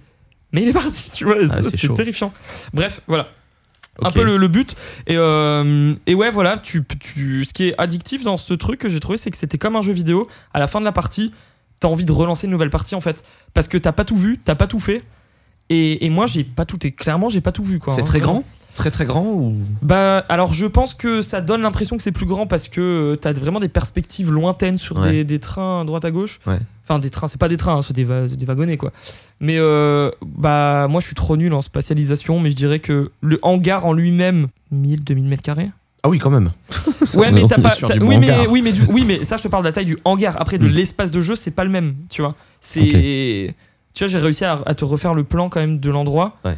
mais 0.53 0.63
il 0.63 0.69
est 0.69 0.73
parti, 0.73 1.11
tu 1.13 1.25
vois. 1.25 1.37
Ah, 1.51 1.63
c'est 1.63 1.95
terrifiant. 1.95 2.33
Bref, 2.75 3.01
voilà. 3.07 3.29
Un 4.03 4.11
peu 4.11 4.25
le, 4.25 4.37
le 4.37 4.49
but. 4.49 4.77
Et, 5.07 5.17
euh, 5.17 5.93
et 6.07 6.15
ouais, 6.15 6.31
voilà, 6.31 6.59
tu, 6.59 6.83
tu, 7.01 7.45
ce 7.45 7.53
qui 7.53 7.69
est 7.69 7.75
addictif 7.79 8.23
dans 8.23 8.37
ce 8.37 8.55
truc 8.55 8.81
que 8.81 8.89
j'ai 8.89 9.01
trouvé, 9.01 9.19
c'est 9.19 9.31
que 9.31 9.37
c'était 9.37 9.59
comme 9.59 9.77
un 9.77 9.83
jeu 9.83 9.93
vidéo. 9.93 10.27
À 10.55 10.59
la 10.59 10.67
fin 10.67 10.81
de 10.81 10.85
la 10.87 10.93
partie, 10.93 11.33
t'as 11.81 11.89
envie 11.89 12.07
de 12.07 12.13
relancer 12.13 12.47
une 12.47 12.53
nouvelle 12.53 12.71
partie 12.71 12.95
en 12.95 13.01
fait. 13.01 13.25
Parce 13.53 13.69
que 13.69 13.77
t'as 13.77 13.93
pas 13.93 14.05
tout 14.05 14.17
vu, 14.17 14.39
t'as 14.43 14.55
pas 14.55 14.67
tout 14.67 14.81
fait. 14.81 15.03
Et, 15.69 16.07
et 16.07 16.11
moi, 16.11 16.27
j'ai 16.27 16.45
pas 16.45 16.65
tout. 16.65 16.79
Et 16.87 16.93
clairement, 16.93 17.29
j'ai 17.29 17.41
pas 17.41 17.53
tout 17.53 17.65
vu 17.65 17.79
quoi. 17.79 17.95
C'est 17.95 18.01
hein, 18.01 18.05
très 18.05 18.21
grand 18.21 18.43
Très 18.77 18.91
très 18.91 19.05
grand 19.05 19.25
ou? 19.25 19.53
Bah, 19.83 20.25
alors 20.29 20.53
je 20.55 20.67
pense 20.67 20.95
que 20.95 21.21
ça 21.23 21.41
donne 21.41 21.63
l'impression 21.63 21.97
que 21.97 22.03
c'est 22.03 22.13
plus 22.13 22.27
grand 22.27 22.47
parce 22.47 22.69
que 22.69 22.81
euh, 22.81 23.17
t'as 23.17 23.33
vraiment 23.33 23.61
des 23.61 23.69
perspectives 23.69 24.31
lointaines 24.33 24.79
sur 24.79 24.99
Ouais. 24.99 25.11
des, 25.13 25.25
des 25.25 25.39
trains 25.39 25.83
à 25.83 25.85
droite 25.85 26.05
à 26.05 26.11
gauche. 26.11 26.41
Ouais. 26.47 26.59
Enfin, 26.85 26.99
des 26.99 27.11
trains, 27.11 27.29
c'est 27.29 27.39
pas 27.39 27.49
des 27.49 27.57
trains, 27.57 27.77
hein, 27.77 27.83
c'est 27.83 27.93
des, 27.95 28.05
va- 28.05 28.27
des 28.27 28.47
wagonnets 28.47 28.77
quoi. 28.77 28.91
Mais 29.41 29.57
euh, 29.59 30.11
bah, 30.25 30.87
moi 30.89 31.01
je 31.01 31.07
suis 31.07 31.15
trop 31.15 31.37
nul 31.37 31.53
en 31.55 31.63
spatialisation, 31.63 32.41
mais 32.41 32.51
je 32.51 32.57
dirais 32.57 32.79
que 32.79 33.11
le 33.21 33.39
hangar 33.43 33.85
en 33.87 33.93
lui-même, 33.93 34.49
1000, 34.71 35.05
2000 35.05 35.25
mètres 35.27 35.43
carrés. 35.43 35.71
Ah 36.03 36.09
oui, 36.09 36.19
quand 36.19 36.31
même. 36.31 36.51
Ouais, 37.15 37.31
mais 37.33 37.43
t'as 37.47 37.61
pas. 37.61 37.75
oui, 38.01 38.17
mais, 38.19 38.47
oui, 38.49 38.63
mais 38.63 38.73
du- 38.73 38.85
oui, 38.89 39.05
mais 39.07 39.25
ça, 39.25 39.37
je 39.37 39.43
te 39.43 39.49
parle 39.49 39.63
de 39.65 39.69
la 39.69 39.73
taille 39.73 39.85
du 39.85 39.99
hangar. 40.05 40.37
Après, 40.41 40.57
de 40.59 40.67
Hmm. 40.67 40.71
l'espace 40.71 41.11
de 41.11 41.21
jeu, 41.21 41.35
c'est 41.37 41.51
pas 41.51 41.65
le 41.65 41.71
même, 41.71 41.95
tu 42.09 42.23
vois. 42.23 42.33
C'est. 42.61 43.51
Tu 43.93 44.05
vois, 44.05 44.09
j'ai 44.09 44.19
réussi 44.19 44.45
à, 44.45 44.61
à 44.65 44.75
te 44.75 44.85
refaire 44.85 45.13
le 45.15 45.25
plan 45.25 45.49
quand 45.49 45.61
même 45.61 45.79
de 45.81 45.91
l'endroit. 45.91 46.39
Ouais. 46.45 46.57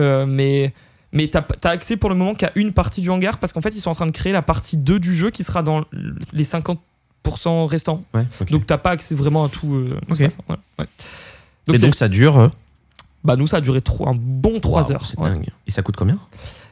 Euh, 0.00 0.26
mais. 0.26 0.72
Mais 1.12 1.28
t'as 1.28 1.42
t'as 1.42 1.70
accès 1.70 1.96
pour 1.96 2.08
le 2.08 2.14
moment 2.14 2.34
qu'à 2.34 2.52
une 2.54 2.72
partie 2.72 3.00
du 3.00 3.10
hangar 3.10 3.38
parce 3.38 3.52
qu'en 3.52 3.60
fait 3.60 3.70
ils 3.74 3.80
sont 3.80 3.90
en 3.90 3.94
train 3.94 4.06
de 4.06 4.12
créer 4.12 4.32
la 4.32 4.42
partie 4.42 4.76
2 4.76 5.00
du 5.00 5.14
jeu 5.14 5.30
qui 5.30 5.42
sera 5.44 5.62
dans 5.62 5.84
les 6.32 6.44
50% 6.44 6.76
restants. 7.66 8.00
Ouais. 8.14 8.24
Donc 8.50 8.66
t'as 8.66 8.78
pas 8.78 8.90
accès 8.90 9.14
vraiment 9.14 9.44
à 9.44 9.48
tout. 9.48 9.74
euh, 9.74 9.98
ouais. 10.78 10.86
Donc, 11.66 11.76
Et 11.76 11.78
donc 11.78 11.94
ça 11.94 12.08
dure. 12.08 12.38
euh, 12.38 12.48
bah 13.24 13.36
nous 13.36 13.46
ça 13.48 13.58
a 13.58 13.60
duré 13.60 13.80
trop- 13.82 14.08
un 14.08 14.14
bon 14.14 14.60
3 14.60 14.82
waouh, 14.82 14.92
heures. 14.92 15.06
C'est 15.06 15.18
dingue. 15.18 15.48
Et 15.66 15.70
ça 15.70 15.82
coûte 15.82 15.96
combien 15.96 16.18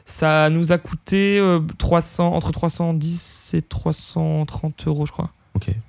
Ça 0.05 0.49
nous 0.49 0.71
a 0.71 0.77
coûté 0.79 1.37
euh, 1.39 1.59
300, 1.77 2.33
entre 2.33 2.51
310 2.51 3.51
et 3.53 3.61
330 3.61 4.87
euros 4.87 5.05
je 5.05 5.11
crois. 5.11 5.29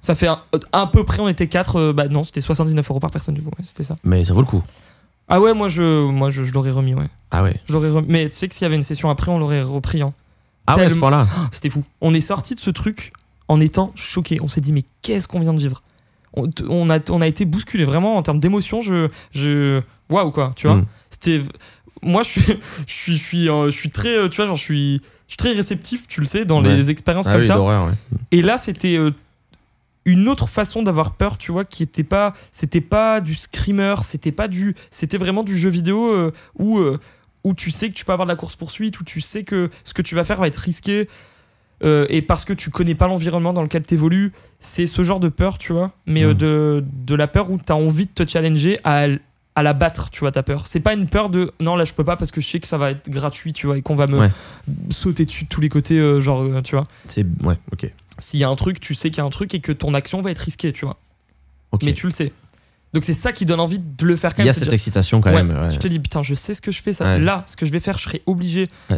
Ça 0.00 0.14
fait 0.16 0.26
un- 0.26 0.42
à 0.72 0.86
peu 0.88 1.04
près, 1.04 1.20
on 1.20 1.28
était 1.28 1.46
4, 1.46 1.92
bah 1.92 2.08
non, 2.08 2.24
c'était 2.24 2.40
79 2.40 2.90
euros 2.90 2.98
par 3.00 3.10
personne 3.12 3.34
du 3.36 3.42
coup, 3.42 3.50
c'était 3.62 3.84
ça. 3.84 3.94
Mais 4.04 4.24
ça 4.24 4.34
vaut 4.34 4.40
le 4.40 4.46
coup. 4.46 4.62
Ah 5.30 5.40
ouais, 5.40 5.54
moi 5.54 5.68
je, 5.68 6.06
moi 6.10 6.28
je, 6.30 6.44
je 6.44 6.52
l'aurais 6.52 6.70
remis, 6.72 6.94
ouais. 6.94 7.08
Ah 7.30 7.42
ouais. 7.42 7.54
Je 7.66 7.72
l'aurais 7.72 7.88
remis. 7.90 8.06
Mais 8.10 8.28
tu 8.28 8.34
sais 8.34 8.48
que 8.48 8.54
s'il 8.54 8.62
y 8.64 8.66
avait 8.66 8.76
une 8.76 8.82
session 8.82 9.08
après, 9.10 9.30
on 9.30 9.38
l'aurait 9.38 9.62
repris. 9.62 10.02
Hein. 10.02 10.12
Ah 10.66 10.76
ouais, 10.76 10.84
à 10.84 10.90
ce 10.90 10.96
point-là. 10.96 11.26
C'était 11.52 11.70
fou. 11.70 11.84
On 12.00 12.12
est 12.14 12.20
sorti 12.20 12.54
de 12.54 12.60
ce 12.60 12.70
truc 12.70 13.12
en 13.48 13.60
étant 13.60 13.92
choqué. 13.94 14.38
On 14.42 14.48
s'est 14.48 14.60
dit, 14.60 14.72
mais 14.72 14.82
qu'est-ce 15.02 15.26
qu'on 15.28 15.40
vient 15.40 15.54
de 15.54 15.58
vivre? 15.60 15.82
On, 16.34 16.90
a, 16.90 16.98
on 17.10 17.20
a 17.20 17.26
été 17.26 17.44
bousculé 17.44 17.84
vraiment 17.84 18.16
en 18.16 18.22
termes 18.22 18.38
d'émotion. 18.40 18.82
Je, 18.82 19.08
je, 19.32 19.80
waouh 20.10 20.30
quoi, 20.30 20.52
tu 20.54 20.66
vois. 20.68 20.76
Mm. 20.76 20.86
C'était, 21.10 21.42
moi 22.02 22.22
je 22.22 22.28
suis, 22.28 22.42
je 22.86 22.92
suis, 22.92 23.16
je 23.16 23.22
suis, 23.22 23.48
euh, 23.48 23.66
je 23.66 23.76
suis 23.76 23.90
très, 23.90 24.16
euh, 24.16 24.28
tu 24.28 24.36
vois, 24.36 24.46
genre 24.46 24.56
je 24.56 24.62
suis, 24.62 24.94
je 25.26 25.32
suis 25.32 25.36
très 25.36 25.52
réceptif, 25.52 26.06
tu 26.06 26.20
le 26.20 26.26
sais, 26.26 26.44
dans 26.44 26.62
Ouais. 26.62 26.76
les 26.76 26.90
expériences 26.90 27.26
Ah 27.28 27.32
comme 27.32 27.40
oui, 27.40 27.46
ça. 27.48 27.60
ouais. 27.60 27.92
Et 28.30 28.42
là, 28.42 28.58
c'était 28.58 28.96
euh, 28.96 29.10
une 30.10 30.28
autre 30.28 30.48
façon 30.48 30.82
d'avoir 30.82 31.14
peur, 31.14 31.38
tu 31.38 31.52
vois, 31.52 31.64
qui 31.64 31.82
était 31.82 32.04
pas, 32.04 32.32
c'était 32.52 32.80
pas 32.80 33.20
du 33.20 33.34
screamer, 33.34 33.94
c'était 34.04 34.32
pas 34.32 34.48
du, 34.48 34.74
c'était 34.90 35.18
vraiment 35.18 35.42
du 35.42 35.56
jeu 35.56 35.70
vidéo 35.70 36.12
euh, 36.12 36.32
où 36.58 36.78
euh, 36.78 36.98
où 37.44 37.54
tu 37.54 37.70
sais 37.70 37.88
que 37.88 37.94
tu 37.94 38.04
peux 38.04 38.12
avoir 38.12 38.26
de 38.26 38.32
la 38.32 38.36
course 38.36 38.56
poursuite, 38.56 39.00
où 39.00 39.04
tu 39.04 39.20
sais 39.22 39.44
que 39.44 39.70
ce 39.84 39.94
que 39.94 40.02
tu 40.02 40.14
vas 40.14 40.24
faire 40.24 40.38
va 40.40 40.46
être 40.46 40.56
risqué. 40.56 41.08
euh, 41.82 42.04
et 42.10 42.20
parce 42.20 42.44
que 42.44 42.52
tu 42.52 42.68
connais 42.70 42.94
pas 42.94 43.08
l'environnement 43.08 43.54
dans 43.54 43.62
lequel 43.62 43.82
tu 43.82 43.94
évolues, 43.94 44.32
c'est 44.58 44.86
ce 44.86 45.02
genre 45.02 45.20
de 45.20 45.30
peur, 45.30 45.56
tu 45.56 45.72
vois, 45.72 45.90
mais 46.06 46.24
Mm. 46.26 46.34
de, 46.34 46.84
de 47.06 47.14
la 47.14 47.26
peur 47.26 47.50
où 47.50 47.56
tu 47.56 47.72
as 47.72 47.76
envie 47.76 48.04
de 48.04 48.10
te 48.12 48.26
challenger 48.28 48.78
à, 48.84 49.06
à 49.54 49.62
la 49.62 49.72
battre, 49.72 50.10
tu 50.10 50.20
vois, 50.20 50.30
ta 50.32 50.42
peur. 50.42 50.66
C'est 50.66 50.80
pas 50.80 50.92
une 50.92 51.08
peur 51.08 51.30
de 51.30 51.50
non, 51.60 51.76
là 51.76 51.86
je 51.86 51.94
peux 51.94 52.04
pas 52.04 52.16
parce 52.18 52.30
que 52.30 52.42
je 52.42 52.46
sais 52.48 52.60
que 52.60 52.66
ça 52.68 52.76
va 52.76 52.90
être 52.90 53.08
gratuit, 53.08 53.54
tu 53.54 53.66
vois, 53.66 53.78
et 53.78 53.82
qu'on 53.82 53.94
va 53.96 54.06
me 54.06 54.18
Ouais. 54.20 54.30
sauter 54.90 55.24
dessus 55.24 55.44
de 55.44 55.48
tous 55.48 55.62
les 55.62 55.70
côtés, 55.70 56.20
genre, 56.20 56.44
tu 56.62 56.74
vois. 56.76 56.84
C'est 57.06 57.24
ouais, 57.42 57.56
ok. 57.72 57.90
S'il 58.18 58.40
y 58.40 58.44
a 58.44 58.48
un 58.48 58.56
truc, 58.56 58.80
tu 58.80 58.94
sais 58.94 59.10
qu'il 59.10 59.18
y 59.18 59.20
a 59.20 59.24
un 59.24 59.30
truc 59.30 59.54
et 59.54 59.60
que 59.60 59.72
ton 59.72 59.94
action 59.94 60.20
va 60.20 60.30
être 60.30 60.38
risquée, 60.40 60.72
tu 60.72 60.84
vois. 60.84 60.98
Mais 61.82 61.94
tu 61.94 62.06
le 62.06 62.12
sais. 62.12 62.32
Donc 62.92 63.04
c'est 63.04 63.14
ça 63.14 63.32
qui 63.32 63.46
donne 63.46 63.60
envie 63.60 63.78
de 63.78 64.04
le 64.04 64.16
faire 64.16 64.34
quand 64.34 64.42
Il 64.42 64.46
y 64.46 64.48
même. 64.48 64.50
a 64.50 64.54
te 64.54 64.58
cette 64.58 64.68
dire, 64.68 64.74
excitation 64.74 65.20
quand 65.20 65.30
ouais, 65.32 65.42
même. 65.42 65.56
ouais. 65.62 65.68
Tu 65.68 65.78
te 65.78 65.86
dis, 65.88 66.00
putain, 66.00 66.22
je 66.22 66.34
sais 66.34 66.54
ce 66.54 66.60
que 66.60 66.72
je 66.72 66.82
fais, 66.82 66.92
ça. 66.92 67.04
Ouais. 67.04 67.18
Là, 67.20 67.44
ce 67.46 67.56
que 67.56 67.64
je 67.64 67.70
vais 67.72 67.78
faire, 67.80 67.96
je 67.98 68.02
serai 68.04 68.22
obligé. 68.26 68.66
Euh, 68.90 68.96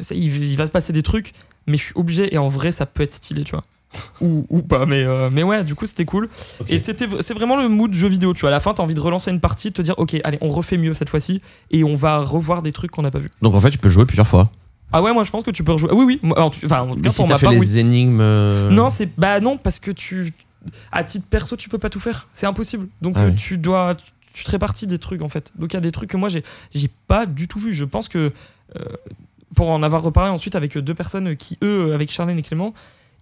ça, 0.00 0.14
il, 0.14 0.24
il 0.44 0.56
va 0.56 0.66
se 0.66 0.70
passer 0.70 0.92
des 0.92 1.02
trucs, 1.02 1.32
mais 1.66 1.78
je 1.78 1.84
suis 1.84 1.92
obligé. 1.96 2.34
Et 2.34 2.38
en 2.38 2.48
vrai, 2.48 2.70
ça 2.70 2.84
peut 2.84 3.02
être 3.02 3.14
stylé, 3.14 3.42
tu 3.44 3.52
vois. 3.52 3.62
ou, 4.20 4.44
ou 4.50 4.60
pas, 4.62 4.84
mais, 4.86 5.04
euh, 5.04 5.30
mais 5.32 5.42
ouais, 5.42 5.64
du 5.64 5.74
coup, 5.74 5.86
c'était 5.86 6.04
cool. 6.04 6.28
Et 6.68 6.78
c'était, 6.78 7.08
c'est 7.20 7.32
vraiment 7.32 7.56
le 7.56 7.68
mood 7.68 7.94
jeu 7.94 8.08
vidéo, 8.08 8.34
tu 8.34 8.40
vois. 8.42 8.50
À 8.50 8.52
la 8.52 8.60
fin, 8.60 8.74
t'as 8.74 8.82
envie 8.82 8.94
de 8.94 9.00
relancer 9.00 9.30
une 9.30 9.40
partie, 9.40 9.68
de 9.70 9.74
te 9.74 9.82
dire, 9.82 9.94
ok, 9.98 10.16
allez, 10.24 10.36
on 10.42 10.48
refait 10.48 10.76
mieux 10.76 10.92
cette 10.94 11.08
fois-ci, 11.08 11.40
et 11.70 11.82
on 11.84 11.94
va 11.94 12.18
revoir 12.18 12.60
des 12.60 12.72
trucs 12.72 12.90
qu'on 12.90 13.02
n'a 13.02 13.10
pas 13.10 13.20
vu. 13.20 13.28
Donc 13.40 13.54
en 13.54 13.60
fait, 13.60 13.70
tu 13.70 13.78
peux 13.78 13.88
jouer 13.88 14.04
plusieurs 14.04 14.26
fois. 14.26 14.50
Ah 14.94 15.02
ouais, 15.02 15.12
moi, 15.12 15.24
je 15.24 15.30
pense 15.30 15.42
que 15.42 15.50
tu 15.50 15.64
peux 15.64 15.72
rejouer. 15.72 15.90
Oui, 15.92 16.04
oui. 16.04 16.20
Moi, 16.22 16.36
alors, 16.36 16.50
tu- 16.50 16.64
Enfin, 16.64 16.82
en 16.82 16.94
tout 16.94 17.00
cas, 17.00 17.10
si 17.10 17.16
pour 17.16 17.28
ma 17.28 17.36
fait 17.38 17.46
part, 17.46 17.52
les 17.52 17.58
oui. 17.58 17.78
énigmes. 17.78 18.20
euh, 18.20 18.70
Non, 18.70 18.90
c'est 18.90 19.10
bah 19.18 19.40
non 19.40 19.56
parce 19.56 19.78
que 19.80 19.90
tu 19.90 20.32
à 20.92 21.04
titre 21.04 21.26
perso 21.28 21.56
tu 21.56 21.68
peux 21.68 21.78
pas 21.78 21.90
tout 21.90 22.00
faire, 22.00 22.28
c'est 22.32 22.46
impossible. 22.46 22.86
Donc 23.02 23.14
Ah 23.16 23.22
euh, 23.24 23.30
oui. 23.30 23.36
tu 23.36 23.58
dois 23.58 23.96
tu 24.32 24.44
te 24.44 24.50
répartis 24.50 24.86
des 24.86 24.98
trucs 24.98 25.20
en 25.22 25.28
fait. 25.28 25.52
Donc 25.58 25.72
il 25.72 25.74
y 25.74 25.76
a 25.76 25.80
des 25.80 25.92
trucs 25.92 26.10
que 26.10 26.16
moi 26.16 26.28
j'ai 26.28 26.42
j'ai 26.74 26.88
pas 27.08 27.26
du 27.26 27.48
tout 27.48 27.58
vu. 27.58 27.74
Je 27.74 27.84
pense 27.84 28.08
que 28.08 28.32
euh, 28.76 28.80
pour 29.54 29.68
en 29.70 29.82
avoir 29.82 30.02
reparlé 30.02 30.30
ensuite 30.30 30.54
avec 30.54 30.76
deux 30.78 30.94
personnes 30.94 31.36
qui 31.36 31.58
eux 31.62 31.92
avec 31.92 32.10
Charlène 32.10 32.38
et 32.38 32.42
Clément, 32.42 32.72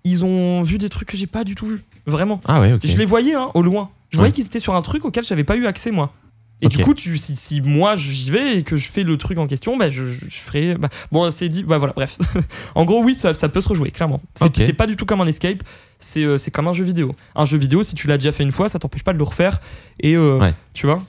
ils 0.05 0.25
ont 0.25 0.63
vu 0.63 0.79
des 0.79 0.89
trucs 0.89 1.09
que 1.09 1.17
j'ai 1.17 1.27
pas 1.27 1.43
du 1.45 1.55
tout 1.55 1.67
vu. 1.67 1.81
Vraiment. 2.07 2.41
Ah 2.47 2.61
ouais, 2.61 2.73
ok. 2.75 2.81
Je 2.85 2.97
les 2.97 3.05
voyais 3.07 3.35
hein, 3.35 3.51
au 3.55 3.63
loin. 3.63 3.91
Je 4.11 4.17
Ouais. 4.19 4.21
voyais 4.25 4.33
qu'ils 4.33 4.45
étaient 4.47 4.61
sur 4.61 4.75
un 4.75 4.83
truc 4.83 5.05
auquel 5.05 5.25
j'avais 5.25 5.45
pas 5.45 5.57
eu 5.57 5.67
accès 5.67 5.91
moi. 5.91 6.13
Et 6.62 6.68
du 6.68 6.79
coup, 6.85 6.94
tu, 6.94 7.18
si, 7.18 7.37
si 7.37 7.61
moi 7.61 7.96
j'y 7.96 8.31
vais 8.31 8.59
et 8.59 8.62
que 8.62 8.77
je 8.77 8.88
fais 8.88 9.03
le 9.03 9.16
truc 9.18 9.37
en 9.38 9.46
question, 9.46 9.77
bah, 9.77 9.90
je, 9.90 10.07
je 10.07 10.27
ferai. 10.38 10.77
bah, 10.77 10.88
bon, 11.11 11.31
c'est 11.31 11.48
dit. 11.48 11.64
Bah, 11.64 11.79
voilà, 11.79 11.92
bref. 11.94 12.16
en 12.75 12.85
gros, 12.85 13.03
oui, 13.03 13.14
ça, 13.18 13.35
ça 13.35 13.48
peut 13.48 13.61
se 13.61 13.68
rejouer, 13.68 13.90
clairement. 13.90 14.20
C'est 14.35 14.44
Ok. 14.44 14.55
c'est 14.57 14.72
pas 14.72 14.87
du 14.87 14.96
tout 14.96 15.05
comme 15.05 15.20
un 15.20 15.27
escape, 15.27 15.62
c'est 15.98 16.25
euh, 16.25 16.38
c'est 16.38 16.51
comme 16.51 16.68
un 16.68 16.72
jeu 16.72 16.85
vidéo. 16.85 17.12
Un 17.35 17.44
jeu 17.44 17.59
vidéo, 17.59 17.83
si 17.83 17.94
tu 17.94 18.07
l'as 18.07 18.16
déjà 18.16 18.33
fait 18.33 18.44
une 18.44 18.53
fois, 18.53 18.68
ça 18.68 18.79
t'empêche 18.79 19.03
pas 19.03 19.12
de 19.12 19.18
le 19.18 19.25
refaire. 19.25 19.61
Et 20.01 20.14
euh, 20.16 20.38
Ouais. 20.38 20.55
tu 20.72 20.87
vois 20.87 21.03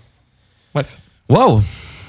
Bref. 0.74 0.98
Waouh 1.30 1.62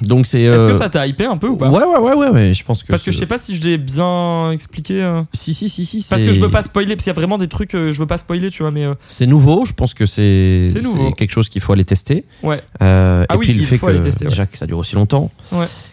Donc 0.07 0.27
c'est. 0.27 0.43
Est-ce 0.43 0.65
euh, 0.65 0.71
que 0.73 0.77
ça 0.77 0.89
t'a 0.89 1.07
hypé 1.07 1.25
un 1.25 1.37
peu 1.37 1.49
ou 1.49 1.57
pas 1.57 1.69
Ouais, 1.69 1.85
ouais, 1.85 1.99
ouais, 1.99 2.15
ouais, 2.15 2.29
ouais, 2.31 2.55
je 2.55 2.65
pense 2.65 2.83
que. 2.83 2.89
Parce 2.89 3.03
que 3.03 3.11
je 3.11 3.19
sais 3.19 3.27
pas 3.27 3.39
si 3.39 3.55
je 3.55 3.63
l'ai 3.63 3.79
bien 3.79 4.51
expliqué. 4.53 5.03
euh, 5.03 5.23
Si, 5.33 5.55
si, 5.55 5.69
si, 5.69 5.85
si. 5.85 6.05
Parce 6.09 6.23
que 6.23 6.33
je 6.33 6.41
veux 6.41 6.51
pas 6.51 6.63
spoiler, 6.63 6.95
parce 6.97 7.05
qu'il 7.05 7.11
y 7.11 7.17
a 7.17 7.21
vraiment 7.21 7.39
des 7.39 7.49
trucs, 7.49 7.75
euh, 7.75 7.93
je 7.93 7.99
veux 7.99 8.07
pas 8.07 8.19
spoiler, 8.19 8.51
tu 8.51 8.63
vois, 8.63 8.71
mais 8.71 8.85
euh, 8.85 8.95
C'est 9.07 9.27
nouveau, 9.27 9.65
je 9.65 9.73
pense 9.73 9.95
que 9.95 10.07
c'est 10.07 10.65
C'est 10.67 10.83
nouveau. 10.83 11.11
quelque 11.13 11.33
chose 11.33 11.49
qu'il 11.49 11.61
faut 11.63 11.73
aller 11.73 11.85
tester. 11.85 12.25
ouais, 12.43 12.61
Euh, 12.83 13.25
Ah 13.29 13.35
et 13.35 13.39
oui, 13.39 13.47
puis 13.47 13.55
le 13.55 13.61
il 13.61 13.67
fait 13.67 13.79
faut 13.79 13.87
que 13.87 13.93
aller 13.93 14.01
tester, 14.03 14.25
ouais. 14.25 14.31
déjà 14.31 14.47
que 14.47 14.57
ça 14.59 14.67
dure 14.67 14.79
aussi 14.79 14.95
longtemps, 14.95 15.31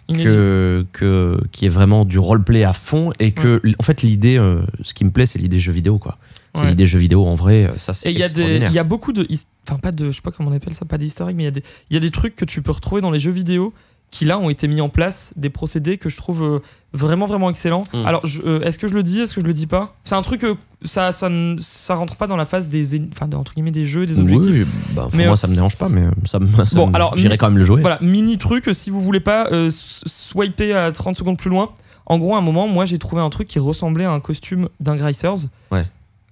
inédit. 0.07 0.23
que 0.25 0.85
que 0.91 1.39
qu'il 1.51 1.63
y 1.63 1.65
ait 1.67 1.69
vraiment 1.69 2.05
du 2.05 2.19
roleplay 2.19 2.63
à 2.63 2.73
fond 2.73 3.11
et 3.19 3.31
que 3.31 3.61
en 3.79 3.83
fait 3.83 4.01
l'idée, 4.01 4.37
euh, 4.37 4.61
ce 4.81 4.93
qui 4.93 5.05
me 5.05 5.11
plaît, 5.11 5.25
c'est 5.25 5.39
l'idée 5.39 5.59
jeu 5.59 5.71
vidéo 5.71 5.97
quoi. 5.99 6.17
C'est 6.53 6.63
Ouais. 6.63 6.67
l'idée 6.71 6.85
jeu 6.85 6.99
vidéo 6.99 7.25
en 7.27 7.35
vrai, 7.35 7.63
euh, 7.65 7.77
ça 7.77 7.93
c'est 7.93 8.09
Et 8.09 8.11
il 8.11 8.19
y 8.19 8.23
a 8.23 8.27
des, 8.27 8.31
extraordinaire. 8.31 8.71
il 8.71 8.75
y 8.75 8.79
a 8.79 8.83
beaucoup 8.83 9.13
de, 9.13 9.25
enfin 9.65 9.77
pas 9.77 9.91
de, 9.91 10.07
je 10.07 10.11
sais 10.17 10.21
pas 10.21 10.31
comment 10.31 10.49
on 10.49 10.53
appelle 10.53 10.73
ça, 10.73 10.83
pas 10.83 10.97
des 10.97 11.05
historiques, 11.05 11.37
mais 11.37 11.43
il 11.43 11.45
y 11.45 11.47
a 11.47 11.51
des, 11.51 11.63
il 11.89 11.93
y 11.93 11.97
a 11.97 12.01
des 12.01 12.11
trucs 12.11 12.35
que 12.35 12.43
tu 12.43 12.61
peux 12.61 12.71
retrouver 12.73 12.99
dans 12.99 13.09
les 13.11 13.19
jeux 13.21 13.31
vidéo 13.31 13.73
qui 14.11 14.25
là 14.25 14.37
ont 14.37 14.49
été 14.49 14.67
mis 14.67 14.81
en 14.81 14.89
place, 14.89 15.33
des 15.37 15.49
procédés 15.49 15.97
que 15.97 16.09
je 16.09 16.17
trouve 16.17 16.43
euh, 16.43 16.59
vraiment 16.93 17.25
vraiment 17.25 17.49
excellents. 17.49 17.85
Mm. 17.93 18.05
Alors, 18.05 18.21
euh, 18.43 18.59
est-ce 18.61 18.77
que 18.77 18.89
je 18.89 18.93
le 18.93 19.03
dis, 19.03 19.19
est-ce 19.21 19.33
que 19.33 19.39
je 19.41 19.45
le 19.45 19.53
dis 19.53 19.67
pas? 19.67 19.95
C'est 20.03 20.15
un 20.15 20.21
truc 20.21 20.41
que 20.41 20.55
ça, 20.83 21.13
ça, 21.13 21.29
ne- 21.29 21.57
ça 21.59 21.95
rentre 21.95 22.17
pas 22.17 22.27
dans 22.27 22.35
la 22.35 22.45
phase 22.45 22.67
des, 22.67 22.99
en- 22.99 23.05
enfin 23.13 23.29
entre 23.33 23.53
guillemets 23.53 23.71
des 23.71 23.85
jeux, 23.85 24.05
des 24.05 24.19
objectifs. 24.19 24.53
Oui, 24.53 24.65
bah, 24.93 25.07
Mais, 25.13 25.23
moi 25.23 25.33
euh, 25.33 25.35
ça 25.37 25.47
me 25.47 25.55
dérange 25.55 25.77
pas, 25.77 25.87
mais 25.87 26.01
euh, 26.03 26.11
ça, 26.25 26.39
Bon, 26.75 26.91
j'irai 27.15 27.37
quand 27.37 27.49
même 27.49 27.57
le 27.57 27.63
jouer. 27.63 27.79
Voilà, 27.81 27.99
mini 28.01 28.37
truc, 28.37 28.67
euh, 28.67 28.73
si 28.73 28.89
vous 28.89 28.99
voulez 29.01 29.21
pas 29.21 29.47
euh, 29.51 29.69
swiper 29.71 30.73
à 30.73 30.91
30 30.91 31.15
secondes 31.15 31.37
plus 31.37 31.49
loin. 31.49 31.69
En 32.05 32.17
gros, 32.17 32.35
à 32.35 32.39
un 32.39 32.41
moment, 32.41 32.67
moi 32.67 32.83
j'ai 32.83 32.97
trouvé 32.97 33.21
un 33.21 33.29
truc 33.29 33.47
qui 33.47 33.59
ressemblait 33.59 34.03
à 34.05 34.11
un 34.11 34.19
costume 34.19 34.67
d'un 34.81 34.97
Gricers. 34.97 35.47
Ouais. 35.71 35.85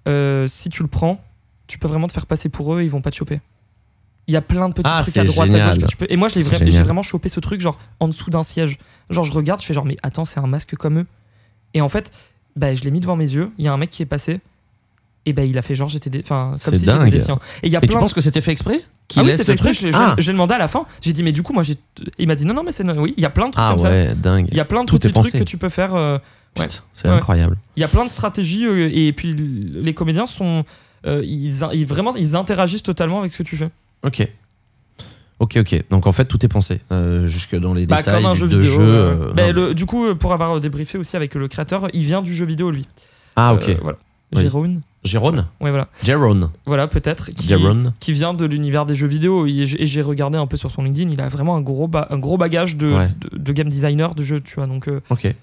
Euh, 0.10 0.48
si 0.48 0.70
tu 0.70 0.82
le 0.84 0.90
prends, 0.90 1.24
tu 1.68 1.78
peux 1.78 1.88
vraiment 1.88 2.08
te 2.08 2.14
faire 2.14 2.26
passer 2.26 2.50
pour 2.50 2.74
eux 2.74 2.82
et 2.82 2.84
ils 2.86 2.92
vont 2.92 3.02
pas 3.02 3.12
te 3.12 3.16
choper. 3.16 3.40
Il 4.30 4.34
y 4.34 4.38
a 4.38 4.42
plein 4.42 4.70
de 4.70 4.74
petits 4.76 4.90
Ah, 4.94 5.02
trucs 5.02 5.18
à 5.18 5.24
droite, 5.24 5.50
à 5.50 5.70
gauche 5.72 5.80
que 5.80 5.86
tu 5.88 5.98
peux. 5.98 6.06
Et 6.10 6.16
moi, 6.16 6.28
vra- 6.44 6.60
j'ai 6.60 6.66
génial. 6.68 6.84
vraiment 6.84 7.02
chopé 7.02 7.30
ce 7.30 7.40
truc, 7.40 7.60
genre 7.62 7.80
en 8.00 8.08
dessous 8.08 8.30
d'un 8.30 8.44
siège. 8.44 8.78
Genre, 9.10 9.24
je 9.24 9.32
regarde, 9.32 9.60
je 9.60 9.66
fais 9.66 9.74
genre, 9.74 9.86
mais 9.86 9.98
attends, 10.04 10.24
c'est 10.24 10.40
un 10.40 10.46
masque 10.46 10.76
comme 10.76 11.00
eux. 11.00 11.06
Et 11.74 11.82
en 11.82 11.90
fait, 11.90 12.12
bah, 12.56 12.76
je 12.76 12.84
l'ai 12.84 12.92
mis 12.92 13.00
devant 13.00 13.16
mes 13.16 13.30
yeux. 13.30 13.50
Il 13.58 13.66
y 13.66 13.68
a 13.68 13.74
un 13.74 13.78
mec 13.78 13.90
qui 13.90 14.04
est 14.04 14.06
passé. 14.06 14.40
Et 15.26 15.34
bah, 15.34 15.44
il 15.44 15.58
a 15.58 15.62
fait 15.64 15.74
genre, 15.76 15.90
j'étais 15.90 16.10
des. 16.12 16.22
Enfin, 16.22 16.56
comme 16.64 16.76
si 16.76 16.86
j'étais 16.86 17.20
siens. 17.20 17.40
Et 17.64 17.70
y 17.70 17.76
a 17.76 17.80
Et 17.80 17.82
tu 17.82 17.88
plein 17.90 18.00
penses 18.00 18.14
que 18.14 18.22
c'était 18.22 18.42
fait 18.42 18.52
exprès 18.52 18.82
ah 19.16 19.22
oui, 19.24 19.28
laisse 19.30 19.38
c'était 19.40 19.54
exprès, 19.54 19.72
truc 19.74 19.82
j'ai 19.82 19.90
Ah, 19.96 20.16
demandé 20.18 20.54
à 20.54 20.60
la 20.60 20.68
fin. 20.68 20.86
J'ai 21.02 21.12
dit, 21.14 21.24
mais 21.24 21.32
du 21.32 21.42
coup, 21.42 21.52
moi, 21.54 21.64
j'ai. 21.64 21.76
Il 22.20 22.28
m'a 22.28 22.36
dit, 22.36 22.46
non, 22.46 22.54
non, 22.54 22.62
mais 22.64 22.72
c'est. 22.72 22.84
Oui, 23.00 23.16
il 23.18 23.24
y 23.24 23.26
a 23.26 23.32
plein 23.32 23.48
de 23.48 23.54
trucs 23.54 23.64
ah 23.66 23.72
comme 23.72 23.80
ça. 23.80 23.90
ouais, 23.90 24.14
dingue. 24.16 24.48
Il 24.52 24.58
y 24.58 24.60
a 24.60 24.66
plein 24.66 24.82
de 24.84 24.86
Tout 24.88 24.98
est 24.98 25.10
petits 25.10 25.14
trucs 25.14 25.34
que 25.34 25.44
tu 25.44 25.58
peux 25.58 25.70
faire. 25.70 25.96
euh, 25.96 26.20
ouais. 26.60 26.68
C'est 26.94 27.08
Ouais. 27.08 27.16
incroyable. 27.16 27.58
Il 27.76 27.80
y 27.82 27.84
a 27.84 27.88
plein 27.88 28.06
de 28.06 28.10
stratégies 28.10 28.66
euh, 28.68 28.90
et 28.94 29.12
puis 29.14 29.34
les 29.34 29.96
comédiens 29.96 30.28
sont. 30.28 30.64
euh, 31.08 31.24
ils, 31.26 31.64
ils- 31.74 31.88
vraiment, 31.88 32.16
ils 32.16 32.36
interagissent 32.36 32.84
totalement 32.84 33.20
avec 33.20 33.32
ce 33.32 33.40
que 33.40 33.44
tu 33.44 33.58
fais. 33.58 33.70
Ok. 34.04 34.28
Ok, 35.40 35.58
ok. 35.58 35.84
Donc 35.90 36.06
en 36.08 36.12
fait, 36.12 36.26
tout 36.26 36.44
est 36.46 36.50
pensé. 36.50 36.82
euh, 36.92 37.26
jusque 37.28 37.56
dans 37.56 37.74
les 37.74 37.86
Bah, 37.86 37.98
détails 37.98 38.16
comme 38.22 38.26
un 38.32 38.34
jeu 38.34 38.48
de 38.48 38.58
vidéo. 38.58 38.76
jeu. 38.76 38.82
euh, 38.84 39.30
euh, 39.30 39.34
bah, 39.34 39.52
le- 39.52 39.74
du 39.74 39.86
coup, 39.86 40.14
pour 40.16 40.34
avoir 40.34 40.58
euh, 40.58 40.60
débriefé 40.60 40.98
aussi 40.98 41.16
avec 41.16 41.34
le 41.36 41.48
créateur, 41.48 41.88
il 41.94 42.04
vient 42.04 42.22
du 42.22 42.34
jeu 42.34 42.46
vidéo 42.46 42.72
lui. 42.72 42.88
Ah, 43.38 43.54
ok. 43.54 43.70
Euh, 43.70 43.76
voilà. 43.82 43.98
Oui. 44.36 44.42
Jérôme. 45.06 45.46
Ouais, 45.62 45.70
voilà. 45.70 45.88
Jérône. 46.04 46.50
Voilà, 46.66 46.88
peut-être. 46.88 47.32
Qui, 47.32 47.48
Jérône. 47.48 47.94
qui 48.02 48.12
vient 48.12 48.34
de 48.34 48.44
l'univers 48.46 48.86
des 48.86 48.96
jeux 48.96 49.08
vidéo. 49.08 49.48
Et 49.48 49.66
j'ai 49.66 50.02
regardé 50.02 50.38
un 50.38 50.46
peu 50.46 50.58
sur 50.58 50.70
son 50.72 50.84
LinkedIn. 50.84 51.10
Il 51.10 51.22
a 51.22 51.30
vraiment 51.30 51.56
un 51.56 51.62
gros, 51.62 51.88
ba- 51.88 52.08
un 52.12 52.18
gros 52.18 52.38
bagage 52.38 52.76
de, 52.76 52.92
Ouais. 52.94 53.10
de, 53.32 53.38
de 53.38 53.52
game 53.54 53.70
designer 53.70 54.14
de 54.14 54.24
jeux, 54.24 54.42
tu 54.42 54.56
vois. 54.56 54.68
Donc, 54.68 54.90
Ok. 55.10 55.34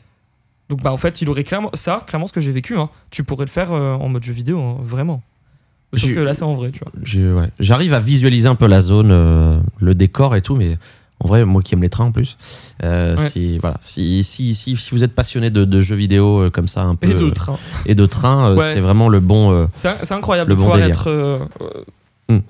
donc 0.68 0.82
bah, 0.82 0.92
en 0.92 0.98
fait, 0.98 1.22
il 1.22 1.30
aurait 1.30 1.42
clairement. 1.42 1.70
Ça, 1.72 2.04
clairement, 2.06 2.26
ce 2.26 2.34
que 2.34 2.40
j'ai 2.42 2.52
vécu, 2.52 2.76
hein, 2.76 2.90
tu 3.10 3.24
pourrais 3.24 3.46
le 3.46 3.50
faire 3.50 3.72
en 3.72 4.08
mode 4.10 4.22
jeu 4.22 4.34
vidéo, 4.34 4.60
hein, 4.60 4.76
vraiment. 4.82 5.22
Sauf 5.98 6.14
que 6.14 6.20
là, 6.20 6.34
c'est 6.34 6.42
en 6.44 6.54
vrai, 6.54 6.70
tu 6.70 6.80
vois. 6.80 7.40
Ouais. 7.42 7.48
J'arrive 7.60 7.94
à 7.94 8.00
visualiser 8.00 8.48
un 8.48 8.54
peu 8.54 8.66
la 8.66 8.80
zone, 8.80 9.10
euh, 9.10 9.58
le 9.80 9.94
décor 9.94 10.36
et 10.36 10.42
tout, 10.42 10.56
mais 10.56 10.78
En 11.24 11.28
vrai, 11.28 11.46
moi 11.46 11.62
qui 11.62 11.72
aime 11.72 11.80
les 11.80 11.88
trains 11.88 12.04
en 12.04 12.12
plus, 12.12 12.36
euh, 12.84 13.16
Ouais. 13.16 13.28
si, 13.30 13.56
voilà, 13.56 13.78
si, 13.80 14.22
si, 14.22 14.54
si, 14.54 14.76
si 14.76 14.90
vous 14.90 15.02
êtes 15.02 15.14
passionné 15.14 15.48
de, 15.48 15.64
de 15.64 15.80
jeux 15.80 15.96
vidéo 15.96 16.40
euh, 16.42 16.50
comme 16.50 16.68
ça, 16.68 16.82
un 16.82 16.94
peu. 16.94 17.08
Et 17.08 17.14
d'autres. 17.14 17.48
hein. 17.48 17.58
et 17.86 17.94
de 17.94 18.04
trains, 18.04 18.54
Ouais. 18.54 18.70
c'est 18.74 18.80
vraiment 18.80 19.08
le 19.08 19.20
bon. 19.20 19.66
C'est 19.72 20.12
incroyable 20.12 20.50
Le 20.50 20.54
de 20.56 20.58
bon 20.58 20.64
pouvoir 20.64 20.78
délire. 20.78 20.94
être 21.00 21.38
d- 22.28 22.42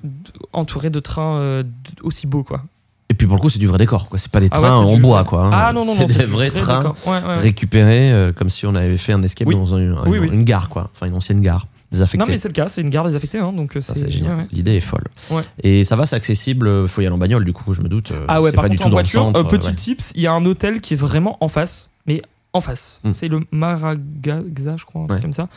entouré 0.53 0.91
de 0.91 0.99
trains 0.99 1.63
aussi 2.03 2.27
beaux, 2.27 2.43
quoi. 2.43 2.63
Et 3.09 3.15
puis 3.15 3.29
pour 3.29 3.37
le 3.37 3.41
coup, 3.41 3.51
c'est 3.51 3.61
du 3.61 3.69
vrai 3.69 3.79
décor, 3.79 4.09
quoi. 4.09 4.19
C'est 4.19 4.33
pas 4.33 4.41
des 4.41 4.49
Ah 4.51 4.61
ouais, 4.61 4.67
trains 4.67 4.77
en 4.79 4.97
bois, 4.99 5.21
vrai- 5.23 5.29
quoi. 5.29 5.45
hein. 5.47 5.51
Ah 5.53 5.73
non, 5.73 5.85
non, 5.87 5.95
non, 5.95 6.07
c'est 6.09 6.19
des 6.19 6.25
vrais 6.25 6.49
vrai 6.49 6.61
trains 6.61 6.95
ouais, 7.07 7.13
ouais. 7.25 7.37
récupérés 7.37 8.11
euh, 8.13 8.33
comme 8.33 8.51
si 8.51 8.67
on 8.67 8.75
avait 8.75 8.99
fait 8.99 9.13
un 9.13 9.23
escape 9.23 9.47
Oui. 9.47 9.55
dans 9.55 9.77
un- 9.77 9.97
un- 9.99 10.07
Oui, 10.09 10.19
oui. 10.19 10.29
une 10.33 10.43
gare, 10.43 10.69
quoi. 10.69 10.91
Enfin, 10.93 11.07
une 11.07 11.15
ancienne 11.15 11.41
gare 11.41 11.69
désaffectée. 11.91 12.19
Non, 12.19 12.31
mais 12.31 12.39
c'est 12.39 12.49
le 12.49 12.53
cas, 12.55 12.69
c'est 12.69 12.81
une 12.81 12.91
gare 12.91 13.05
désaffectée, 13.05 13.39
hein, 13.39 13.53
donc 13.53 13.77
euh, 13.77 13.81
Ça, 13.81 13.95
c'est 13.95 14.11
génial. 14.11 14.37
ouais. 14.39 14.47
L'idée 14.53 14.75
est 14.77 14.81
folle. 14.81 15.05
Ouais. 15.31 15.43
Et 15.63 15.85
ça 15.85 15.97
va, 15.97 16.07
c'est 16.07 16.17
accessible. 16.17 16.67
euh, 16.69 16.87
Faut 16.89 17.01
y 17.01 17.07
aller 17.07 17.15
en 17.15 17.19
bagnole, 17.19 17.45
du 17.45 17.53
coup, 17.53 17.75
je 17.75 17.81
me 17.83 17.89
doute. 17.89 18.11
euh, 18.13 18.25
Ah 18.29 18.41
ouais, 18.41 18.53
par 18.53 18.63
pas 18.65 18.69
contre, 18.69 18.79
du 18.79 18.83
en 18.83 18.85
tout 18.85 18.91
dans 18.91 18.97
voiture, 18.97 19.23
centre. 19.23 19.45
petit 19.49 19.75
tips, 19.75 20.13
il 20.15 20.23
y 20.23 20.27
a 20.27 20.33
un 20.33 20.45
hôtel 20.45 20.81
qui 20.81 20.95
est 20.95 20.97
vraiment 20.97 21.37
en 21.41 21.49
face, 21.49 21.91
mais 22.07 22.23
en 22.53 22.61
face. 22.61 23.01
Hmm. 23.05 23.13
C'est 23.13 23.29
le 23.29 23.41
Maragaxa, 23.53 24.77
je 24.77 24.85
crois, 24.85 25.03
un 25.03 25.07
truc 25.07 25.23
comme 25.23 25.33
ça. 25.33 25.49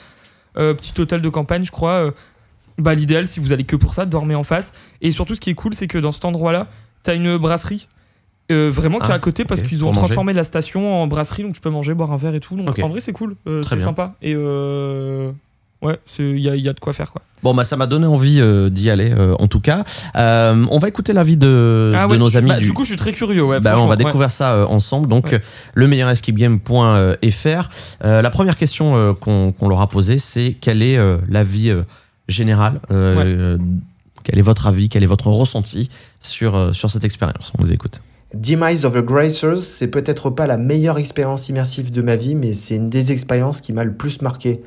Euh, 0.58 0.74
petit 0.74 1.00
hôtel 1.00 1.22
de 1.22 1.30
campagne, 1.30 1.64
je 1.64 1.72
crois. 1.72 2.06
euh, 2.06 2.12
bah, 2.78 2.94
l'idéal, 2.96 3.28
si 3.28 3.40
vous 3.40 3.52
allez 3.54 3.64
que 3.66 3.76
pour 3.76 3.94
ça, 3.94 4.06
dormez 4.06 4.36
en 4.36 4.44
face. 4.44 4.72
Et 5.02 5.12
surtout, 5.12 5.36
ce 5.36 5.42
qui 5.42 5.50
est 5.50 5.54
cool, 5.56 5.74
c'est 5.74 5.88
que 5.88 5.98
dans 5.98 6.12
cet 6.12 6.26
endroit-là, 6.26 6.68
t'as 7.04 7.16
une 7.16 7.38
brasserie. 7.38 7.88
euh, 8.52 8.72
vraiment 8.72 8.98
qui 9.00 9.06
est 9.06 9.12
Ah, 9.12 9.16
à 9.16 9.20
côté 9.20 9.46
parce 9.46 9.62
qu'ils 9.62 9.84
ont 9.84 9.88
manger. 9.88 10.00
transformé 10.00 10.34
la 10.34 10.44
station 10.44 11.02
en 11.04 11.06
brasserie 11.08 11.44
donc 11.44 11.54
tu 11.54 11.62
peux 11.62 11.70
manger 11.70 11.94
boire 11.94 12.12
un 12.12 12.18
verre 12.18 12.34
et 12.34 12.40
tout 12.40 12.56
donc 12.56 12.80
en 12.80 12.88
vrai 12.88 13.00
c'est 13.00 13.14
cool 13.14 13.36
c'est 13.46 13.80
sympa 13.80 14.16
et 14.24 14.34
ouais 15.82 15.98
il 16.20 16.40
y 16.40 16.50
a, 16.50 16.56
il 16.56 16.62
y 16.62 16.70
a 16.70 16.74
de 16.74 16.80
quoi 16.80 16.94
faire 16.94 17.12
quoi 17.12 17.22
Bon, 17.42 17.54
bah, 17.54 17.64
ça 17.64 17.78
m'a 17.78 17.88
donné 17.88 18.06
envie 18.06 18.42
euh, 18.42 18.70
d'y 18.70 18.90
aller, 18.90 19.12
euh, 19.12 19.34
en 19.40 19.48
tout 19.48 19.62
cas. 19.62 19.86
Euh, 20.18 20.66
on 20.72 20.78
va 20.78 20.90
écouter 20.90 21.14
l'avis 21.14 21.38
de, 21.38 21.94
ah 21.96 22.06
de 22.06 22.12
ouais, 22.12 22.18
nos 22.18 22.36
amis 22.36 22.50
bah, 22.50 22.58
du, 22.58 22.66
du 22.66 22.74
coup 22.74 22.84
je 22.84 22.90
suis 22.90 22.98
très 22.98 23.14
curieux 23.14 23.44
ouais, 23.44 23.62
Bah, 23.62 23.76
on 23.78 23.84
va 23.86 23.92
ouais. 23.92 23.96
découvrir 23.98 24.30
ça 24.30 24.56
euh, 24.56 24.66
ensemble. 24.66 25.08
Donc, 25.08 25.28
Ouais. 25.32 25.42
le 25.74 25.88
meilleur 25.88 26.10
escapegame.fr. 26.10 27.70
Euh, 28.04 28.22
la 28.22 28.30
première 28.30 28.58
question 28.58 28.96
euh, 28.96 29.14
qu'on 29.14 29.52
qu'on 29.54 29.70
leur 29.70 29.80
a 29.82 29.88
posée, 29.88 30.18
c'est 30.20 30.58
quel 30.60 30.82
est 30.82 30.98
euh, 30.98 31.18
l'avis 31.30 31.70
euh, 31.70 31.84
général 32.28 32.82
Ouais. 32.90 33.56
Quel 34.24 34.38
est 34.38 34.44
votre 34.44 34.68
avis 34.68 34.90
Quel 34.90 35.02
est 35.04 35.08
votre 35.08 35.28
ressenti 35.28 35.90
sur, 36.20 36.56
euh, 36.56 36.74
sur 36.74 36.92
cette 36.92 37.06
expérience? 37.06 37.52
On 37.58 37.64
vous 37.64 37.72
écoute. 37.72 38.02
Demise 38.36 38.86
of 38.86 38.94
the 38.94 38.98
Gracers, 39.04 39.62
c'est 39.62 39.88
peut-être 39.88 40.30
pas 40.30 40.46
la 40.46 40.58
meilleure 40.58 40.98
expérience 41.00 41.50
immersive 41.50 41.90
de 41.90 42.02
ma 42.04 42.16
vie, 42.18 42.36
mais 42.36 42.54
c'est 42.54 42.76
une 42.76 42.90
des 42.90 43.12
expériences 43.12 43.60
qui 43.62 43.74
m'a 43.74 43.84
le 43.86 43.94
plus 43.94 44.22
marqué. 44.22 44.62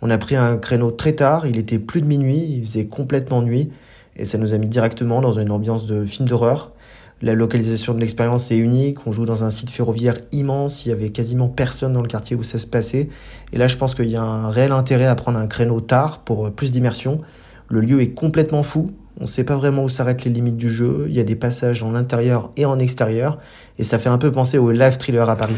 On 0.00 0.10
a 0.10 0.18
pris 0.18 0.36
un 0.36 0.56
créneau 0.56 0.90
très 0.90 1.12
tard, 1.12 1.46
il 1.46 1.58
était 1.58 1.78
plus 1.78 2.00
de 2.00 2.06
minuit, 2.06 2.44
il 2.48 2.64
faisait 2.64 2.86
complètement 2.86 3.42
nuit, 3.42 3.70
et 4.16 4.24
ça 4.24 4.38
nous 4.38 4.54
a 4.54 4.58
mis 4.58 4.68
directement 4.68 5.20
dans 5.20 5.38
une 5.38 5.50
ambiance 5.50 5.86
de 5.86 6.04
film 6.04 6.28
d'horreur. 6.28 6.72
La 7.20 7.34
localisation 7.34 7.94
de 7.94 8.00
l'expérience 8.00 8.52
est 8.52 8.58
unique, 8.58 9.04
on 9.08 9.12
joue 9.12 9.26
dans 9.26 9.42
un 9.42 9.50
site 9.50 9.70
ferroviaire 9.70 10.14
immense, 10.30 10.86
il 10.86 10.90
y 10.90 10.92
avait 10.92 11.10
quasiment 11.10 11.48
personne 11.48 11.92
dans 11.92 12.02
le 12.02 12.06
quartier 12.06 12.36
où 12.36 12.44
ça 12.44 12.58
se 12.58 12.66
passait, 12.68 13.08
et 13.52 13.58
là 13.58 13.66
je 13.66 13.76
pense 13.76 13.96
qu'il 13.96 14.08
y 14.08 14.14
a 14.14 14.22
un 14.22 14.50
réel 14.50 14.70
intérêt 14.70 15.06
à 15.06 15.16
prendre 15.16 15.38
un 15.38 15.48
créneau 15.48 15.80
tard 15.80 16.20
pour 16.20 16.46
euh, 16.46 16.50
plus 16.50 16.70
d'immersion. 16.70 17.20
Le 17.68 17.80
lieu 17.80 18.00
est 18.00 18.10
complètement 18.10 18.62
fou, 18.62 18.92
on 19.20 19.24
ne 19.24 19.28
sait 19.28 19.42
pas 19.42 19.56
vraiment 19.56 19.82
où 19.82 19.88
s'arrêtent 19.88 20.24
les 20.24 20.30
limites 20.30 20.56
du 20.56 20.68
jeu, 20.68 21.06
il 21.08 21.14
y 21.14 21.18
a 21.18 21.24
des 21.24 21.34
passages 21.34 21.82
en 21.82 21.96
intérieur 21.96 22.50
et 22.56 22.64
en 22.66 22.78
extérieur, 22.78 23.38
et 23.76 23.82
ça 23.82 23.98
fait 23.98 24.08
un 24.08 24.18
peu 24.18 24.30
penser 24.30 24.58
au 24.58 24.70
live 24.70 24.96
thriller 24.96 25.28
à 25.28 25.34
Paris. 25.34 25.56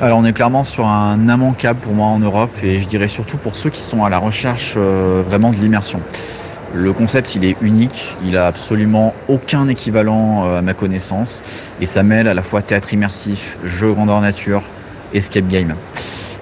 Alors 0.00 0.18
on 0.18 0.24
est 0.24 0.32
clairement 0.32 0.64
sur 0.64 0.86
un 0.86 1.18
immanquable 1.28 1.80
pour 1.80 1.92
moi 1.92 2.06
en 2.06 2.18
Europe 2.18 2.50
et 2.62 2.80
je 2.80 2.88
dirais 2.88 3.08
surtout 3.08 3.36
pour 3.36 3.54
ceux 3.54 3.68
qui 3.68 3.82
sont 3.82 4.02
à 4.02 4.08
la 4.08 4.18
recherche 4.18 4.74
euh, 4.78 5.22
vraiment 5.26 5.50
de 5.50 5.56
l'immersion. 5.56 6.00
Le 6.74 6.94
concept 6.94 7.34
il 7.34 7.44
est 7.44 7.56
unique, 7.60 8.16
il 8.24 8.38
a 8.38 8.46
absolument 8.46 9.14
aucun 9.28 9.68
équivalent 9.68 10.46
euh, 10.46 10.58
à 10.58 10.62
ma 10.62 10.72
connaissance 10.72 11.42
et 11.82 11.86
ça 11.86 12.02
mêle 12.02 12.28
à 12.28 12.34
la 12.34 12.42
fois 12.42 12.62
théâtre 12.62 12.94
immersif, 12.94 13.58
jeu 13.62 13.92
grandeur 13.92 14.22
nature, 14.22 14.62
escape 15.12 15.48
game. 15.48 15.74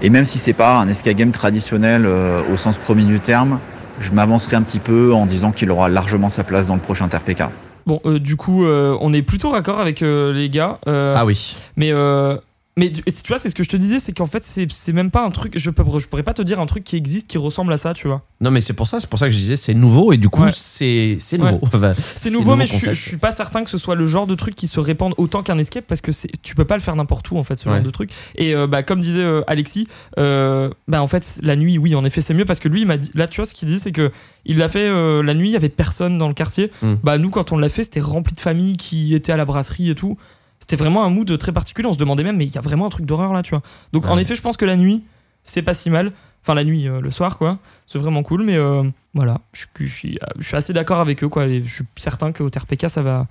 Et 0.03 0.09
même 0.09 0.25
si 0.25 0.39
c'est 0.39 0.53
pas 0.53 0.79
un 0.79 0.89
escape 0.89 1.17
game 1.17 1.33
traditionnel 1.33 2.07
euh, 2.07 2.43
au 2.53 2.57
sens 2.57 2.79
premier 2.79 3.05
du 3.05 3.19
terme, 3.19 3.59
je 4.01 4.13
m'avancerai 4.13 4.57
un 4.57 4.63
petit 4.63 4.79
peu 4.81 5.13
en 5.15 5.27
disant 5.27 5.53
qu'il 5.53 5.71
aura 5.71 5.89
largement 5.89 6.29
sa 6.31 6.43
place 6.43 6.67
dans 6.67 6.75
le 6.75 6.81
prochain 6.81 7.07
TRPK. 7.09 7.45
bon 7.87 8.01
euh, 8.07 8.19
du 8.19 8.37
coup 8.37 8.65
euh, 8.67 8.97
on 9.01 9.13
est 9.13 9.23
plutôt 9.23 9.51
raccord 9.51 9.79
avec 9.81 10.03
euh, 10.03 10.33
les 10.33 10.49
gars 10.51 10.79
euh, 10.89 11.15
Ah 11.17 11.25
oui. 11.25 11.55
Mais, 11.77 11.93
euh, 11.93 12.37
mais 12.77 12.91
tu 12.93 13.03
vois, 13.29 13.39
c'est 13.39 13.51
ce 13.51 13.55
que 13.55 13.65
je 13.65 13.69
te 13.69 13.77
disais, 13.77 13.99
c'est 14.01 14.13
qu'en 14.13 14.27
fait, 14.27 14.43
c'est 14.45 14.93
même 14.93 15.11
pas 15.11 15.25
un 15.25 15.31
truc. 15.31 15.53
Je, 15.59 15.71
peux, 15.71 15.85
je 15.99 16.07
pourrais 16.07 16.23
pas 16.23 16.33
te 16.35 16.41
dire 16.41 16.61
un 16.61 16.67
truc 16.67 16.85
qui 16.85 16.97
existe 16.97 17.27
qui 17.27 17.37
ressemble 17.37 17.73
à 17.73 17.77
ça, 17.79 17.93
tu 17.95 18.07
vois. 18.07 18.23
Non, 18.41 18.51
mais 18.51 18.61
c'est 18.61 18.73
pour 18.73 18.87
ça, 18.87 19.01
c'est 19.01 19.09
pour 19.11 19.19
ça 19.19 19.27
que 19.27 19.33
je 19.33 19.37
disais 19.37 19.57
c'est 19.57 19.75
nouveau 19.75 20.13
et 20.13 20.17
du 20.17 20.29
coup 20.31 20.43
Ouais. 20.43 20.51
c'est 20.55 21.19
nouveau. 21.37 21.59
Enfin, 21.63 21.95
C'est 22.15 22.31
nouveau, 22.31 22.57
mais 22.57 22.67
je, 22.67 22.93
je 22.93 23.09
suis 23.09 23.17
pas 23.19 23.33
certain 23.33 23.65
que 23.65 23.71
ce 23.71 23.77
soit 23.77 23.97
le 23.97 24.07
genre 24.07 24.27
de 24.27 24.35
truc 24.35 24.55
qui 24.55 24.67
se 24.67 24.81
répande 24.81 25.15
autant 25.19 25.43
qu'un 25.43 25.59
escape 25.59 25.85
parce 25.87 26.01
que 26.01 26.13
tu 26.43 26.55
peux 26.55 26.65
pas 26.65 26.77
le 26.77 26.81
faire 26.83 26.97
n'importe 26.97 27.31
où, 27.33 27.37
en 27.37 27.43
fait, 27.43 27.59
ce 27.59 27.69
Ouais. 27.69 27.75
genre 27.75 27.85
de 27.85 27.91
truc. 27.91 28.13
Et 28.37 28.55
euh, 28.55 28.67
bah, 28.67 28.83
comme 28.83 29.01
disait 29.01 29.23
euh, 29.25 29.43
Alexis, 29.47 29.87
euh, 30.19 30.71
bah, 30.89 31.03
en 31.03 31.07
fait, 31.09 31.39
la 31.43 31.57
nuit, 31.57 31.77
oui, 31.77 31.95
en 31.95 32.05
effet, 32.05 32.21
c'est 32.21 32.35
mieux 32.35 32.45
parce 32.47 32.61
que 32.61 32.69
lui, 32.69 32.83
il 32.83 32.87
m'a 32.87 32.97
dit. 32.97 33.11
Là, 33.15 33.27
tu 33.29 33.37
vois, 33.41 33.47
ce 33.47 33.55
qu'il 33.55 33.69
dit, 33.69 33.79
c'est 33.81 33.93
que 33.93 34.11
il 34.47 34.57
l'a 34.59 34.69
fait 34.69 34.89
la 34.89 35.35
nuit, 35.35 35.49
il 35.51 35.53
y 35.53 35.57
avait 35.57 35.69
personne 35.69 36.17
dans 36.19 36.29
le 36.29 36.35
quartier. 36.35 36.71
Hmm. 36.83 36.95
Bah, 37.03 37.19
nous, 37.19 37.31
quand 37.31 37.53
on 37.53 37.59
l'a 37.59 37.69
fait, 37.69 37.85
c'était 37.85 38.01
rempli 38.01 38.35
de 38.35 38.41
familles 38.41 38.77
qui 38.77 39.15
étaient 39.15 39.33
à 39.33 39.37
la 39.37 39.45
brasserie 39.45 39.91
et 39.91 39.95
tout. 39.95 40.17
C'était 40.61 40.77
vraiment 40.77 41.05
un 41.05 41.11
mood 41.11 41.37
très 41.39 41.53
particulier. 41.53 41.89
On 41.89 41.93
se 41.95 41.99
demandait 41.99 42.23
même, 42.23 42.37
mais 42.37 42.45
il 42.45 42.55
y 42.55 42.59
a 42.59 42.61
vraiment 42.61 42.87
un 42.87 42.91
truc 42.91 43.07
d'horreur 43.07 43.33
là, 43.33 43.43
tu 43.43 43.51
vois. 43.51 43.63
Donc, 43.93 44.07
en 44.07 44.17
effet, 44.19 44.35
je 44.35 44.43
pense 44.43 44.57
que 44.57 44.65
la 44.65 44.77
nuit, 44.77 45.03
c'est 45.43 45.63
pas 45.63 45.75
si 45.75 45.91
mal. 45.91 46.13
Enfin, 46.43 46.55
la 46.55 46.65
nuit, 46.65 46.87
euh, 46.89 47.01
le 47.01 47.11
soir, 47.11 47.37
quoi. 47.39 47.59
C'est 47.87 47.99
vraiment 47.99 48.23
cool, 48.23 48.45
mais 48.45 48.57
euh, 48.57 48.83
voilà. 49.15 49.41
Je, 49.53 49.61
suis- 49.61 49.87
je 49.89 49.95
suis, 49.95 50.19
je 50.39 50.47
suis 50.47 50.57
assez 50.57 50.73
d'accord 50.73 51.01
avec 51.01 51.23
eux, 51.25 51.29
quoi. 51.29 51.47
Et 51.47 51.63
je 51.65 51.75
suis 51.75 51.85
certain 51.97 52.33
qu'au 52.33 52.49
TRPK, 52.49 52.89
ça 52.89 53.03
va, 53.03 53.27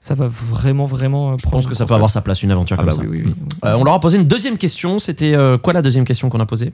ça 0.00 0.14
va 0.14 0.26
vraiment, 0.28 0.86
vraiment. 0.86 1.32
euh, 1.32 1.36
Je 1.38 1.48
pense 1.48 1.66
que 1.66 1.74
ça 1.74 1.86
peut 1.86 1.94
avoir 1.94 2.10
sa 2.10 2.22
place, 2.22 2.42
une 2.42 2.50
aventure 2.50 2.76
Ah 2.78 2.82
comme 2.82 2.90
bah 2.90 2.96
ça. 2.96 3.00
oui, 3.02 3.08
oui, 3.08 3.22
oui, 3.26 3.34
oui. 3.36 3.46
Euh, 3.64 3.74
on 3.76 3.84
leur 3.84 3.94
a 3.94 4.00
posé 4.00 4.16
une 4.18 4.24
deuxième 4.26 4.58
question. 4.58 4.98
C'était 4.98 5.34
euh, 5.34 5.58
quoi 5.58 5.72
la 5.72 5.82
deuxième 5.82 6.04
question 6.04 6.28
qu'on 6.30 6.40
a 6.40 6.46
posée? 6.46 6.72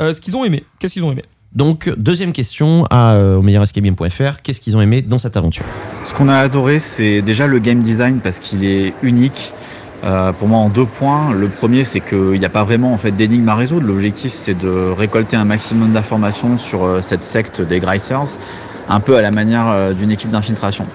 Euh, 0.00 0.12
ce 0.14 0.20
qu'ils 0.22 0.34
ont 0.36 0.44
aimé. 0.44 0.64
Qu'est-ce 0.78 0.94
qu'ils 0.94 1.04
ont 1.04 1.12
aimé? 1.12 1.24
Donc, 1.54 1.92
deuxième 1.98 2.32
question 2.32 2.86
à, 2.90 3.14
euh, 3.14 3.36
au. 3.36 3.42
Qu'est-ce 3.42 4.60
qu'ils 4.60 4.76
ont 4.76 4.80
aimé 4.80 5.02
dans 5.02 5.18
cette 5.18 5.36
aventure? 5.36 5.64
Ce 6.04 6.14
qu'on 6.14 6.28
a 6.28 6.36
adoré, 6.36 6.78
c'est 6.78 7.22
déjà 7.22 7.46
le 7.46 7.58
game 7.58 7.82
design 7.82 8.20
parce 8.20 8.40
qu'il 8.40 8.64
est 8.64 8.94
unique. 9.02 9.52
Euh, 10.04 10.32
pour 10.32 10.48
moi, 10.48 10.58
en 10.58 10.68
deux 10.68 10.86
points. 10.86 11.32
Le 11.32 11.48
premier, 11.48 11.84
c'est 11.84 12.00
qu'il 12.00 12.38
n'y 12.38 12.44
a 12.44 12.48
pas 12.50 12.64
vraiment 12.64 12.92
en 12.92 12.98
fait 12.98 13.12
d'énigme 13.12 13.48
à 13.48 13.54
résoudre. 13.54 13.86
L'objectif, 13.86 14.32
c'est 14.32 14.58
de 14.58 14.90
récolter 14.90 15.36
un 15.36 15.44
maximum 15.44 15.92
d'informations 15.92 16.58
sur 16.58 16.84
euh, 16.84 17.00
cette 17.00 17.22
secte 17.22 17.60
des 17.60 17.78
Gricers, 17.78 18.38
un 18.88 19.00
peu 19.00 19.16
à 19.16 19.22
la 19.22 19.30
manière 19.30 19.68
euh, 19.68 19.92
d'une 19.92 20.10
équipe 20.10 20.30
d'infiltration. 20.30 20.86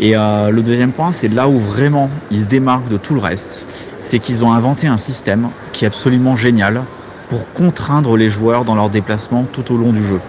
Et 0.00 0.14
le 0.14 0.60
deuxième 0.60 0.90
point, 0.90 1.12
c'est 1.12 1.28
là 1.28 1.48
où 1.48 1.60
vraiment 1.60 2.10
ils 2.32 2.42
se 2.42 2.46
démarquent 2.46 2.88
de 2.88 2.96
tout 2.96 3.14
le 3.14 3.20
reste, 3.20 3.64
c'est 4.02 4.18
qu'ils 4.18 4.44
ont 4.44 4.50
inventé 4.50 4.88
un 4.88 4.98
système 4.98 5.50
qui 5.72 5.84
est 5.84 5.86
absolument 5.86 6.34
génial 6.34 6.82
pour 7.34 7.52
contraindre 7.52 8.16
les 8.16 8.30
joueurs 8.30 8.64
dans 8.64 8.76
leurs 8.76 8.90
déplacements 8.90 9.44
tout 9.52 9.74
au 9.74 9.76
long 9.76 9.92
du 9.92 10.04
jeu. 10.04 10.20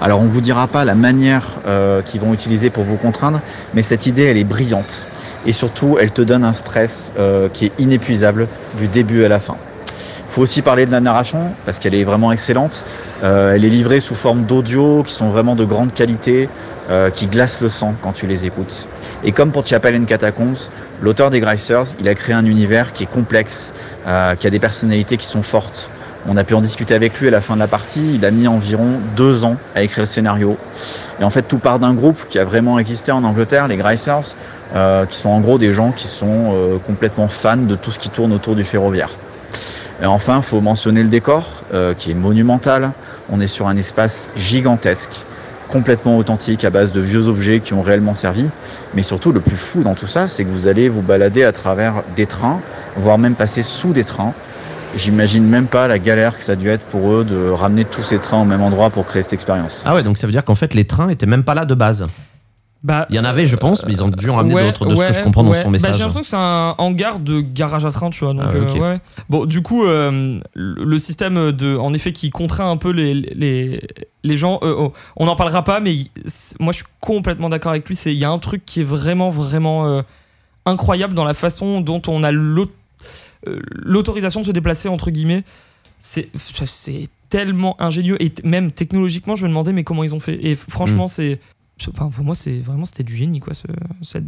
Alors 0.00 0.20
on 0.20 0.26
vous 0.26 0.40
dira 0.40 0.66
pas 0.66 0.84
la 0.84 0.96
manière 0.96 1.60
euh, 1.68 2.02
qu'ils 2.02 2.20
vont 2.20 2.34
utiliser 2.34 2.68
pour 2.68 2.82
vous 2.82 2.96
contraindre, 2.96 3.40
mais 3.74 3.84
cette 3.84 4.06
idée 4.06 4.24
elle 4.24 4.36
est 4.36 4.42
brillante 4.42 5.06
et 5.46 5.52
surtout 5.52 5.98
elle 6.00 6.10
te 6.10 6.20
donne 6.20 6.42
un 6.42 6.54
stress 6.54 7.12
euh, 7.16 7.48
qui 7.48 7.66
est 7.66 7.72
inépuisable 7.78 8.48
du 8.76 8.88
début 8.88 9.24
à 9.24 9.28
la 9.28 9.38
fin. 9.38 9.56
Il 9.86 10.32
faut 10.32 10.42
aussi 10.42 10.62
parler 10.62 10.84
de 10.84 10.90
la 10.90 11.00
narration 11.00 11.52
parce 11.64 11.78
qu'elle 11.78 11.94
est 11.94 12.02
vraiment 12.02 12.32
excellente. 12.32 12.84
Euh, 13.22 13.54
elle 13.54 13.64
est 13.64 13.70
livrée 13.70 14.00
sous 14.00 14.16
forme 14.16 14.42
d'audio 14.42 15.04
qui 15.04 15.14
sont 15.14 15.30
vraiment 15.30 15.54
de 15.54 15.64
grande 15.64 15.94
qualité, 15.94 16.48
qui 17.12 17.26
glacent 17.26 17.60
le 17.60 17.68
sang 17.68 17.94
quand 18.00 18.12
tu 18.12 18.26
les 18.26 18.46
écoutes. 18.46 18.88
Et 19.22 19.32
comme 19.32 19.52
pour 19.52 19.66
Chapel 19.66 20.02
Catacombs, 20.06 20.70
l'auteur 21.02 21.28
des 21.28 21.38
Gricers, 21.38 21.94
il 22.00 22.08
a 22.08 22.14
créé 22.14 22.34
un 22.34 22.46
univers 22.46 22.94
qui 22.94 23.02
est 23.02 23.10
complexe, 23.12 23.74
qui 24.06 24.46
a 24.46 24.50
des 24.50 24.58
personnalités 24.58 25.18
qui 25.18 25.26
sont 25.26 25.42
fortes. 25.42 25.90
On 26.30 26.36
a 26.36 26.44
pu 26.44 26.52
en 26.52 26.60
discuter 26.60 26.92
avec 26.92 27.18
lui 27.18 27.28
à 27.28 27.30
la 27.30 27.40
fin 27.40 27.54
de 27.54 27.58
la 27.58 27.68
partie. 27.68 28.16
Il 28.16 28.24
a 28.26 28.30
mis 28.30 28.46
environ 28.48 29.00
deux 29.16 29.44
ans 29.44 29.56
à 29.74 29.82
écrire 29.82 30.02
le 30.02 30.06
scénario. 30.06 30.58
Et 31.18 31.24
en 31.24 31.30
fait, 31.30 31.40
tout 31.40 31.56
part 31.56 31.78
d'un 31.78 31.94
groupe 31.94 32.26
qui 32.28 32.38
a 32.38 32.44
vraiment 32.44 32.78
existé 32.78 33.10
en 33.12 33.24
Angleterre, 33.24 33.66
les 33.66 33.78
Gricers, 33.78 34.36
euh, 34.76 35.06
qui 35.06 35.16
sont 35.16 35.30
en 35.30 35.40
gros 35.40 35.56
des 35.56 35.72
gens 35.72 35.90
qui 35.90 36.06
sont 36.06 36.52
euh, 36.52 36.76
complètement 36.86 37.28
fans 37.28 37.56
de 37.56 37.74
tout 37.76 37.90
ce 37.90 37.98
qui 37.98 38.10
tourne 38.10 38.34
autour 38.34 38.56
du 38.56 38.62
ferroviaire. 38.62 39.08
Et 40.02 40.04
enfin, 40.04 40.42
faut 40.42 40.60
mentionner 40.60 41.02
le 41.02 41.08
décor, 41.08 41.64
euh, 41.72 41.94
qui 41.94 42.10
est 42.10 42.14
monumental. 42.14 42.92
On 43.30 43.40
est 43.40 43.46
sur 43.46 43.66
un 43.66 43.78
espace 43.78 44.28
gigantesque, 44.36 45.24
complètement 45.68 46.18
authentique, 46.18 46.62
à 46.62 46.68
base 46.68 46.92
de 46.92 47.00
vieux 47.00 47.26
objets 47.26 47.60
qui 47.60 47.72
ont 47.72 47.82
réellement 47.82 48.14
servi. 48.14 48.44
Mais 48.94 49.02
surtout, 49.02 49.32
le 49.32 49.40
plus 49.40 49.56
fou 49.56 49.82
dans 49.82 49.94
tout 49.94 50.06
ça, 50.06 50.28
c'est 50.28 50.44
que 50.44 50.50
vous 50.50 50.66
allez 50.68 50.90
vous 50.90 51.02
balader 51.02 51.42
à 51.42 51.52
travers 51.52 52.02
des 52.16 52.26
trains, 52.26 52.60
voire 52.96 53.16
même 53.16 53.34
passer 53.34 53.62
sous 53.62 53.94
des 53.94 54.04
trains. 54.04 54.34
J'imagine 54.96 55.44
même 55.44 55.66
pas 55.66 55.86
la 55.86 55.98
galère 55.98 56.36
que 56.36 56.42
ça 56.42 56.52
a 56.52 56.56
dû 56.56 56.68
être 56.68 56.84
pour 56.86 57.10
eux 57.12 57.24
de 57.24 57.50
ramener 57.50 57.84
tous 57.84 58.02
ces 58.02 58.18
trains 58.18 58.40
au 58.40 58.44
même 58.44 58.62
endroit 58.62 58.90
pour 58.90 59.04
créer 59.06 59.22
cette 59.22 59.34
expérience. 59.34 59.82
Ah 59.86 59.94
ouais, 59.94 60.02
donc 60.02 60.16
ça 60.18 60.26
veut 60.26 60.32
dire 60.32 60.44
qu'en 60.44 60.54
fait 60.54 60.74
les 60.74 60.84
trains 60.86 61.08
étaient 61.10 61.26
même 61.26 61.44
pas 61.44 61.54
là 61.54 61.64
de 61.64 61.74
base. 61.74 62.06
Bah, 62.84 63.06
Il 63.10 63.16
y 63.16 63.18
en 63.18 63.24
avait, 63.24 63.44
je 63.44 63.56
pense, 63.56 63.84
mais 63.84 63.92
ils 63.92 64.04
ont 64.04 64.08
dû 64.08 64.30
en 64.30 64.36
ramener 64.36 64.54
ouais, 64.54 64.62
d'autres 64.66 64.86
de 64.86 64.94
ce 64.94 65.00
que 65.00 65.12
je 65.12 65.20
comprends 65.20 65.42
dans 65.42 65.52
son 65.52 65.64
Bah, 65.64 65.70
message. 65.70 65.94
j'ai 65.94 65.98
l'impression 65.98 66.20
que 66.20 66.26
c'est 66.28 66.36
un 66.36 66.76
hangar 66.78 67.18
de 67.18 67.40
garage 67.40 67.84
à 67.84 67.90
train, 67.90 68.08
tu 68.08 68.24
vois. 68.24 68.34
Donc, 68.34 68.44
Ah, 68.46 68.56
ok. 68.56 68.76
euh, 68.76 68.92
ouais. 68.92 69.00
Bon, 69.28 69.46
du 69.46 69.62
coup, 69.62 69.84
euh, 69.84 70.38
le 70.54 70.98
système 71.00 71.50
de, 71.50 71.76
en 71.76 71.92
effet, 71.92 72.12
qui 72.12 72.30
contraint 72.30 72.70
un 72.70 72.76
peu 72.76 72.90
les, 72.90 73.14
les, 73.14 73.80
les 74.22 74.36
gens, 74.36 74.60
euh, 74.62 74.74
oh, 74.78 74.92
on 75.16 75.26
n'en 75.26 75.34
parlera 75.34 75.64
pas, 75.64 75.80
mais 75.80 75.92
moi 76.60 76.72
je 76.72 76.78
suis 76.78 76.86
complètement 77.00 77.48
d'accord 77.48 77.72
avec 77.72 77.86
lui. 77.88 77.96
c'est- 77.96 78.12
Il 78.12 78.18
y 78.18 78.24
a 78.24 78.30
un 78.30 78.38
truc 78.38 78.64
qui 78.64 78.80
est 78.82 78.84
vraiment, 78.84 79.28
vraiment 79.28 79.88
euh, 79.88 80.02
incroyable 80.64 81.14
dans 81.14 81.24
la 81.24 81.34
façon 81.34 81.80
dont 81.80 82.00
on 82.06 82.22
a 82.22 82.30
l'aut- 82.30 82.62
euh, 82.64 82.68
l'autorisation 83.46 84.40
de 84.40 84.46
se 84.46 84.50
déplacer 84.52 84.88
entre 84.88 85.10
guillemets. 85.10 85.44
C'est 86.00 86.28
c'est 86.66 87.08
tellement 87.28 87.80
ingénieux 87.80 88.22
et 88.22 88.32
même 88.44 88.70
technologiquement, 88.72 89.34
je 89.36 89.42
me 89.44 89.48
demandais 89.48 89.72
mais 89.72 89.84
comment 89.84 90.04
ils 90.04 90.14
ont 90.14 90.20
fait. 90.20 90.38
Et 90.46 90.54
franchement, 90.56 91.06
Mm. 91.06 91.08
c'est 91.08 91.40
enfin, 91.94 92.08
pour 92.08 92.24
moi 92.24 92.34
c'est 92.34 92.58
vraiment 92.58 92.84
c'était 92.84 93.02
du 93.02 93.14
génie 93.16 93.40
quoi 93.40 93.54
ce, 93.54 93.66
cette- 94.02 94.24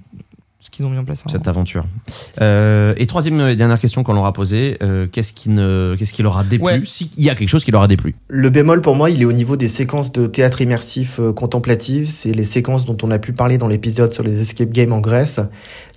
ce 0.62 0.68
qu'ils 0.68 0.84
ont 0.84 0.90
mis 0.90 0.98
en 0.98 1.04
place. 1.06 1.24
cette 1.26 1.48
aventure. 1.48 1.86
Euh, 2.42 2.92
et 2.98 3.06
troisième 3.06 3.40
et 3.40 3.56
dernière 3.56 3.80
question 3.80 4.02
qu'on 4.02 4.12
leur 4.12 4.26
a 4.26 4.32
posée, 4.34 4.76
euh, 4.82 5.06
qu'est-ce 5.10 5.32
qui, 5.32 5.48
ne, 5.48 5.96
qu'est-ce 5.98 6.12
qui 6.12 6.22
leur 6.22 6.36
a 6.36 6.44
déplu? 6.44 6.66
Ouais. 6.66 6.82
S'il 6.84 7.08
y 7.16 7.30
a 7.30 7.34
quelque 7.34 7.48
chose 7.48 7.64
qui 7.64 7.70
leur 7.70 7.80
a 7.80 7.88
déplu. 7.88 8.14
Le 8.28 8.50
bémol 8.50 8.82
pour 8.82 8.94
moi, 8.94 9.08
il 9.08 9.22
est 9.22 9.24
au 9.24 9.32
niveau 9.32 9.56
des 9.56 9.68
séquences 9.68 10.12
de 10.12 10.26
théâtre 10.26 10.60
immersif 10.60 11.18
euh, 11.18 11.32
contemplatif. 11.32 12.10
C'est 12.10 12.32
les 12.32 12.44
séquences 12.44 12.84
dont 12.84 12.96
on 13.02 13.10
a 13.10 13.18
pu 13.18 13.32
parler 13.32 13.56
dans 13.56 13.68
l'épisode 13.68 14.12
sur 14.12 14.22
les 14.22 14.38
escape 14.42 14.70
games 14.70 14.92
en 14.92 15.00
Grèce. 15.00 15.40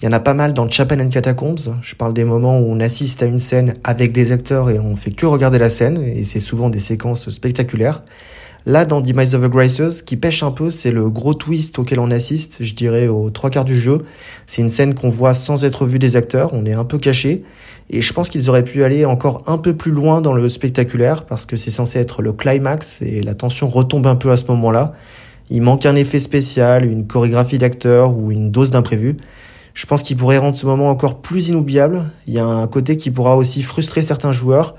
Il 0.03 0.07
y 0.07 0.09
en 0.09 0.11
a 0.11 0.19
pas 0.19 0.33
mal 0.33 0.53
dans 0.53 0.69
Chapel 0.69 1.01
and 1.01 1.07
Catacombs. 1.07 1.77
Je 1.81 1.95
parle 1.95 2.13
des 2.13 2.25
moments 2.25 2.59
où 2.59 2.65
on 2.69 2.81
assiste 2.81 3.23
à 3.23 3.25
une 3.25 3.39
scène 3.39 3.75
avec 3.85 4.11
des 4.11 4.33
acteurs 4.33 4.69
et 4.69 4.77
on 4.77 4.97
fait 4.97 5.11
que 5.11 5.25
regarder 5.25 5.59
la 5.59 5.69
scène. 5.69 5.97
Et 6.03 6.25
c'est 6.25 6.41
souvent 6.41 6.69
des 6.69 6.79
séquences 6.79 7.29
spectaculaires. 7.29 8.01
Là, 8.65 8.83
dans 8.83 8.99
Demise 8.99 9.33
of 9.33 9.43
the 9.43 9.49
Graces, 9.49 9.91
ce 9.91 10.03
qui 10.03 10.17
pêche 10.17 10.43
un 10.43 10.51
peu, 10.51 10.71
c'est 10.71 10.91
le 10.91 11.09
gros 11.09 11.33
twist 11.33 11.79
auquel 11.79 12.01
on 12.01 12.11
assiste, 12.11 12.65
je 12.65 12.75
dirais, 12.75 13.07
aux 13.07 13.29
trois 13.29 13.49
quarts 13.49 13.63
du 13.63 13.79
jeu. 13.79 13.99
C'est 14.45 14.61
une 14.61 14.69
scène 14.69 14.93
qu'on 14.93 15.07
voit 15.07 15.33
sans 15.33 15.63
être 15.63 15.85
vu 15.85 15.99
des 15.99 16.17
acteurs, 16.17 16.49
on 16.51 16.65
est 16.65 16.73
un 16.73 16.83
peu 16.83 16.97
caché. 16.97 17.45
Et 17.89 18.01
je 18.01 18.11
pense 18.11 18.29
qu'ils 18.29 18.49
auraient 18.49 18.65
pu 18.65 18.83
aller 18.83 19.05
encore 19.05 19.43
un 19.47 19.57
peu 19.57 19.73
plus 19.73 19.93
loin 19.93 20.19
dans 20.19 20.33
le 20.33 20.49
spectaculaire, 20.49 21.25
parce 21.25 21.45
que 21.45 21.55
c'est 21.55 21.71
censé 21.71 21.99
être 21.99 22.21
le 22.21 22.33
climax, 22.33 23.01
et 23.01 23.21
la 23.21 23.35
tension 23.35 23.69
retombe 23.69 24.07
un 24.07 24.15
peu 24.15 24.31
à 24.31 24.35
ce 24.35 24.47
moment-là. 24.47 24.95
Il 25.49 25.61
manque 25.61 25.85
un 25.85 25.95
effet 25.95 26.19
spécial, 26.19 26.83
une 26.83 27.07
chorégraphie 27.07 27.57
d'acteur 27.57 28.13
ou 28.17 28.31
une 28.31 28.51
dose 28.51 28.71
d'imprévu. 28.71 29.15
Je 29.73 29.85
pense 29.85 30.03
qu'il 30.03 30.17
pourrait 30.17 30.37
rendre 30.37 30.57
ce 30.57 30.65
moment 30.65 30.89
encore 30.89 31.19
plus 31.21 31.49
inoubliable. 31.49 32.03
Il 32.27 32.33
y 32.33 32.39
a 32.39 32.45
un 32.45 32.67
côté 32.67 32.95
qui 32.97 33.11
pourra 33.11 33.37
aussi 33.37 33.63
frustrer 33.63 34.01
certains 34.01 34.31
joueurs. 34.31 34.75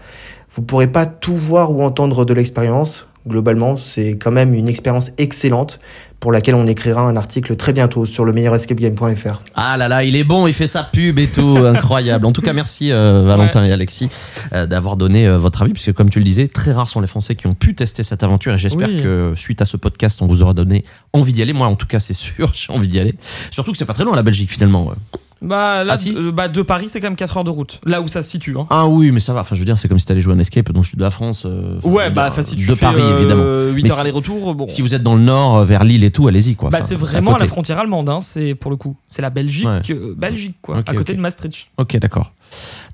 Vous 0.54 0.62
pourrez 0.62 0.86
pas 0.86 1.04
tout 1.06 1.34
voir 1.34 1.72
ou 1.72 1.82
entendre 1.82 2.24
de 2.24 2.32
l'expérience. 2.32 3.06
Globalement, 3.26 3.76
c'est 3.78 4.18
quand 4.18 4.30
même 4.32 4.52
une 4.52 4.68
expérience 4.68 5.12
excellente 5.16 5.78
pour 6.20 6.30
laquelle 6.32 6.54
on 6.54 6.66
écrira 6.66 7.02
un 7.02 7.16
article 7.16 7.56
très 7.56 7.72
bientôt 7.72 8.04
sur 8.06 8.24
le 8.24 8.32
meilleurescapegame.fr. 8.32 9.42
Ah 9.54 9.76
là 9.76 9.88
là, 9.88 10.04
il 10.04 10.14
est 10.16 10.24
bon, 10.24 10.46
il 10.46 10.54
fait 10.54 10.66
sa 10.66 10.82
pub 10.82 11.18
et 11.18 11.26
tout, 11.26 11.56
incroyable. 11.64 12.24
En 12.26 12.32
tout 12.32 12.40
cas, 12.42 12.52
merci 12.52 12.92
euh, 12.92 13.24
Valentin 13.26 13.64
et 13.64 13.72
Alexis 13.72 14.08
euh, 14.52 14.66
d'avoir 14.66 14.96
donné 14.96 15.26
euh, 15.26 15.36
votre 15.38 15.62
avis, 15.62 15.72
puisque 15.72 15.92
comme 15.92 16.10
tu 16.10 16.18
le 16.18 16.24
disais, 16.24 16.48
très 16.48 16.72
rares 16.72 16.88
sont 16.88 17.00
les 17.00 17.06
Français 17.06 17.34
qui 17.34 17.46
ont 17.46 17.52
pu 17.54 17.74
tester 17.74 18.02
cette 18.02 18.22
aventure 18.22 18.54
et 18.54 18.58
j'espère 18.58 18.88
Oui. 18.88 19.02
que 19.02 19.32
suite 19.36 19.60
à 19.62 19.64
ce 19.66 19.76
podcast, 19.76 20.20
on 20.22 20.26
vous 20.26 20.42
aura 20.42 20.54
donné 20.54 20.84
envie 21.12 21.32
d'y 21.32 21.42
aller. 21.42 21.52
Moi, 21.52 21.66
en 21.66 21.76
tout 21.76 21.86
cas, 21.86 22.00
c'est 22.00 22.14
sûr, 22.14 22.52
j'ai 22.54 22.72
envie 22.72 22.88
d'y 22.88 22.98
aller. 23.00 23.14
Surtout 23.50 23.72
que 23.72 23.78
c'est 23.78 23.84
pas 23.86 23.94
très 23.94 24.04
loin 24.04 24.16
la 24.16 24.22
Belgique 24.22 24.50
finalement. 24.50 24.86
ouais. 24.86 24.94
Bah 25.42 25.84
là, 25.84 25.92
Ah, 25.94 25.96
si 25.98 26.14
euh, 26.16 26.32
bah, 26.32 26.48
de 26.48 26.62
Paris 26.62 26.86
c'est 26.88 27.00
quand 27.00 27.08
même 27.08 27.16
4 27.16 27.36
heures 27.36 27.44
de 27.44 27.50
route. 27.50 27.80
Là 27.84 28.00
où 28.00 28.08
ça 28.08 28.22
se 28.22 28.30
situe. 28.30 28.56
Hein. 28.58 28.66
Ah 28.70 28.86
oui, 28.86 29.10
mais 29.10 29.20
ça 29.20 29.34
va. 29.34 29.40
Enfin, 29.40 29.54
je 29.54 29.60
veux 29.60 29.66
dire, 29.66 29.76
c'est 29.78 29.88
comme 29.88 29.98
si 29.98 30.06
t'allais 30.06 30.22
jouer 30.22 30.32
un 30.34 30.38
escape 30.38 30.72
dans 30.72 30.80
le 30.80 30.84
sud 30.86 30.98
de 30.98 31.04
la 31.04 31.10
France. 31.10 31.44
euh, 31.46 31.78
Ouais, 31.82 32.10
bah 32.10 32.28
enfin 32.30 32.40
si 32.42 32.56
tu 32.56 32.66
de 32.66 32.74
fais 32.74 32.80
Paris 32.86 33.02
euh, 33.02 33.18
évidemment. 33.18 33.74
8 33.74 33.82
Mais 33.82 33.90
heures 33.90 33.96
si- 33.96 34.00
aller-retour, 34.00 34.54
bon. 34.54 34.66
Si 34.68 34.80
vous 34.80 34.94
êtes 34.94 35.02
dans 35.02 35.16
le 35.16 35.22
nord, 35.22 35.58
euh, 35.58 35.64
vers 35.64 35.84
Lille 35.84 36.02
et 36.04 36.10
tout, 36.10 36.28
allez-y 36.28 36.54
quoi. 36.54 36.70
Bah 36.70 36.78
Enfin, 36.78 36.86
c'est 36.86 36.94
vraiment 36.96 37.34
à 37.34 37.38
la 37.38 37.46
frontière 37.46 37.78
allemande, 37.78 38.08
hein, 38.08 38.20
c'est 38.20 38.54
pour 38.54 38.70
le 38.70 38.76
coup. 38.78 38.96
C'est 39.08 39.20
la 39.22 39.30
Belgique, 39.30 39.66
Ouais. 39.66 39.80
euh, 39.90 40.14
Belgique 40.16 40.56
quoi, 40.62 40.78
à 40.86 40.94
côté 40.94 41.12
de 41.14 41.20
Maastricht. 41.20 41.68
Ok, 41.78 41.96
d'accord. 41.98 42.32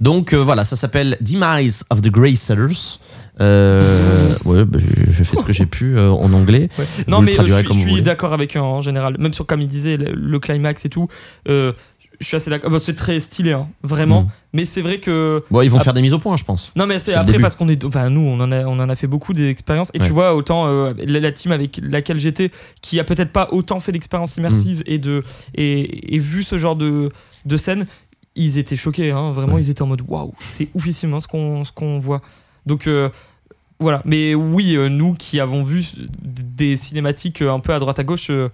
Donc 0.00 0.32
euh, 0.32 0.38
voilà, 0.38 0.64
ça 0.64 0.74
s'appelle 0.76 1.16
Demise 1.20 1.84
of 1.90 2.02
the 2.02 2.08
Grey 2.10 2.34
Sellers. 2.34 2.98
Euh, 3.40 4.34
ouais, 4.44 4.64
bah, 4.66 4.78
j'ai 4.80 5.24
fait 5.24 5.36
ce 5.36 5.42
que 5.42 5.52
j'ai 5.52 5.64
pu 5.66 5.96
euh, 5.96 6.10
en 6.10 6.32
anglais. 6.34 6.68
Non 7.08 7.18
Vous 7.18 7.22
mais 7.22 7.38
euh, 7.40 7.46
je, 7.46 7.54
suis- 7.54 7.64
comme 7.64 7.72
je 7.72 7.78
vous 7.78 7.80
suis 7.84 7.90
voulez. 7.90 8.02
d'accord 8.02 8.32
avec 8.34 8.56
eux 8.56 8.60
en 8.60 8.82
général. 8.82 9.16
Même 9.18 9.32
sur 9.32 9.46
comme 9.46 9.60
il 9.62 9.66
disait 9.66 9.96
le, 9.96 10.12
le 10.14 10.38
climax 10.38 10.84
et 10.84 10.88
tout, 10.90 11.08
euh, 11.48 11.72
je 12.20 12.26
suis 12.26 12.36
assez 12.36 12.50
d'accord. 12.50 12.70
Bah, 12.70 12.78
c'est 12.80 12.94
très 12.94 13.18
stylé, 13.20 13.52
hein, 13.52 13.68
vraiment. 13.82 14.22
Mm. 14.22 14.28
Mais 14.52 14.64
c'est 14.66 14.82
vrai 14.82 14.98
que 14.98 15.42
Bon, 15.50 15.62
ils 15.62 15.70
vont 15.70 15.80
faire 15.80 15.92
des 15.94 16.02
mises 16.02 16.12
au 16.12 16.18
point, 16.18 16.36
je 16.36 16.44
pense. 16.44 16.72
Non 16.76 16.86
mais 16.86 16.98
c'est 16.98 17.14
après 17.14 17.38
parce 17.38 17.56
qu'on 17.56 17.68
est 17.68 17.82
enfin 17.84 18.10
nous 18.10 18.20
on 18.20 18.38
en 18.40 18.50
a 18.52 18.64
on 18.64 18.78
en 18.78 18.88
a 18.88 18.96
fait 18.96 19.06
beaucoup 19.06 19.32
des 19.32 19.48
expériences 19.48 19.90
et 19.94 20.00
Ouais. 20.00 20.06
tu 20.06 20.12
vois 20.12 20.34
autant 20.34 20.66
euh, 20.66 20.92
la, 21.06 21.20
la 21.20 21.32
team 21.32 21.52
avec 21.52 21.80
laquelle 21.82 22.18
j'étais 22.18 22.50
qui 22.82 22.98
a 23.00 23.04
peut-être 23.04 23.32
pas 23.32 23.48
autant 23.52 23.78
fait 23.80 23.92
d'expériences 23.92 24.36
immersives 24.36 24.80
Mm. 24.80 24.92
et 24.92 24.98
de 24.98 25.22
et, 25.54 26.14
et 26.14 26.18
vu 26.18 26.42
ce 26.42 26.58
genre 26.58 26.76
de 26.76 27.10
de 27.46 27.56
scène 27.56 27.86
ils 28.36 28.58
étaient 28.58 28.76
choqués 28.76 29.10
hein, 29.12 29.30
vraiment 29.32 29.54
Ouais. 29.54 29.62
ils 29.62 29.70
étaient 29.70 29.82
en 29.82 29.86
mode 29.86 30.02
waouh 30.06 30.34
c'est 30.40 30.68
oufissime 30.74 31.14
hein, 31.14 31.20
ce 31.20 31.26
qu'on 31.28 31.64
ce 31.64 31.72
qu'on 31.72 31.98
voit 31.98 32.20
donc 32.66 32.86
euh, 32.86 33.08
voilà 33.78 34.02
mais 34.04 34.34
oui 34.34 34.76
euh, 34.76 34.88
nous 34.88 35.14
qui 35.14 35.38
avons 35.40 35.62
vu 35.62 35.84
des 36.22 36.76
cinématiques 36.76 37.40
un 37.42 37.60
peu 37.60 37.72
à 37.72 37.78
droite 37.78 37.98
à 37.98 38.04
gauche 38.04 38.30
euh, 38.30 38.48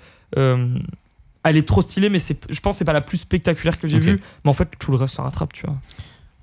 elle 1.51 1.57
est 1.57 1.67
trop 1.67 1.83
stylée 1.83 2.09
mais 2.11 2.19
c'est 2.19 2.39
je 2.51 2.61
pense 2.61 2.75
que 2.75 2.79
c'est 2.79 2.85
pas 2.85 2.93
la 2.93 3.01
plus 3.01 3.19
spectaculaire 3.19 3.79
que 3.79 3.87
j'ai 3.89 3.99
vue 3.99 4.21
mais 4.45 4.51
en 4.51 4.55
fait 4.55 4.69
tout 4.79 4.91
le 4.91 4.97
reste 4.99 5.15
ça 5.17 5.23
rattrape 5.23 5.53
tu 5.53 5.67
vois 5.67 5.77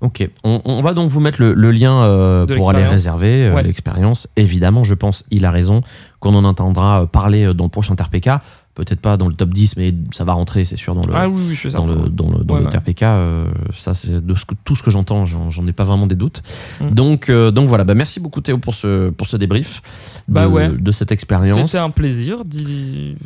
Ok, 0.00 0.28
on, 0.42 0.60
on 0.66 0.82
va 0.82 0.92
donc 0.92 1.08
vous 1.08 1.20
mettre 1.20 1.40
le, 1.40 1.54
le 1.54 1.70
lien 1.70 2.02
euh, 2.02 2.46
pour 2.46 2.68
aller 2.68 2.84
réserver 2.84 3.44
euh, 3.46 3.54
Ouais. 3.54 3.62
l'expérience. 3.62 4.28
Évidemment, 4.36 4.84
je 4.84 4.92
pense, 4.92 5.24
il 5.30 5.46
a 5.46 5.50
raison, 5.50 5.80
qu'on 6.20 6.34
en 6.34 6.44
entendra 6.44 7.02
euh, 7.02 7.06
parler 7.06 7.54
dans 7.54 7.64
le 7.64 7.70
prochain 7.70 7.94
TRPK. 7.94 8.28
Peut-être 8.74 8.98
pas 8.98 9.16
dans 9.16 9.28
le 9.28 9.34
top 9.34 9.50
10, 9.50 9.76
mais 9.76 9.94
ça 10.10 10.24
va 10.24 10.32
rentrer, 10.32 10.64
c'est 10.64 10.74
sûr, 10.76 10.96
dans 10.96 11.06
le, 11.06 11.12
ah 11.14 11.28
oui 11.28 11.40
oui 11.46 11.54
je 11.54 11.60
suis 11.60 11.70
dans 11.70 11.86
le, 11.86 12.08
dans 12.08 12.28
le, 12.28 12.42
dans 12.42 12.54
Ouais, 12.54 12.60
le 12.60 12.66
ouais. 12.66 12.72
TRPK. 12.72 13.02
euh, 13.04 13.44
ça, 13.72 13.94
c'est 13.94 14.24
de 14.26 14.34
ce 14.34 14.44
que, 14.44 14.54
tout 14.64 14.74
ce 14.74 14.82
que 14.82 14.90
j'entends, 14.90 15.24
j'en 15.24 15.66
ai 15.68 15.72
pas 15.72 15.84
vraiment 15.84 16.08
des 16.08 16.16
doutes. 16.16 16.42
Mm. 16.80 16.90
Donc, 16.90 17.28
euh, 17.28 17.52
donc 17.52 17.68
voilà, 17.68 17.84
bah, 17.84 17.94
merci 17.94 18.18
beaucoup 18.18 18.40
Théo 18.40 18.58
pour 18.58 18.74
ce, 18.74 19.10
pour 19.10 19.28
ce 19.28 19.36
débrief 19.36 19.80
de, 20.26 20.34
Bah 20.34 20.48
ouais. 20.48 20.70
de 20.70 20.90
cette 20.92 21.12
expérience. 21.12 21.70
C'était 21.70 21.84
un 21.84 21.90
plaisir. 21.90 22.38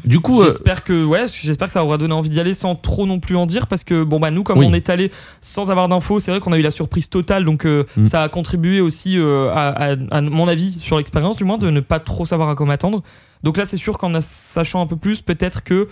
Du 0.04 0.20
coup, 0.20 0.42
euh, 0.42 0.44
j'espère 0.44 0.84
que 0.84 1.04
ouais, 1.04 1.24
j'espère 1.28 1.68
que 1.68 1.72
ça 1.72 1.82
aura 1.82 1.96
donné 1.96 2.12
envie 2.12 2.28
d'y 2.28 2.40
aller 2.40 2.52
sans 2.52 2.74
trop 2.74 3.06
non 3.06 3.18
plus 3.18 3.36
en 3.36 3.46
dire 3.46 3.66
parce 3.68 3.84
que 3.84 4.04
bon 4.04 4.20
bah 4.20 4.30
nous 4.30 4.42
comme 4.42 4.58
Oui. 4.58 4.66
on 4.68 4.74
est 4.74 4.90
allé 4.90 5.10
sans 5.40 5.70
avoir 5.70 5.88
d'infos, 5.88 6.20
c'est 6.20 6.30
vrai 6.30 6.40
qu'on 6.40 6.52
a 6.52 6.58
eu 6.58 6.62
la 6.62 6.70
surprise 6.70 7.08
totale 7.08 7.44
donc 7.46 7.64
euh, 7.64 7.84
Mm. 7.96 8.04
ça 8.04 8.22
a 8.22 8.28
contribué 8.28 8.80
aussi 8.82 9.16
à, 9.18 9.68
à- 9.68 9.96
à 10.10 10.20
mon 10.20 10.46
avis 10.46 10.72
sur 10.78 10.98
l'expérience 10.98 11.36
du 11.36 11.44
moins 11.44 11.56
de 11.58 11.70
ne 11.70 11.80
pas 11.80 12.00
trop 12.00 12.26
savoir 12.26 12.48
à 12.50 12.54
quoi 12.54 12.66
m'attendre. 12.66 13.02
Donc 13.42 13.56
là 13.56 13.64
c'est 13.66 13.76
sûr 13.76 13.98
qu'en 13.98 14.20
sachant 14.20 14.80
un 14.82 14.86
peu 14.86 14.96
plus, 14.96 15.20
peut-être 15.22 15.62
que 15.64 15.88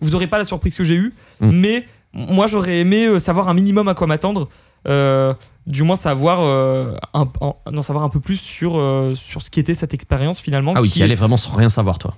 vous 0.00 0.14
aurez 0.14 0.26
pas 0.26 0.38
la 0.38 0.44
surprise 0.44 0.74
que 0.74 0.84
j'ai 0.84 0.94
eue, 0.96 1.14
Mm. 1.40 1.50
mais 1.52 1.86
moi 2.12 2.46
j'aurais 2.46 2.78
aimé 2.78 3.06
euh, 3.06 3.18
savoir 3.18 3.48
un 3.48 3.54
minimum 3.54 3.88
à 3.88 3.94
quoi 3.94 4.06
m'attendre. 4.06 4.48
Euh, 4.88 5.34
du 5.66 5.82
moins 5.82 5.96
savoir 5.96 6.40
euh, 6.42 6.94
un, 7.12 7.82
savoir 7.82 8.04
un 8.04 8.08
peu 8.08 8.20
plus 8.20 8.36
sur, 8.40 8.78
euh, 8.78 9.10
sur 9.16 9.42
ce 9.42 9.50
qu'était 9.50 9.74
cette 9.74 9.94
expérience 9.94 10.38
finalement 10.40 10.74
ah 10.76 10.80
oui, 10.80 10.86
qui 10.88 10.94
qui 10.94 11.02
allait 11.02 11.16
vraiment 11.16 11.36
sans 11.38 11.50
rien 11.50 11.68
savoir, 11.68 11.98
toi. 11.98 12.14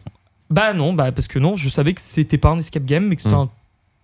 bah 0.51 0.75
non, 0.75 0.93
bah 0.93 1.12
parce 1.12 1.29
que 1.29 1.38
non, 1.38 1.55
je 1.55 1.71
savais 1.71 1.95
que 1.95 2.01
c'était 2.03 2.37
pas 2.37 2.51
un 2.51 2.59
escape 2.59 2.85
game, 2.85 3.07
mais 3.07 3.17
que 3.17 3.23
c'était 3.23 3.35
Mm. 3.35 3.38
un- 3.38 3.49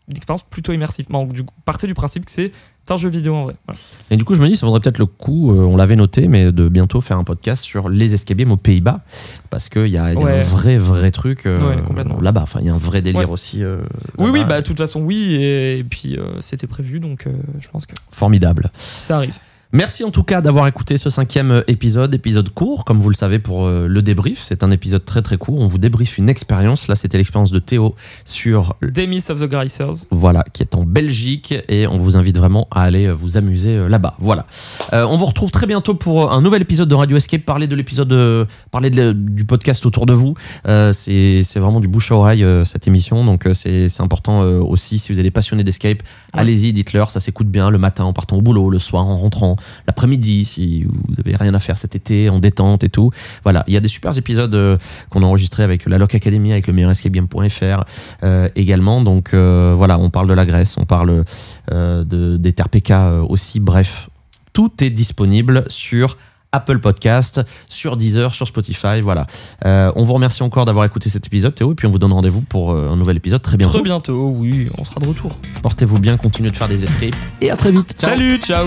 une 0.09 0.17
expérience 0.17 0.43
plutôt 0.43 0.73
immersive. 0.73 1.07
Du 1.33 1.45
coup, 1.45 1.53
partez 1.64 1.87
du 1.87 1.95
principe 1.95 2.25
que 2.27 2.31
c'est 2.31 2.53
un 2.90 2.97
jeu 2.99 3.09
vidéo 3.09 3.35
en 3.35 3.45
vrai. 3.45 3.57
Voilà. 3.67 3.81
Et 4.11 4.17
du 4.19 4.25
coup, 4.25 4.35
je 4.35 4.43
me 4.43 4.49
dis, 4.49 4.57
ça 4.57 4.67
vaudrait 4.67 4.81
peut-être 4.81 4.99
le 4.99 5.07
coup, 5.07 5.53
euh, 5.53 5.64
on 5.64 5.77
l'avait 5.77 5.97
noté, 5.97 6.29
mais 6.29 6.53
de 6.53 6.69
bientôt 6.69 7.01
faire 7.01 7.17
un 7.17 7.25
podcast 7.25 7.62
sur 7.62 7.88
les 7.88 8.12
escape 8.12 8.37
games 8.37 8.53
aux 8.53 8.59
Pays-Bas. 8.59 9.01
Parce 9.49 9.71
qu'il 9.71 9.87
y 9.87 9.97
a, 9.97 10.12
il 10.12 10.19
y 10.19 10.23
a 10.23 10.25
Ouais. 10.25 10.40
un 10.40 10.43
vrai, 10.43 10.77
vrai 10.77 11.11
truc 11.11 11.47
euh, 11.47 11.59
Ouais, 11.77 11.83
là-bas. 12.21 12.43
Enfin, 12.43 12.61
il 12.61 12.67
y 12.67 12.71
a 12.71 12.75
un 12.75 12.79
vrai 12.79 13.01
délire 13.01 13.21
Ouais. 13.29 13.33
aussi. 13.35 13.62
euh, 13.62 13.79
Oui, 14.19 14.29
oui, 14.31 14.45
bah 14.47 14.61
de 14.61 14.67
toute 14.67 14.77
façon, 14.79 15.01
oui, 15.01 15.35
et, 15.37 15.79
et 15.79 15.85
puis 15.85 16.19
c'était 16.40 16.67
prévu, 16.67 17.01
donc 17.01 17.27
je 17.61 17.69
pense 17.69 17.87
que 17.87 17.95
Formidable. 18.11 18.71
ça 18.77 19.17
arrive. 19.17 19.35
Merci 19.77 20.05
en 20.05 20.13
tout 20.13 20.23
cas 20.23 20.41
d'avoir 20.41 20.69
écouté 20.69 20.97
ce 20.99 21.11
cinquième 21.11 21.51
euh, 21.51 21.63
épisode, 21.67 22.15
épisode 22.15 22.49
court, 22.51 22.85
comme 22.85 23.01
vous 23.01 23.09
le 23.09 23.17
savez 23.17 23.41
pour 23.41 23.67
euh, 23.67 23.89
le 23.89 24.03
débrief. 24.03 24.39
C'est 24.41 24.63
un 24.63 24.71
épisode 24.71 25.05
très 25.05 25.21
très 25.21 25.37
court. 25.37 25.59
On 25.61 25.67
vous 25.67 25.79
débriefe 25.79 26.17
une 26.17 26.29
expérience. 26.29 26.87
Là, 26.87 26.95
c'était 26.95 27.19
l'expérience 27.19 27.51
de 27.51 27.59
Théo 27.59 27.97
sur 28.25 28.77
Demis 28.83 29.25
of 29.31 29.41
the 29.41 29.49
Gricers. 29.51 30.07
voilà, 30.13 30.45
qui 30.53 30.63
est 30.63 30.77
en 30.77 30.85
Belgique 30.85 31.55
et 31.69 31.89
on 31.89 31.99
vous 31.99 32.17
invite 32.17 32.39
vraiment 32.39 32.69
à 32.71 32.83
aller 32.83 33.07
euh, 33.07 33.13
vous 33.13 33.37
amuser 33.37 33.89
là-bas. 33.89 34.15
Voilà. 34.21 34.47
Euh, 34.93 35.05
on 35.11 35.17
vous 35.17 35.25
retrouve 35.25 35.51
très 35.51 35.67
bientôt 35.67 35.97
pour 35.97 36.31
un 36.33 36.41
nouvel 36.41 36.63
épisode 36.63 36.89
de 36.89 36.95
Radio 36.95 37.17
Escape. 37.17 37.43
Parler 37.43 37.67
de 37.67 37.75
l'épisode, 37.75 38.47
parler 38.71 38.91
de- 38.91 39.11
du 39.11 39.45
podcast 39.45 39.85
autour 39.87 40.07
de 40.07 40.13
vous. 40.13 40.35
Euh, 40.69 40.93
c'est 40.93 41.43
vraiment 41.59 41.81
du 41.81 41.89
bouche 41.89 42.13
à 42.13 42.15
oreille 42.15 42.47
cette 42.65 42.87
émission, 42.87 43.25
donc 43.25 43.49
c'est 43.55 43.89
important 44.01 44.43
aussi. 44.43 45.01
Si 45.01 45.13
vous 45.13 45.19
êtes 45.19 45.31
passionnés 45.33 45.65
d'escape, 45.65 45.99
Ouais. 46.35 46.41
allez-y, 46.41 46.73
dites-leur. 46.73 47.11
Ça 47.11 47.19
s'écoute 47.19 47.49
bien 47.49 47.71
le 47.71 47.79
matin 47.79 48.05
en 48.05 48.13
partant 48.13 48.37
au 48.37 48.41
boulot, 48.43 48.71
le 48.71 48.79
soir 48.79 49.05
en 49.07 49.17
rentrant, 49.19 49.57
l'après-midi 49.87 50.44
si 50.44 50.85
vous 50.85 51.14
avez 51.24 51.37
rien 51.37 51.55
à 51.55 51.61
faire 51.61 51.77
cet 51.77 51.94
été 51.94 52.29
en 52.29 52.38
détente 52.38 52.85
et 52.85 52.88
tout. 52.88 53.11
Voilà, 53.42 53.64
il 53.66 53.74
y 53.74 53.77
a 53.77 53.81
des 53.81 53.88
super 53.88 54.16
épisodes 54.16 54.55
euh, 54.55 54.77
qu'on 55.11 55.22
a 55.22 55.27
enregistrés 55.27 55.62
avec 55.62 55.87
la 55.87 55.98
Loc 55.98 56.14
Academy, 56.14 56.53
avec 56.53 56.66
le 56.66 56.72
meilleur 56.72 56.90
escapegame.fr 56.90 57.85
euh, 58.22 58.48
également. 58.57 59.03
Donc 59.03 59.35
euh, 59.35 59.74
voilà, 59.77 59.98
on 59.98 60.11
parle 60.11 60.29
de 60.29 60.35
la 60.35 60.46
Grèce, 60.46 60.77
on 60.79 60.85
parle 60.85 61.24
de, 61.70 62.37
des 62.37 62.55
euh, 62.90 63.24
aussi. 63.29 63.61
Bref, 63.61 64.09
tout 64.53 64.72
est 64.81 64.90
disponible 64.90 65.64
sur 65.68 66.16
Apple 66.53 66.79
Podcast, 66.79 67.42
sur 67.68 67.96
Deezer, 67.96 68.33
sur 68.33 68.46
Spotify. 68.46 69.00
Voilà. 69.03 69.27
Euh, 69.64 69.90
on 69.96 70.05
vous 70.05 70.14
remercie 70.14 70.42
encore 70.42 70.64
d'avoir 70.64 70.85
écouté 70.85 71.11
cet 71.11 71.27
épisode, 71.27 71.55
Théo, 71.55 71.72
et 71.72 71.74
puis 71.74 71.87
on 71.87 71.90
vous 71.90 71.98
donne 71.98 72.12
rendez-vous 72.12 72.42
pour 72.42 72.72
euh, 72.72 72.90
un 72.90 72.96
nouvel 72.96 73.16
épisode 73.16 73.42
très 73.42 73.57
bientôt. 73.57 73.74
Très 73.74 73.83
bientôt, 73.83 74.31
oui, 74.31 74.68
on 74.79 74.85
sera 74.85 75.00
de 75.00 75.07
retour. 75.07 75.37
Portez-vous 75.62 75.98
bien, 75.98 76.16
continuez 76.16 76.50
de 76.50 76.57
faire 76.57 76.68
des 76.68 76.85
escapes, 76.85 77.17
et 77.40 77.50
à 77.50 77.56
très 77.56 77.73
vite. 77.73 77.94
Ciao. 77.98 78.10
Salut, 78.10 78.38
ciao 78.38 78.67